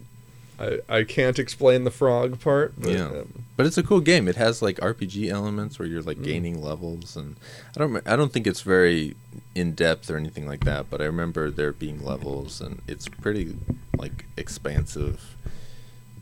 I 0.59 0.79
I 0.89 1.03
can't 1.03 1.39
explain 1.39 1.85
the 1.85 1.91
frog 1.91 2.39
part. 2.39 2.73
But, 2.77 2.91
Yeah. 2.91 3.05
um, 3.07 3.43
but 3.57 3.65
it's 3.65 3.77
a 3.77 3.83
cool 3.83 3.99
game 4.01 4.27
it 4.27 4.35
has 4.35 4.61
like 4.61 4.77
rpg 4.77 5.29
elements 5.29 5.79
where 5.79 5.87
you're 5.87 6.01
like 6.01 6.17
Mm. 6.17 6.23
gaining 6.23 6.61
levels 6.61 7.15
and 7.15 7.35
i 7.75 7.79
don't 7.79 8.07
i 8.07 8.15
don't 8.15 8.31
think 8.33 8.45
it's 8.47 8.61
very 8.61 9.15
in 9.55 9.73
depth 9.73 10.09
or 10.09 10.17
anything 10.17 10.45
like 10.47 10.63
that 10.65 10.89
but 10.89 11.01
i 11.01 11.05
remember 11.05 11.49
there 11.51 11.71
being 11.71 12.03
levels 12.03 12.59
and 12.61 12.81
it's 12.87 13.07
pretty 13.07 13.55
like 13.97 14.25
expansive 14.37 15.35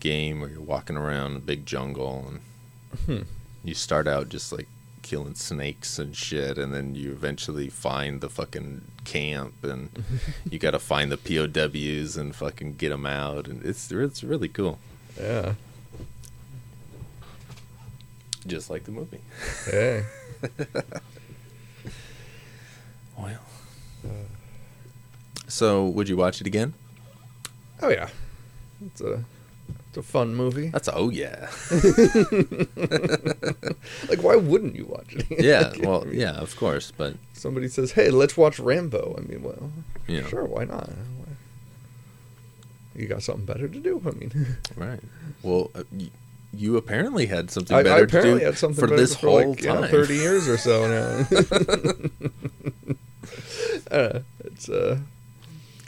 game 0.00 0.40
where 0.40 0.50
you're 0.50 0.60
walking 0.60 0.96
around 0.96 1.36
a 1.36 1.40
big 1.40 1.64
jungle 1.66 2.26
and 2.28 2.40
Hmm. 3.06 3.22
You 3.62 3.74
start 3.74 4.08
out 4.08 4.28
just 4.30 4.50
like 4.52 4.66
killing 5.02 5.34
snakes 5.34 5.98
and 5.98 6.16
shit, 6.16 6.58
and 6.58 6.74
then 6.74 6.94
you 6.96 7.12
eventually 7.12 7.68
find 7.68 8.20
the 8.20 8.28
fucking 8.28 8.80
camp, 9.04 9.54
and 9.62 9.90
you 10.50 10.58
got 10.58 10.72
to 10.72 10.78
find 10.80 11.12
the 11.12 11.16
POWs 11.16 12.16
and 12.16 12.34
fucking 12.34 12.74
get 12.76 12.88
them 12.90 13.06
out, 13.06 13.46
and 13.46 13.64
it's 13.64 13.90
it's 13.92 14.24
really 14.24 14.48
cool, 14.48 14.78
Yeah. 15.20 15.54
just 18.46 18.70
like 18.70 18.84
the 18.84 18.92
movie. 18.92 19.20
Hey. 19.66 20.04
Well, 23.18 23.40
so 25.46 25.84
would 25.86 26.08
you 26.08 26.16
watch 26.16 26.40
it 26.40 26.46
again? 26.46 26.72
Oh 27.82 27.90
yeah. 27.90 28.08
It's 28.86 29.00
a 29.02 29.24
it's 29.90 29.98
a 29.98 30.02
fun 30.02 30.34
movie. 30.34 30.68
That's 30.68 30.88
oh 30.92 31.10
yeah, 31.10 31.50
Like 34.08 34.22
why 34.22 34.36
wouldn't 34.36 34.74
you 34.76 34.86
watch 34.86 35.14
it? 35.14 35.26
yeah. 35.44 35.68
Like, 35.74 35.82
Well, 35.82 36.06
yeah, 36.10 36.32
of 36.32 36.56
course, 36.56 36.92
but 36.96 37.14
Somebody 37.34 37.68
says, 37.68 37.92
"Hey, 37.92 38.10
let's 38.10 38.36
watch 38.36 38.58
Rambo." 38.60 39.16
I 39.18 39.22
mean, 39.22 39.42
well, 39.42 39.72
Yeah. 40.06 40.26
sure, 40.28 40.44
why 40.44 40.64
not? 40.64 40.90
You 42.94 43.06
got 43.06 43.22
something 43.22 43.46
better 43.46 43.66
to 43.68 43.78
do. 43.78 44.02
I 44.06 44.10
mean, 44.10 44.56
right. 44.76 45.00
Well, 45.42 45.70
uh, 45.74 45.84
y- 45.92 46.10
you 46.52 46.76
apparently 46.76 47.26
had 47.26 47.50
something 47.50 47.74
I, 47.74 47.80
I 47.80 47.82
better 47.84 48.04
apparently 48.04 48.32
to 48.34 48.38
do 48.40 48.44
had 48.46 48.58
something 48.58 48.86
for 48.88 48.94
this 48.94 49.14
for 49.16 49.28
whole 49.28 49.50
like, 49.50 49.62
you 49.62 49.68
know, 49.68 49.80
time. 49.82 49.90
thirty 49.90 50.16
years 50.16 50.48
or 50.48 50.58
so 50.58 50.86
now. 50.88 51.24
uh, 53.90 54.20
it's 54.44 54.68
uh, 54.68 54.98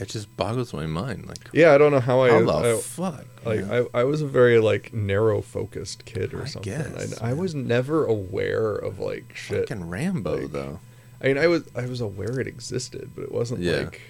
It 0.03 0.09
just 0.09 0.37
boggles 0.37 0.73
my 0.75 0.87
mind. 0.87 1.27
Like, 1.27 1.39
yeah, 1.53 1.73
I 1.75 1.79
don't 1.79 1.93
know 1.93 2.01
how 2.01 2.21
I, 2.21 2.31
how 2.31 2.41
the 2.61 2.75
I 2.77 2.77
fuck? 2.81 3.25
like? 3.45 3.65
I, 3.65 3.87
I 3.95 4.05
was 4.05 4.21
a 4.23 4.27
very 4.27 4.59
like 4.59 4.93
narrow 4.93 5.41
focused 5.43 6.05
kid 6.05 6.35
or 6.35 6.43
I 6.43 6.47
something. 6.47 6.73
guess, 6.73 7.21
I, 7.21 7.31
I 7.31 7.33
was 7.33 7.55
never 7.55 8.05
aware 8.05 8.75
of 8.75 8.99
like 8.99 9.35
shit. 9.35 9.69
Fucking 9.69 9.89
Rambo, 9.89 10.43
like- 10.43 10.53
though. 10.53 10.81
I 11.23 11.27
mean, 11.29 11.39
I 11.39 11.47
was 11.47 11.63
I 11.77 11.87
was 11.87 12.01
aware 12.01 12.41
it 12.41 12.47
existed, 12.49 13.11
but 13.15 13.23
it 13.23 13.33
wasn't 13.33 13.61
Yeah. 13.61 13.77
like 13.79 14.01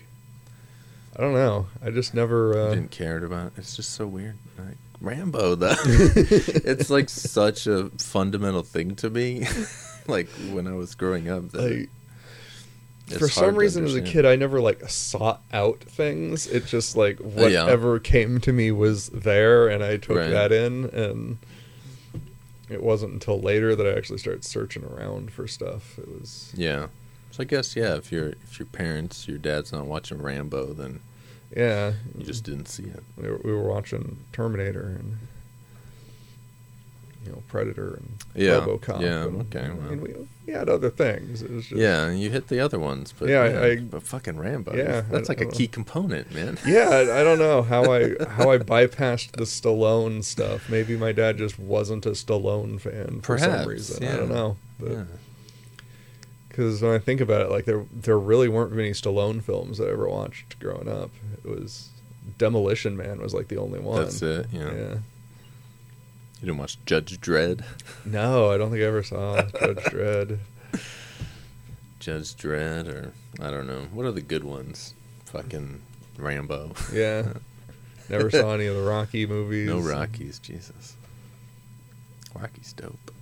I 1.16 1.20
don't 1.20 1.34
know. 1.34 1.66
I 1.84 1.90
just 1.90 2.14
never. 2.14 2.58
Uh, 2.58 2.70
Didn't 2.74 2.90
care 2.90 3.22
about. 3.22 3.48
it. 3.48 3.52
It's 3.58 3.76
just 3.76 3.90
so 3.90 4.06
weird. 4.06 4.38
Like 4.58 4.78
Rambo, 5.00 5.56
though. 5.56 5.74
it's 5.84 6.88
like 6.88 7.10
such 7.10 7.66
a 7.66 7.90
fundamental 7.98 8.62
thing 8.62 8.96
to 8.96 9.10
me. 9.10 9.46
like 10.06 10.28
when 10.52 10.66
I 10.66 10.72
was 10.72 10.94
growing 10.94 11.28
up. 11.28 11.50
That 11.50 11.60
like 11.80 11.90
for 13.18 13.28
some 13.28 13.54
reason 13.56 13.84
as 13.84 13.94
a 13.94 14.00
kid 14.02 14.24
i 14.26 14.36
never 14.36 14.60
like 14.60 14.88
sought 14.88 15.40
out 15.52 15.80
things 15.80 16.46
it 16.46 16.66
just 16.66 16.96
like 16.96 17.20
Uh, 17.20 17.46
yeah. 17.46 17.62
whatever 17.64 17.98
came 17.98 18.40
to 18.40 18.52
me 18.52 18.70
was 18.70 19.08
there 19.10 19.68
and 19.68 19.82
i 19.84 19.96
took 19.96 20.16
Right. 20.18 20.30
that 20.30 20.52
in 20.52 20.84
and 20.86 21.38
it 22.70 22.82
wasn't 22.82 23.12
until 23.12 23.40
later 23.40 23.74
that 23.76 23.86
i 23.86 23.96
actually 23.96 24.18
started 24.18 24.44
searching 24.44 24.84
around 24.84 25.30
for 25.30 25.46
stuff 25.46 25.98
it 25.98 26.08
was 26.08 26.52
Yeah. 26.56 26.86
So 27.32 27.42
I 27.42 27.44
guess 27.44 27.74
yeah, 27.74 27.94
if 27.96 28.12
your 28.12 28.34
if 28.44 28.58
your 28.58 28.66
parents, 28.66 29.26
your 29.26 29.38
dad's 29.38 29.72
not 29.72 29.86
watching 29.86 30.20
Rambo, 30.20 30.74
then 30.74 31.00
yeah 31.56 31.92
you 32.18 32.24
just 32.24 32.44
didn't 32.44 32.66
see 32.68 32.82
it. 32.84 33.02
we 33.16 33.26
were, 33.30 33.40
we 33.42 33.52
were 33.52 33.62
watching 33.62 34.18
terminator 34.32 34.96
and 35.00 35.16
you 37.24 37.32
know 37.32 37.42
predator 37.48 37.94
and 37.94 38.12
Yeah, 38.34 38.60
robocop 38.60 39.00
yeah, 39.00 39.24
and, 39.24 39.40
okay, 39.54 39.68
well. 39.70 39.90
mean 39.90 40.00
we, 40.00 40.14
we 40.46 40.52
had 40.52 40.68
other 40.68 40.90
things 40.90 41.42
it 41.42 41.50
was 41.50 41.66
just 41.66 41.80
Yeah, 41.80 42.06
and 42.06 42.20
you 42.20 42.30
hit 42.30 42.48
the 42.48 42.58
other 42.60 42.78
ones, 42.78 43.14
but 43.16 43.28
Yeah, 43.28 43.48
yeah, 43.48 43.60
I- 43.64 43.76
but 43.80 44.02
fucking 44.02 44.38
Rambo. 44.38 44.74
Yeah, 44.76 45.02
that's 45.02 45.28
I- 45.30 45.32
like 45.32 45.38
a 45.38 45.42
I 45.42 45.44
don't 45.44 45.54
key 45.54 45.68
component, 45.68 46.34
man. 46.34 46.58
Yeah, 46.66 46.88
I, 47.14 47.22
don't 47.22 47.38
know 47.38 47.62
how 47.62 47.92
I 47.92 48.14
how 48.28 48.50
I 48.50 48.58
bypassed 48.58 49.32
the 49.32 49.44
Stallone 49.44 50.24
stuff. 50.24 50.68
Maybe 50.68 50.96
my 50.96 51.12
dad 51.12 51.38
just 51.38 51.58
wasn't 51.58 52.06
a 52.06 52.10
Stallone 52.10 52.80
fan 52.80 53.20
for 53.20 53.36
Perhaps, 53.36 53.60
some 53.62 53.68
reason. 53.68 54.04
I 54.08 54.16
don't 54.16 54.28
know, 54.30 54.56
Yeah. 54.84 55.04
because 56.48 56.82
when 56.82 56.92
I 56.92 56.98
think 56.98 57.20
about 57.20 57.42
it, 57.42 57.50
like 57.50 57.64
there 57.64 57.84
there 57.92 58.18
really 58.18 58.48
weren't 58.48 58.72
many 58.72 58.90
Stallone 58.90 59.42
films 59.42 59.78
that 59.78 59.88
I 59.88 59.92
ever 59.92 60.08
watched 60.08 60.58
growing 60.58 60.88
up. 60.88 61.10
It 61.44 61.48
was 61.48 61.88
Demolition 62.38 62.96
Man 62.96 63.20
was 63.20 63.34
like 63.34 63.48
the 63.48 63.56
only 63.58 63.80
one. 63.80 64.02
That's 64.02 64.22
it. 64.22 64.46
Yeah. 64.52 64.72
Yeah. 64.74 64.94
You 66.42 66.46
didn't 66.46 66.58
watch 66.58 66.76
Judge 66.86 67.20
Dredd? 67.20 67.62
No, 68.04 68.50
I 68.50 68.58
don't 68.58 68.70
think 68.72 68.82
I 68.82 68.86
ever 68.86 69.04
saw 69.04 69.42
Judge 69.42 69.76
Dredd. 69.84 70.38
Judge 72.00 72.34
Dredd, 72.34 72.88
or 72.88 73.12
I 73.40 73.48
don't 73.50 73.68
know. 73.68 73.86
What 73.92 74.06
are 74.06 74.10
the 74.10 74.22
good 74.22 74.42
ones? 74.42 74.94
Fucking 75.26 75.80
Rambo. 76.18 76.72
Yeah. 76.92 77.34
Never 78.08 78.28
saw 78.28 78.54
any 78.54 78.66
of 78.66 78.74
the 78.74 78.82
Rocky 78.82 79.24
movies. 79.24 79.68
No 79.68 79.78
Rockies, 79.78 80.40
Jesus. 80.40 80.96
Rocky's 82.34 82.72
dope. 82.72 83.12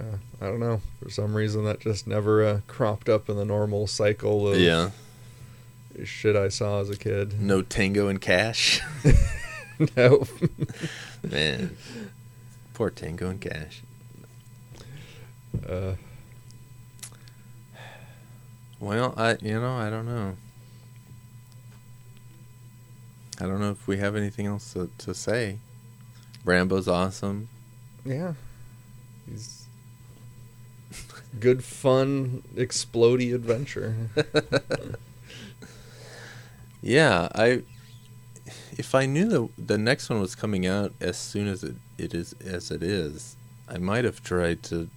Uh, 0.00 0.16
I 0.40 0.46
don't 0.46 0.58
know. 0.60 0.80
For 1.02 1.08
some 1.10 1.34
reason, 1.34 1.64
that 1.66 1.78
just 1.80 2.06
never 2.08 2.44
uh, 2.44 2.60
cropped 2.66 3.08
up 3.08 3.28
in 3.30 3.36
the 3.36 3.44
normal 3.44 3.86
cycle 3.86 4.48
of 4.48 4.58
Yeah. 4.58 4.90
shit 6.04 6.34
I 6.34 6.48
saw 6.48 6.80
as 6.80 6.90
a 6.90 6.96
kid. 6.96 7.40
No 7.40 7.62
Tango 7.62 8.08
and 8.08 8.20
Cash. 8.20 8.80
no. 9.96 10.24
Man. 11.22 11.76
Poor 12.74 12.90
Tango 12.90 13.28
and 13.30 13.40
Cash. 13.40 13.82
Uh, 15.68 15.94
Well, 18.78 19.12
I 19.16 19.36
you 19.42 19.60
know, 19.60 19.76
I 19.76 19.90
don't 19.90 20.06
know. 20.06 20.36
I 23.40 23.44
don't 23.46 23.60
know 23.60 23.70
if 23.70 23.86
we 23.86 23.98
have 23.98 24.16
anything 24.16 24.46
else 24.46 24.72
to, 24.74 24.90
to 24.98 25.14
say. 25.14 25.58
Rambo's 26.44 26.88
awesome. 26.88 27.48
yeah. 28.04 28.34
He's 29.30 29.66
good, 31.38 31.62
fun, 31.64 32.42
explodey 32.56 33.34
adventure. 33.34 33.94
Yeah, 36.82 37.28
I 37.34 37.62
if 38.80 38.94
I 38.94 39.04
knew 39.04 39.28
the 39.28 39.48
the 39.72 39.78
next 39.78 40.08
one 40.08 40.20
was 40.20 40.34
coming 40.34 40.66
out 40.66 40.92
as 41.00 41.18
soon 41.18 41.46
as 41.48 41.62
it, 41.62 41.76
it 41.98 42.14
is 42.14 42.34
as 42.44 42.70
it 42.70 42.82
is, 42.82 43.36
I 43.68 43.76
might 43.76 44.04
have 44.04 44.22
tried 44.22 44.62
to 44.64 44.88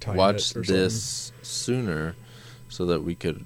Time 0.00 0.16
watch 0.16 0.52
this 0.52 1.32
sooner 1.42 2.16
so 2.68 2.84
that 2.86 3.04
we 3.04 3.14
could 3.14 3.44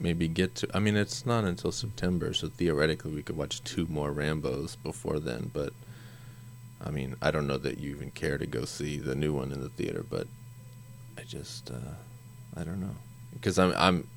maybe 0.00 0.26
get 0.26 0.56
to 0.56 0.68
I 0.74 0.80
mean 0.80 0.96
it's 0.96 1.24
not 1.24 1.44
until 1.44 1.70
September, 1.70 2.34
so 2.34 2.48
theoretically 2.48 3.12
we 3.12 3.22
could 3.22 3.36
watch 3.36 3.62
two 3.62 3.86
more 3.86 4.10
Rambos 4.12 4.76
before 4.82 5.20
then, 5.20 5.50
but 5.54 5.72
I 6.84 6.90
mean, 6.90 7.16
I 7.22 7.30
don't 7.30 7.46
know 7.46 7.58
that 7.58 7.78
you 7.78 7.90
even 7.90 8.10
care 8.10 8.38
to 8.38 8.46
go 8.46 8.64
see 8.64 8.98
the 8.98 9.14
new 9.14 9.32
one 9.32 9.52
in 9.52 9.60
the 9.60 9.68
theater, 9.68 10.04
but 10.08 10.26
I 11.16 11.22
just 11.22 11.70
uh 11.70 11.94
I 12.56 12.64
don't 12.64 12.80
know. 12.80 12.96
Cuz 13.42 13.60
I'm 13.60 13.72
I'm 13.76 14.08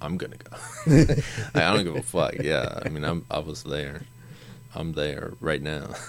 I'm 0.00 0.16
going 0.18 0.32
to 0.32 0.38
go. 0.38 0.56
I 1.54 1.74
don't 1.74 1.84
give 1.84 1.96
a 1.96 2.02
fuck. 2.02 2.34
Yeah. 2.42 2.78
I 2.84 2.88
mean, 2.90 3.04
I'm 3.04 3.24
I 3.30 3.38
was 3.38 3.62
there. 3.62 4.02
I'm 4.74 4.92
there 4.92 5.32
right 5.40 5.62
now. 5.62 5.90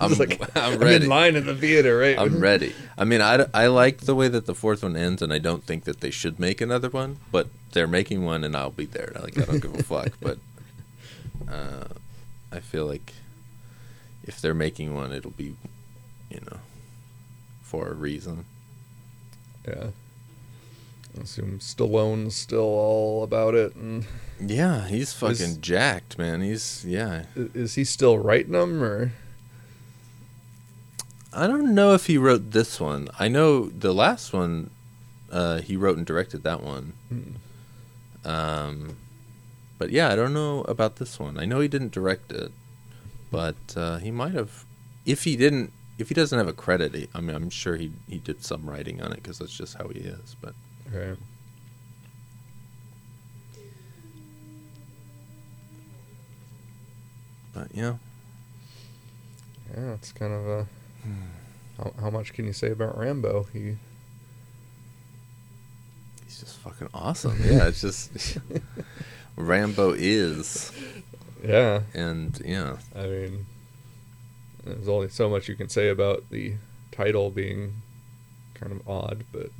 I'm, 0.00 0.18
like, 0.18 0.40
I'm 0.56 0.82
I'm 0.82 0.88
in 0.88 1.08
line 1.08 1.36
in 1.36 1.46
the 1.46 1.54
theater, 1.54 1.98
right? 1.98 2.18
I'm 2.18 2.40
ready. 2.40 2.74
I 2.98 3.04
mean, 3.04 3.20
I, 3.20 3.46
I 3.54 3.68
like 3.68 4.00
the 4.00 4.14
way 4.14 4.28
that 4.28 4.46
the 4.46 4.54
fourth 4.54 4.82
one 4.82 4.96
ends, 4.96 5.22
and 5.22 5.32
I 5.32 5.38
don't 5.38 5.64
think 5.64 5.84
that 5.84 6.00
they 6.00 6.10
should 6.10 6.40
make 6.40 6.60
another 6.60 6.88
one. 6.88 7.18
But 7.30 7.48
they're 7.72 7.86
making 7.86 8.24
one, 8.24 8.44
and 8.44 8.56
I'll 8.56 8.70
be 8.70 8.86
there. 8.86 9.12
Like 9.20 9.38
I 9.38 9.44
don't 9.44 9.60
give 9.60 9.74
a 9.74 9.82
fuck. 9.82 10.12
But 10.20 10.38
uh, 11.50 11.84
I 12.50 12.60
feel 12.60 12.86
like 12.86 13.12
if 14.24 14.40
they're 14.40 14.54
making 14.54 14.94
one, 14.94 15.12
it'll 15.12 15.30
be, 15.30 15.54
you 16.30 16.40
know, 16.50 16.58
for 17.62 17.88
a 17.88 17.94
reason. 17.94 18.44
Yeah. 19.66 19.88
I 21.18 21.22
assume 21.22 21.58
Stallone's 21.60 22.34
still 22.34 22.60
all 22.60 23.22
about 23.22 23.54
it, 23.54 23.74
and 23.74 24.06
Yeah, 24.40 24.86
he's 24.86 25.12
fucking 25.12 25.32
Is- 25.34 25.56
jacked, 25.58 26.18
man. 26.18 26.40
He's 26.42 26.84
yeah. 26.84 27.24
is 27.34 27.74
he 27.74 27.84
still 27.84 28.18
writing 28.18 28.52
them, 28.52 28.82
or 28.82 29.12
I 31.32 31.46
don't 31.46 31.74
know 31.74 31.92
if 31.94 32.06
he 32.06 32.16
wrote 32.18 32.52
this 32.52 32.80
one. 32.80 33.08
I 33.18 33.28
know 33.28 33.68
the 33.68 33.92
last 33.92 34.32
one, 34.32 34.70
uh, 35.30 35.58
he 35.60 35.76
wrote 35.76 35.96
and 35.98 36.06
directed 36.06 36.42
that 36.44 36.62
one. 36.62 36.92
Hmm. 37.08 38.28
Um, 38.28 38.96
but 39.78 39.90
yeah, 39.90 40.08
I 40.10 40.16
don't 40.16 40.32
know 40.32 40.62
about 40.62 40.96
this 40.96 41.18
one. 41.20 41.38
I 41.38 41.44
know 41.44 41.60
he 41.60 41.68
didn't 41.68 41.92
direct 41.92 42.32
it, 42.32 42.52
but 43.30 43.56
uh, 43.76 43.98
he 43.98 44.10
might 44.10 44.32
have. 44.32 44.64
If 45.04 45.24
he 45.24 45.36
didn't, 45.36 45.72
if 45.98 46.08
he 46.08 46.14
doesn't 46.14 46.36
have 46.38 46.48
a 46.48 46.52
credit, 46.52 46.94
he, 46.94 47.08
I 47.14 47.20
mean, 47.20 47.36
I'm 47.36 47.50
sure 47.50 47.76
he 47.76 47.92
he 48.08 48.18
did 48.18 48.42
some 48.44 48.68
writing 48.68 49.00
on 49.02 49.12
it 49.12 49.16
because 49.22 49.38
that's 49.38 49.56
just 49.56 49.76
how 49.76 49.88
he 49.88 50.00
is. 50.00 50.36
But 50.40 50.54
right? 50.92 51.16
but 57.54 57.68
yeah, 57.74 57.94
Yeah, 59.76 59.92
it's 59.94 60.12
kind 60.12 60.32
of 60.32 60.46
a. 60.46 60.66
Hmm. 61.02 61.12
How, 61.78 61.92
how 62.00 62.10
much 62.10 62.32
can 62.32 62.46
you 62.46 62.52
say 62.52 62.70
about 62.70 62.98
Rambo? 62.98 63.46
He 63.52 63.76
he's 66.24 66.40
just 66.40 66.58
fucking 66.58 66.88
awesome. 66.94 67.38
Yeah, 67.44 67.68
it's 67.68 67.80
just 67.80 68.38
Rambo 69.36 69.92
is, 69.92 70.72
Yeah, 71.44 71.82
and 71.94 72.40
yeah, 72.44 72.76
I 72.94 73.06
mean, 73.06 73.46
There's 74.64 74.88
only 74.88 75.08
so 75.08 75.28
much 75.28 75.48
you 75.48 75.54
can 75.54 75.68
say 75.68 75.88
about 75.88 76.24
the 76.30 76.54
title 76.92 77.30
being 77.30 77.74
kind 78.54 78.72
of 78.72 78.88
odd, 78.88 79.24
but 79.32 79.50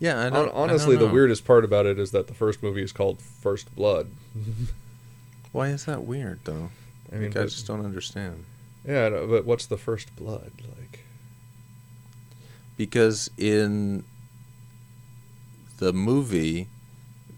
Yeah, 0.00 0.26
I 0.26 0.30
don't, 0.30 0.48
I 0.48 0.52
honestly, 0.52 0.96
the 0.96 1.08
weirdest 1.08 1.44
part 1.44 1.64
about 1.64 1.84
it 1.86 1.98
is 1.98 2.12
that 2.12 2.28
the 2.28 2.34
first 2.34 2.62
movie 2.62 2.82
is 2.82 2.92
called 2.92 3.20
First 3.20 3.74
Blood. 3.74 4.08
Why 5.52 5.68
is 5.68 5.86
that 5.86 6.04
weird 6.04 6.40
though? 6.44 6.70
I 7.12 7.16
mean, 7.16 7.30
Like, 7.30 7.38
I 7.38 7.42
just 7.44 7.66
don't 7.66 7.84
understand. 7.84 8.44
yeah, 8.86 9.08
but 9.10 9.44
what's 9.44 9.66
the 9.66 9.78
first 9.78 10.14
blood 10.16 10.52
like? 10.76 11.04
because 12.76 13.28
in 13.36 14.04
the 15.78 15.92
movie 15.92 16.68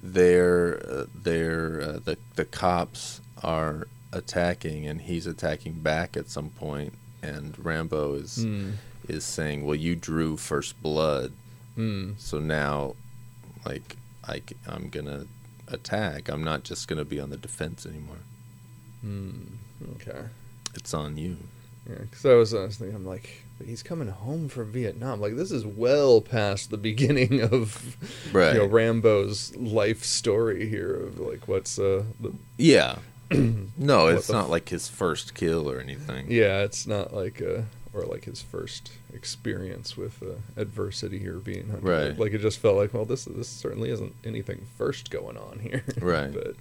they're 0.03 0.83
uh, 0.87 1.05
they're 1.15 1.81
uh, 1.81 1.99
the 2.05 2.19
the 2.37 2.45
cops 2.45 3.21
are 3.43 3.87
attacking 4.13 4.87
and 4.87 5.03
he's 5.03 5.27
attacking 5.27 5.73
back 5.75 6.17
at 6.17 6.29
some 6.29 6.51
point 6.51 6.93
and 7.23 7.55
Rambo 7.65 8.15
is 8.15 8.45
Mm. 8.45 8.73
is 9.09 9.25
saying 9.25 9.65
well 9.65 9.75
you 9.77 9.95
drew 9.97 10.37
first 10.37 10.81
blood 10.83 11.33
Mm. 11.81 12.21
so 12.21 12.39
now 12.39 12.95
like 13.65 13.97
I 14.29 14.43
going 14.91 15.07
to 15.07 15.27
attack 15.69 16.29
I'm 16.29 16.45
not 16.45 16.63
just 16.65 16.89
going 16.89 16.99
to 16.99 17.05
be 17.05 17.19
on 17.21 17.31
the 17.31 17.37
defense 17.37 17.87
anymore 17.87 18.17
Mm. 19.05 19.47
Okay. 19.97 20.21
it's 20.75 20.93
on 20.93 21.17
you 21.17 21.37
Yeah, 21.89 21.97
because 22.03 22.27
I 22.27 22.35
was, 22.35 22.53
I 22.55 22.65
was 22.65 22.77
thinking, 22.77 22.95
I'm 22.97 23.07
like, 23.07 23.45
but 23.57 23.67
he's 23.67 23.83
coming 23.83 24.09
home 24.09 24.49
from 24.51 24.71
Vietnam. 24.73 25.21
Like, 25.21 25.37
this 25.37 25.51
is 25.51 25.65
well 25.65 26.21
past 26.21 26.71
the 26.71 26.77
beginning 26.91 27.41
of, 27.41 27.97
Right. 28.33 28.53
you 28.53 28.59
know, 28.61 28.67
Rambo's 28.67 29.57
life 29.57 30.05
story 30.05 30.69
here 30.69 30.95
of 30.95 31.19
like 31.19 31.49
what's 31.49 31.79
uh, 31.79 32.05
the, 32.21 32.33
yeah 32.59 32.97
no 33.31 34.09
it's 34.09 34.29
not 34.29 34.45
f- 34.45 34.51
like 34.51 34.69
his 34.69 34.89
first 34.89 35.35
kill 35.35 35.71
or 35.71 35.81
anything 35.81 36.27
yeah, 36.31 36.61
it's 36.61 36.87
not 36.87 37.15
like 37.15 37.41
uh, 37.41 37.63
or 37.93 38.03
like 38.03 38.25
his 38.25 38.41
first 38.41 38.93
experience 39.13 39.97
with 39.97 40.23
uh, 40.23 40.35
adversity 40.57 41.27
or 41.27 41.35
being 41.39 41.69
hunted. 41.69 41.85
Right. 41.89 42.19
Like 42.19 42.33
it 42.33 42.39
just 42.39 42.59
felt 42.59 42.77
like, 42.77 42.95
well, 42.95 43.05
this 43.05 43.25
this 43.25 43.49
certainly 43.49 43.91
isn't 43.91 44.15
anything 44.25 44.67
first 44.79 45.11
going 45.11 45.37
on 45.37 45.59
here. 45.59 45.83
Right. 46.01 46.33
but 46.33 46.55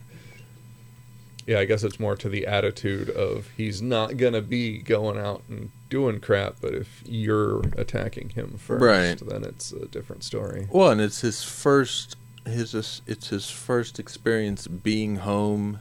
yeah, 1.47 1.59
I 1.59 1.65
guess 1.65 1.83
it's 1.83 1.99
more 1.99 2.15
to 2.15 2.29
the 2.29 2.45
attitude 2.45 3.09
of 3.09 3.49
he's 3.57 3.81
not 3.81 4.17
gonna 4.17 4.41
be 4.41 4.77
going 4.79 5.17
out 5.17 5.41
and 5.49 5.71
doing 5.89 6.19
crap, 6.19 6.57
but 6.61 6.73
if 6.75 7.01
you're 7.05 7.61
attacking 7.77 8.29
him 8.29 8.57
first, 8.57 8.83
Right. 8.83 9.19
then 9.29 9.43
it's 9.43 9.71
a 9.71 9.87
different 9.87 10.23
story. 10.23 10.67
Well, 10.71 10.91
and 10.91 11.01
it's 11.01 11.21
his 11.21 11.43
first 11.43 12.15
his 12.45 12.73
it's 13.05 13.27
his 13.29 13.49
first 13.49 13.99
experience 13.99 14.65
being 14.67 15.17
home 15.17 15.79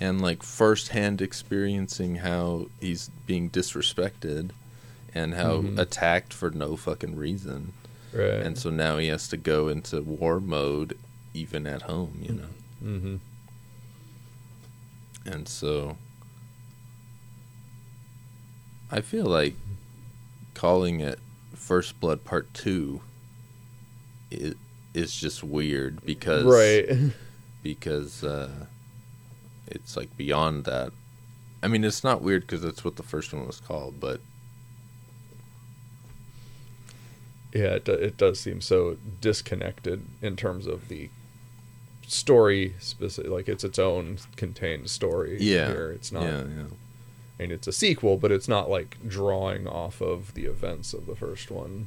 and 0.00 0.20
like 0.20 0.42
firsthand 0.42 1.20
experiencing 1.20 2.16
how 2.16 2.66
he's 2.80 3.10
being 3.26 3.50
disrespected 3.50 4.50
and 5.14 5.34
how 5.34 5.62
Mhm. 5.62 5.78
attacked 5.78 6.32
for 6.32 6.50
no 6.50 6.76
fucking 6.76 7.16
reason. 7.16 7.72
Right. 8.12 8.40
And 8.40 8.58
so 8.58 8.70
now 8.70 8.98
he 8.98 9.08
has 9.08 9.28
to 9.28 9.36
go 9.36 9.68
into 9.68 10.00
war 10.02 10.40
mode 10.40 10.96
even 11.34 11.66
at 11.66 11.82
home, 11.82 12.18
you 12.22 12.32
know. 12.34 12.48
mm-hmm. 12.82 13.16
And 15.26 15.46
so 15.48 15.96
I 18.90 19.00
feel 19.00 19.26
like 19.26 19.54
calling 20.54 21.00
it 21.00 21.18
First 21.54 22.00
Blood 22.00 22.24
Part 22.24 22.52
2 22.54 23.00
is, 24.30 24.54
is 24.94 25.14
just 25.14 25.44
weird 25.44 26.04
because 26.04 26.44
right. 26.44 27.12
because 27.62 28.24
uh, 28.24 28.66
it's 29.66 29.96
like 29.96 30.16
beyond 30.16 30.64
that. 30.64 30.92
I 31.62 31.68
mean, 31.68 31.84
it's 31.84 32.02
not 32.04 32.22
weird 32.22 32.42
because 32.42 32.62
that's 32.62 32.84
what 32.84 32.96
the 32.96 33.02
first 33.02 33.32
one 33.34 33.46
was 33.46 33.60
called, 33.60 34.00
but 34.00 34.20
Yeah, 37.52 37.74
it, 37.76 37.88
it 37.88 38.16
does 38.16 38.38
seem 38.40 38.60
so 38.60 38.96
disconnected 39.20 40.02
in 40.20 40.36
terms 40.36 40.66
of 40.66 40.88
the 40.88 41.08
story 42.06 42.74
specific 42.78 43.30
like 43.30 43.48
it's 43.48 43.64
its 43.64 43.78
own 43.78 44.18
contained 44.36 44.88
story 44.88 45.36
yeah, 45.40 45.66
here. 45.68 45.90
it's 45.90 46.10
not 46.10 46.22
Yeah, 46.24 46.42
yeah. 46.44 46.64
I 47.38 47.42
mean, 47.42 47.50
it's 47.52 47.66
a 47.68 47.72
sequel, 47.72 48.16
but 48.16 48.32
it's 48.32 48.48
not 48.48 48.68
like 48.68 48.96
drawing 49.06 49.68
off 49.68 50.00
of 50.00 50.34
the 50.34 50.46
events 50.46 50.92
of 50.92 51.06
the 51.06 51.14
first 51.14 51.50
one. 51.50 51.86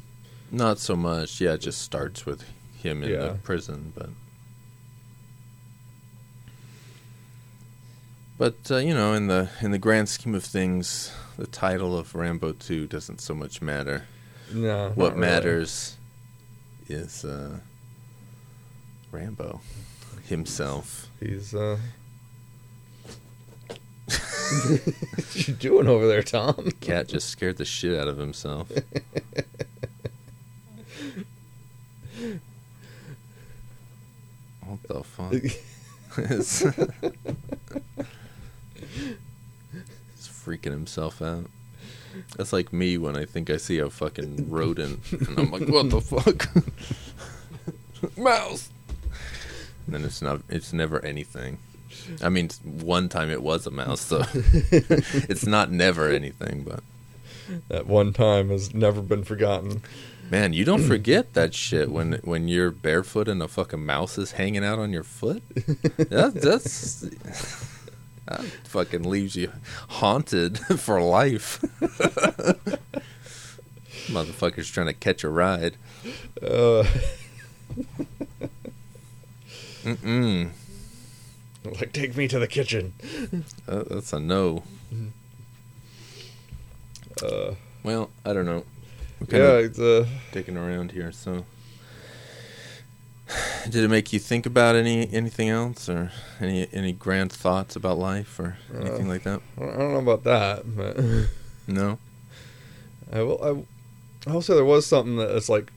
Not 0.50 0.80
so 0.80 0.96
much. 0.96 1.42
Yeah, 1.42 1.54
it 1.54 1.62
just 1.62 1.82
starts 1.82 2.26
with 2.26 2.44
him 2.78 3.04
in 3.04 3.10
Yeah. 3.10 3.28
the 3.28 3.34
prison, 3.44 3.92
but 3.96 4.10
but 8.38 8.56
uh, 8.72 8.78
you 8.78 8.94
know, 8.94 9.14
in 9.14 9.28
the 9.28 9.50
in 9.62 9.72
the 9.72 9.78
grand 9.78 10.10
scheme 10.10 10.34
of 10.36 10.44
things, 10.44 11.12
the 11.38 11.48
title 11.48 11.98
of 11.98 12.16
Rambo 12.16 12.54
Two 12.54 12.88
doesn't 12.88 13.22
so 13.22 13.34
much 13.34 13.62
matter. 13.62 14.06
No, 14.54 14.92
What 14.96 15.16
not 15.16 15.16
really. 15.16 15.20
matters 15.20 15.98
is 16.88 17.24
uh, 17.26 17.60
Rambo 19.12 19.62
himself. 20.28 21.10
He's 21.20 21.54
uh 21.56 21.78
What 24.08 25.48
you 25.48 25.54
doing 25.54 25.88
over 25.88 26.08
there, 26.08 26.24
Tom? 26.24 26.56
The 26.66 26.72
Cat 26.74 27.08
just 27.08 27.30
scared 27.30 27.58
the 27.58 27.66
shit 27.66 27.98
out 27.98 28.08
of 28.10 28.18
himself. 28.18 28.70
what 34.66 34.84
the 34.88 35.04
fuck? 35.04 35.32
He's 40.16 40.28
freaking 40.28 40.72
himself 40.72 41.22
out. 41.22 41.46
That's 42.38 42.54
like 42.54 42.72
me 42.74 42.98
when 42.98 43.16
I 43.18 43.26
think 43.26 43.50
I 43.50 43.58
see 43.58 43.80
a 43.80 43.90
fucking 43.90 44.50
rodent, 44.50 45.12
and 45.12 45.40
I'm 45.40 45.52
like, 45.52 45.68
"What 45.68 45.90
the 45.90 46.02
fuck?" 46.02 46.48
Mouse. 48.18 48.70
And 49.86 49.96
then 49.96 50.04
it's 50.04 50.22
not. 50.22 50.42
It's 50.50 50.74
never 50.74 51.04
anything. 51.04 51.60
I 52.22 52.30
mean, 52.30 52.50
one 52.64 53.10
time 53.10 53.30
it 53.30 53.44
was 53.44 53.68
a 53.68 53.72
mouse, 53.72 54.02
so 54.02 54.24
it's 54.34 55.46
not 55.46 55.72
never 55.72 56.10
anything. 56.10 56.64
But 56.64 56.84
that 57.68 57.88
one 57.88 58.14
time 58.14 58.50
has 58.50 58.74
never 58.74 59.02
been 59.02 59.24
forgotten. 59.24 59.82
man, 60.30 60.54
you 60.54 60.64
don't 60.64 60.84
forget 60.84 61.34
that 61.34 61.54
shit 61.54 61.92
when 61.92 62.14
when 62.24 62.48
you're 62.48 62.72
barefoot 62.72 63.28
and 63.28 63.42
a 63.42 63.48
fucking 63.48 63.86
mouse 63.86 64.18
is 64.18 64.32
hanging 64.32 64.64
out 64.64 64.80
on 64.80 64.92
your 64.92 65.04
foot. 65.04 65.44
That, 66.12 66.34
that's 66.36 67.06
that 68.28 68.42
fucking 68.66 69.04
leaves 69.04 69.36
you 69.36 69.52
haunted 69.90 70.58
for 70.78 71.02
life. 71.02 71.60
Motherfucker's 74.08 74.70
trying 74.70 74.88
to 74.88 74.94
catch 74.94 75.24
a 75.24 75.30
ride. 75.30 75.76
Uh, 76.42 76.84
Mm-mm. 79.84 80.50
like 81.66 81.92
take 81.94 82.16
me 82.16 82.28
to 82.28 82.38
the 82.40 82.48
kitchen. 82.48 82.94
Uh, 83.68 83.84
that's 83.90 84.14
a 84.14 84.20
no. 84.20 84.64
Uh, 87.24 87.56
Well, 87.84 88.10
I 88.26 88.34
don't 88.34 88.46
know. 88.46 88.64
Yeah, 89.30 89.58
it's 89.58 89.80
uh, 89.80 90.06
digging 90.32 90.58
around 90.58 90.92
here. 90.92 91.12
So, 91.12 91.46
did 93.70 93.84
it 93.84 93.90
make 93.90 94.12
you 94.14 94.20
think 94.20 94.46
about 94.46 94.76
any 94.76 95.12
anything 95.14 95.50
else, 95.50 95.88
or 95.90 96.12
any 96.40 96.68
any 96.74 96.92
grand 96.92 97.32
thoughts 97.32 97.76
about 97.76 97.98
life, 97.98 98.40
or 98.40 98.58
anything 98.76 99.06
Uh, 99.08 99.10
like 99.10 99.24
that? 99.24 99.42
I 99.58 99.62
don't 99.66 99.78
know 99.94 100.12
about 100.12 100.24
that, 100.24 100.76
but 100.76 100.98
No. 101.68 101.98
I 103.12 103.22
will. 103.24 103.44
I, 103.44 104.30
I 104.30 104.34
will 104.34 104.42
say 104.42 104.54
there 104.54 104.66
was 104.66 104.86
something 104.86 105.18
that 105.18 105.36
it's 105.36 105.50
like, 105.50 105.72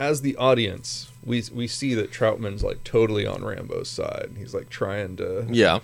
as 0.00 0.22
the 0.22 0.36
audience, 0.36 1.10
we 1.24 1.42
we 1.54 1.66
see 1.66 1.94
that 1.94 2.10
Troutman's 2.12 2.62
like 2.64 2.82
totally 2.84 3.26
on 3.26 3.44
Rambo's 3.44 3.88
side. 3.88 4.30
He's 4.38 4.54
like 4.54 4.68
trying 4.70 5.16
to 5.16 5.46
Yeah. 5.50 5.80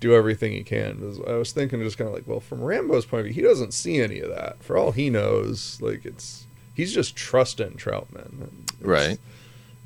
do 0.00 0.14
everything 0.14 0.52
he 0.52 0.62
can. 0.62 0.98
I 1.26 1.32
was 1.32 1.52
thinking 1.52 1.80
just 1.82 1.98
kind 1.98 2.08
of 2.08 2.14
like, 2.14 2.26
well, 2.26 2.40
from 2.40 2.62
Rambo's 2.62 3.04
point 3.06 3.20
of 3.20 3.26
view, 3.26 3.34
he 3.34 3.42
doesn't 3.48 3.74
see 3.74 4.00
any 4.00 4.20
of 4.20 4.30
that. 4.30 4.62
For 4.62 4.76
all 4.76 4.92
he 4.92 5.10
knows, 5.10 5.78
like 5.80 6.04
it's 6.04 6.46
he's 6.74 6.92
just 6.92 7.14
trusting 7.16 7.72
Troutman, 7.72 8.42
it's- 8.42 8.80
Right. 8.80 9.18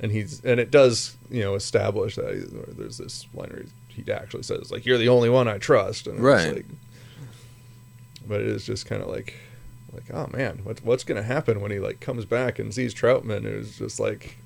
And 0.05 0.11
he's 0.11 0.39
and 0.45 0.59
it 0.59 0.69
does 0.69 1.17
you 1.31 1.41
know 1.41 1.55
establish 1.55 2.15
that 2.15 2.31
he, 2.35 2.41
there's 2.77 2.99
this 2.99 3.25
line 3.33 3.49
where 3.49 3.65
he, 3.87 4.11
actually 4.11 4.43
says 4.43 4.71
like, 4.71 4.85
"You're 4.85 4.99
the 4.99 5.09
only 5.09 5.29
one 5.29 5.47
I 5.47 5.57
trust," 5.57 6.05
and 6.05 6.17
it's 6.17 6.23
Right. 6.23 6.53
like, 6.57 6.65
but 8.27 8.41
it 8.41 8.47
is 8.47 8.65
just 8.65 8.85
kind 8.85 9.01
of 9.01 9.07
like, 9.07 9.33
like 9.93 10.03
oh 10.13 10.27
man, 10.31 10.59
what, 10.63 10.83
what's 10.83 11.03
gonna 11.03 11.23
happen 11.23 11.59
when 11.59 11.71
he 11.71 11.79
like 11.79 12.01
comes 12.01 12.23
back 12.25 12.59
and 12.59 12.71
sees 12.71 12.93
Troutman? 12.93 13.43
Who's 13.43 13.79
just 13.79 13.99
like, 13.99 14.37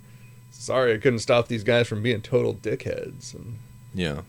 sorry, 0.52 0.94
I 0.94 0.98
couldn't 0.98 1.20
stop 1.20 1.50
these 1.50 1.66
guys 1.66 1.88
from 1.88 2.02
being 2.02 2.22
total 2.22 2.54
dickheads. 2.56 3.34
And 3.34 3.58
Yeah. 3.94 4.22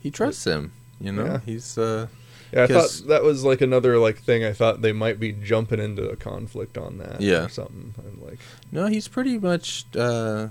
He 0.00 0.10
trusts 0.10 0.44
him. 0.46 0.72
You 0.98 1.12
know. 1.12 1.24
Yeah. 1.26 1.40
He's 1.44 1.76
uh. 1.76 2.06
Yeah, 2.52 2.64
I 2.64 2.66
thought 2.66 3.02
that 3.08 3.22
was 3.22 3.44
like 3.44 3.60
another 3.60 3.98
like 3.98 4.18
thing. 4.18 4.44
I 4.44 4.52
thought 4.52 4.82
they 4.82 4.92
might 4.92 5.18
be 5.20 5.32
jumping 5.32 5.80
into 5.80 6.08
a 6.08 6.16
conflict 6.16 6.76
on 6.78 6.98
that. 6.98 7.20
Yeah. 7.20 7.44
or 7.44 7.48
something. 7.48 7.94
And 7.98 8.22
like, 8.22 8.38
No, 8.72 8.86
he's 8.86 9.08
pretty 9.08 9.38
much 9.38 9.84
uh. 9.96 10.48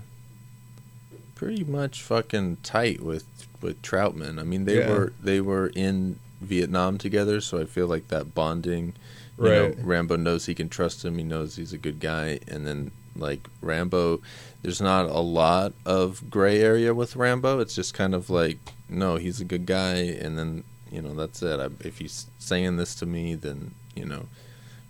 Pretty 1.35 1.63
much 1.63 2.01
fucking 2.01 2.57
tight 2.63 3.01
with 3.01 3.25
with 3.61 3.81
Troutman. 3.83 4.39
I 4.39 4.43
mean, 4.43 4.65
they 4.65 4.79
Yeah. 4.79 4.89
were 4.89 5.13
they 5.21 5.39
were 5.39 5.67
in 5.75 6.17
Vietnam 6.41 6.97
together, 6.97 7.41
so 7.41 7.59
I 7.59 7.65
feel 7.65 7.87
like 7.87 8.07
that 8.07 8.33
bonding. 8.33 8.93
You 9.37 9.43
know, 9.43 9.65
Right. 9.67 9.77
Rambo 9.83 10.15
knows 10.15 10.47
he 10.47 10.55
can 10.55 10.67
trust 10.67 11.05
him. 11.05 11.17
He 11.19 11.23
knows 11.23 11.55
he's 11.57 11.73
a 11.73 11.77
good 11.77 11.99
guy, 11.99 12.39
and 12.47 12.65
then 12.65 12.89
like 13.15 13.47
Rambo, 13.61 14.19
there's 14.63 14.81
not 14.81 15.05
a 15.05 15.19
lot 15.19 15.73
of 15.85 16.27
gray 16.31 16.59
area 16.59 16.93
with 16.95 17.15
Rambo. 17.15 17.59
It's 17.59 17.75
just 17.75 17.93
kind 17.93 18.15
of 18.15 18.31
like, 18.31 18.57
no, 18.89 19.17
he's 19.17 19.39
a 19.39 19.45
good 19.45 19.67
guy, 19.67 19.95
and 19.97 20.39
then 20.39 20.63
you 20.91 21.01
know 21.01 21.13
that's 21.13 21.41
it. 21.41 21.59
I, 21.59 21.67
if 21.85 21.97
he's 21.99 22.27
saying 22.39 22.77
this 22.77 22.95
to 22.95 23.05
me, 23.05 23.35
then 23.35 23.71
you 23.95 24.05
know, 24.05 24.25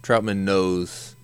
Troutman 0.04 0.38
knows 0.38 1.16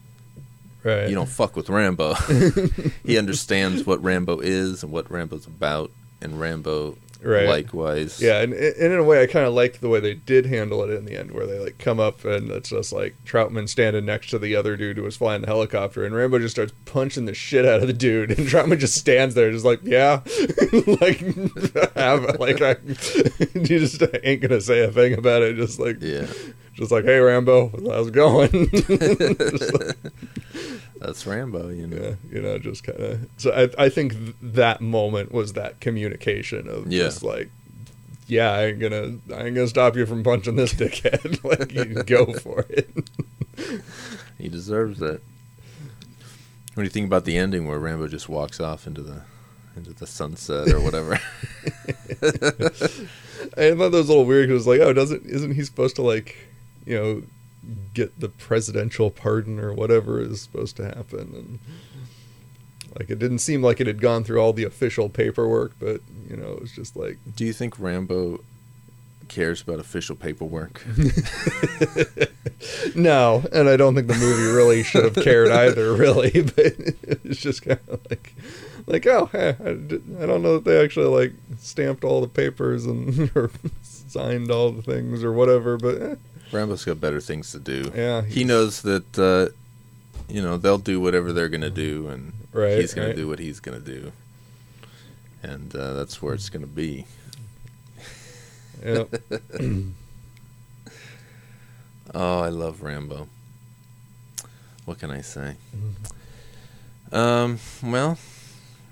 Right. 0.84 1.08
you 1.08 1.16
don't 1.16 1.30
fuck 1.30 1.56
with 1.56 1.70
Rambo. 1.70 2.14
he 3.06 3.18
understands 3.18 3.86
what 3.86 4.04
Rambo 4.04 4.40
is 4.40 4.84
and 4.84 4.92
what 4.92 5.10
Rambo's 5.10 5.48
about, 5.48 5.92
and 6.22 6.40
Rambo 6.40 6.98
Right. 7.24 7.48
likewise. 7.48 8.22
Yeah, 8.22 8.42
and, 8.42 8.54
and 8.54 8.76
in 8.94 9.00
a 9.00 9.04
way, 9.04 9.22
I 9.24 9.28
kind 9.28 9.46
of 9.46 9.54
liked 9.54 9.82
the 9.82 9.90
way 9.90 10.00
they 10.00 10.14
did 10.14 10.46
handle 10.46 10.84
it 10.84 10.90
in 10.90 11.06
the 11.06 11.18
end, 11.18 11.32
where 11.32 11.46
they 11.46 11.60
like 11.60 11.78
come 11.78 12.00
up 12.00 12.26
and 12.26 12.52
it's 12.52 12.70
just 12.70 12.92
like 12.92 13.16
Troutman 13.26 13.70
standing 13.70 14.06
next 14.06 14.30
to 14.32 14.40
the 14.40 14.56
other 14.56 14.76
dude 14.76 14.98
who 14.98 15.04
was 15.04 15.16
flying 15.18 15.42
the 15.42 15.48
helicopter, 15.48 16.06
and 16.06 16.14
Rambo 16.16 16.40
just 16.40 16.56
starts 16.56 16.74
punching 16.86 17.26
the 17.26 17.34
shit 17.34 17.66
out 17.66 17.82
of 17.82 17.88
the 17.88 17.94
dude, 17.94 18.32
and 18.32 18.48
Troutman 18.48 18.80
just 18.80 18.96
stands 18.96 19.36
there, 19.36 19.52
just 19.52 19.66
like, 19.66 19.80
yeah, 19.84 20.22
like, 21.02 21.20
have 21.96 22.40
like, 22.40 22.62
I, 22.62 22.76
he 23.54 23.78
just 23.78 24.04
ain't 24.24 24.42
gonna 24.42 24.62
say 24.62 24.84
a 24.84 24.92
thing 24.92 25.14
about 25.14 25.42
it, 25.42 25.56
just 25.56 25.80
like, 25.80 25.98
yeah, 26.02 26.28
just 26.74 26.92
like, 26.92 27.06
hey 27.06 27.20
Rambo, 27.20 27.70
how's 27.90 28.08
it 28.08 28.14
going? 28.14 28.52
Like, 28.52 29.98
that's 31.04 31.26
Rambo. 31.28 31.70
You 31.70 31.88
know. 31.88 31.98
yeah, 31.98 32.16
you 32.32 32.42
know, 32.42 32.58
just 32.58 32.84
kind 32.84 33.00
of. 33.00 33.30
So 33.38 33.52
I, 33.52 33.86
I 33.86 33.90
think 33.90 34.14
th- 34.14 34.36
that 34.42 34.82
moment 34.82 35.32
was 35.32 35.54
that 35.54 35.80
communication 35.80 36.68
of 36.68 36.92
Yeah. 36.92 37.04
just 37.04 37.24
like, 37.24 37.50
yeah, 38.28 38.52
I 38.52 38.66
ain't 38.68 38.80
gonna, 38.80 39.18
I 39.36 39.46
ain't 39.46 39.56
gonna 39.56 39.68
stop 39.68 39.96
you 39.96 40.06
from 40.06 40.24
punching 40.24 40.56
this 40.56 40.74
dickhead. 40.82 41.44
like, 41.60 41.72
you 41.74 42.04
go 42.04 42.34
for 42.34 42.66
it. 42.70 42.90
He 44.40 44.50
deserves 44.50 45.02
it. 45.02 45.22
What 46.74 46.76
do 46.78 46.84
you 46.84 46.90
think 46.90 47.06
about 47.08 47.24
the 47.24 47.38
ending 47.38 47.66
where 47.68 47.78
Rambo 47.80 48.08
just 48.10 48.28
walks 48.28 48.60
off 48.60 48.88
into 48.88 49.02
the 49.02 49.22
into 49.78 49.94
the 49.94 50.08
sunset 50.08 50.70
or 50.74 50.82
whatever? 50.82 51.14
I 53.58 53.72
thought 53.76 53.92
that 53.92 53.92
was 53.92 54.10
a 54.10 54.12
little 54.12 54.26
weird 54.26 54.50
because 54.50 54.68
like, 54.68 54.82
oh, 54.82 54.92
doesn't 54.92 55.26
isn't 55.26 55.54
he 55.54 55.64
supposed 55.64 55.96
to 55.98 56.02
like, 56.02 56.36
you 56.86 56.96
know, 57.00 57.24
get 57.94 58.20
the 58.20 58.30
presidential 58.30 59.10
pardon 59.10 59.60
or 59.60 59.74
whatever 59.74 60.20
is 60.20 60.42
supposed 60.42 60.78
to 60.78 60.86
happen 60.86 61.34
and. 61.36 61.60
Like 63.00 63.10
it 63.10 63.18
didn't 63.18 63.40
seem 63.40 63.64
like 63.64 63.82
it 63.82 63.88
had 63.88 64.00
gone 64.00 64.24
through 64.24 64.40
all 64.40 64.54
the 64.54 64.66
official 64.66 65.10
paperwork, 65.10 65.72
but 65.80 66.02
you 66.30 66.38
know 66.38 66.52
it 66.52 66.62
was 66.62 66.72
just 66.74 66.96
like 66.96 67.18
do 67.36 67.44
you 67.44 67.52
think 67.52 67.80
Rambo 67.80 68.42
cares 69.30 69.64
about 69.64 69.80
official 69.80 70.16
paperwork? 70.16 70.86
No, 72.96 73.44
and 73.52 73.70
I 73.70 73.78
don't 73.78 73.96
think 73.96 74.08
the 74.08 74.16
movie 74.16 74.52
really 74.56 74.84
should 74.84 75.04
have 75.04 75.24
cared 75.24 75.50
either, 75.50 75.94
really. 75.94 76.32
But 76.56 76.76
it's 77.24 77.40
just 77.40 77.64
kind 77.64 77.80
of 77.88 78.00
like, 78.10 78.34
like 78.86 79.08
oh, 79.08 79.28
hey, 79.28 79.56
I, 79.60 79.70
I 79.70 80.26
don't 80.26 80.42
know 80.42 80.56
that 80.56 80.66
they 80.66 80.82
actually 80.82 81.08
like 81.08 81.34
stamped 81.58 82.04
all 82.04 82.22
the 82.22 82.28
papers 82.28 82.86
and 82.86 83.32
or 83.36 83.52
signed 83.82 84.52
all 84.52 84.72
the 84.72 84.82
things 84.82 85.24
or 85.24 85.32
whatever. 85.32 85.78
But 85.78 86.02
eh, 86.02 86.16
Rambo's 86.54 86.86
got 86.86 87.02
better 87.02 87.20
things 87.20 87.52
to 87.52 87.60
do. 87.60 87.92
Yeah, 87.96 88.22
he 88.22 88.44
knows 88.44 88.82
that 88.84 89.18
uh, 89.20 89.50
you 90.30 90.42
know 90.42 90.58
they'll 90.58 90.78
do 90.78 91.00
whatever 91.02 91.34
they're 91.34 91.50
gonna 91.50 91.70
do, 91.70 92.08
and 92.08 92.34
Right, 92.52 92.78
he's 92.80 92.94
gonna 92.94 93.16
do 93.16 93.28
what 93.28 93.40
he's 93.40 93.60
gonna 93.60 93.80
do, 93.80 94.12
and 95.42 95.76
uh, 95.76 95.94
that's 95.94 96.22
where 96.22 96.34
it's 96.34 96.50
gonna 96.50 96.68
be. 96.68 97.06
yeah, 98.86 99.06
Oh, 102.14 102.42
I 102.42 102.50
love 102.50 102.84
Rambo. 102.84 103.28
What 104.86 105.00
can 105.00 105.10
I 105.10 105.22
say? 105.22 105.56
Um, 107.12 107.60
well, 107.82 108.18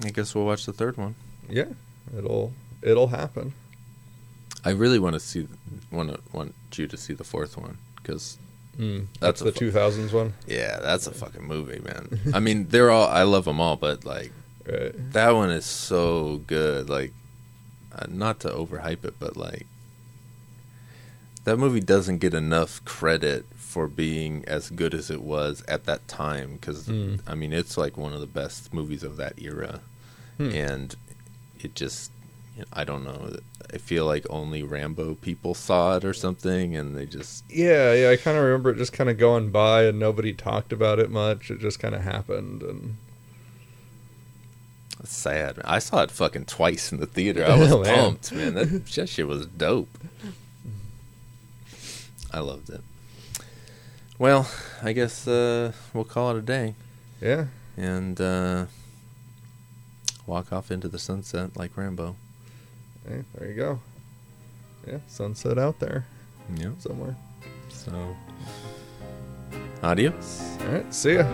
I 0.03 0.09
guess 0.09 0.33
we'll 0.33 0.45
watch 0.45 0.65
the 0.65 0.73
third 0.73 0.97
one. 0.97 1.15
yeah, 1.49 1.65
it'll 2.17 2.53
it'll 2.81 3.07
happen. 3.07 3.53
I 4.63 4.69
really 4.71 4.99
want 4.99 5.13
to 5.15 5.19
see 5.19 5.47
want 5.91 6.09
to 6.13 6.19
want 6.33 6.53
you 6.75 6.87
to 6.87 6.97
see 6.97 7.13
the 7.13 7.23
fourth 7.23 7.57
one 7.57 7.77
because 7.97 8.37
Mm, 8.79 9.07
That's 9.19 9.41
that's, 9.41 9.41
the 9.41 9.51
two 9.51 9.69
thousands 9.69 10.13
one, 10.13 10.33
yeah, 10.47 10.79
that's 10.79 11.05
a 11.05 11.11
fucking 11.11 11.43
movie, 11.43 11.79
man. 11.79 12.19
I 12.33 12.39
mean, 12.39 12.67
they're 12.69 12.89
all 12.89 13.05
I 13.07 13.23
love 13.23 13.43
them 13.45 13.59
all, 13.59 13.75
but 13.75 14.05
like 14.05 14.31
right? 14.65 14.93
that 15.11 15.31
one 15.31 15.51
is 15.51 15.65
so 15.65 16.41
good. 16.47 16.89
Like, 16.89 17.11
uh, 17.93 18.05
not 18.09 18.39
to 18.39 18.49
overhype 18.49 19.03
it, 19.03 19.15
but 19.19 19.35
like 19.35 19.67
that 21.43 21.57
movie 21.57 21.81
doesn't 21.81 22.19
get 22.19 22.33
enough 22.33 22.83
credit 22.85 23.45
for 23.57 23.87
being 23.87 24.43
as 24.47 24.69
good 24.69 24.93
as 24.93 25.09
it 25.11 25.21
was 25.21 25.63
at 25.67 25.85
that 25.85 26.07
time. 26.07 26.53
Because 26.53 26.87
Mm. 26.87 27.19
I 27.27 27.35
mean, 27.35 27.51
it's 27.51 27.77
like 27.77 27.97
one 27.97 28.13
of 28.13 28.21
the 28.21 28.25
best 28.27 28.73
movies 28.73 29.03
of 29.03 29.17
that 29.17 29.33
era, 29.37 29.81
Hmm. 30.37 30.49
and 30.51 30.95
it 31.59 31.75
just. 31.75 32.11
I 32.73 32.83
don't 32.83 33.03
know. 33.03 33.37
I 33.73 33.77
feel 33.77 34.05
like 34.05 34.25
only 34.29 34.61
Rambo 34.63 35.15
people 35.15 35.53
saw 35.53 35.95
it 35.97 36.05
or 36.05 36.13
something, 36.13 36.75
and 36.75 36.95
they 36.95 37.05
just 37.05 37.43
Yeah, 37.49 37.93
yeah. 37.93 38.09
I 38.09 38.17
kind 38.17 38.37
of 38.37 38.43
remember 38.43 38.69
it 38.71 38.77
just 38.77 38.93
kind 38.93 39.09
of 39.09 39.17
going 39.17 39.49
by 39.51 39.83
and 39.85 39.97
nobody 39.99 40.33
talked 40.33 40.71
about 40.73 40.99
it 40.99 41.09
much. 41.09 41.49
It 41.49 41.59
just 41.59 41.79
kind 41.79 41.95
of 41.95 42.01
happened, 42.01 42.61
and 42.61 42.97
That's 44.99 45.15
sad. 45.15 45.57
man. 45.57 45.65
I 45.65 45.79
saw 45.79 46.03
it 46.03 46.11
fucking 46.11 46.45
twice 46.45 46.91
in 46.91 46.99
the 46.99 47.05
theater. 47.07 47.45
I 47.45 47.55
was 47.57 47.71
Oh, 47.71 47.81
man. 47.81 47.95
pumped, 47.95 48.31
man. 48.33 48.53
That, 48.55 48.85
that 48.85 49.09
shit 49.09 49.27
was 49.27 49.45
dope. 49.47 49.97
I 52.33 52.39
loved 52.39 52.69
it. 52.69 52.81
Well, 54.19 54.49
I 54.83 54.93
guess 54.93 55.27
uh, 55.27 55.71
we'll 55.93 56.03
call 56.03 56.31
it 56.31 56.37
a 56.37 56.41
day 56.41 56.75
yeah, 57.21 57.45
and 57.75 58.19
uh, 58.21 58.65
walk 60.27 60.53
off 60.53 60.69
into 60.69 60.87
the 60.87 60.99
sunset 60.99 61.57
like 61.57 61.75
Rambo. 61.75 62.15
Hey, 63.07 63.23
there 63.35 63.47
you 63.49 63.55
go. 63.55 63.79
Yeah, 64.87 64.99
sunset 65.07 65.57
out 65.57 65.79
there 65.79 66.05
Yep. 66.55 66.73
somewhere. 66.79 67.15
So, 67.69 68.15
adios. 69.83 70.57
All 70.61 70.73
right, 70.73 70.93
see 70.93 71.15
ya. 71.15 71.25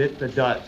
Bit 0.00 0.18
the 0.18 0.28
dust. 0.28 0.66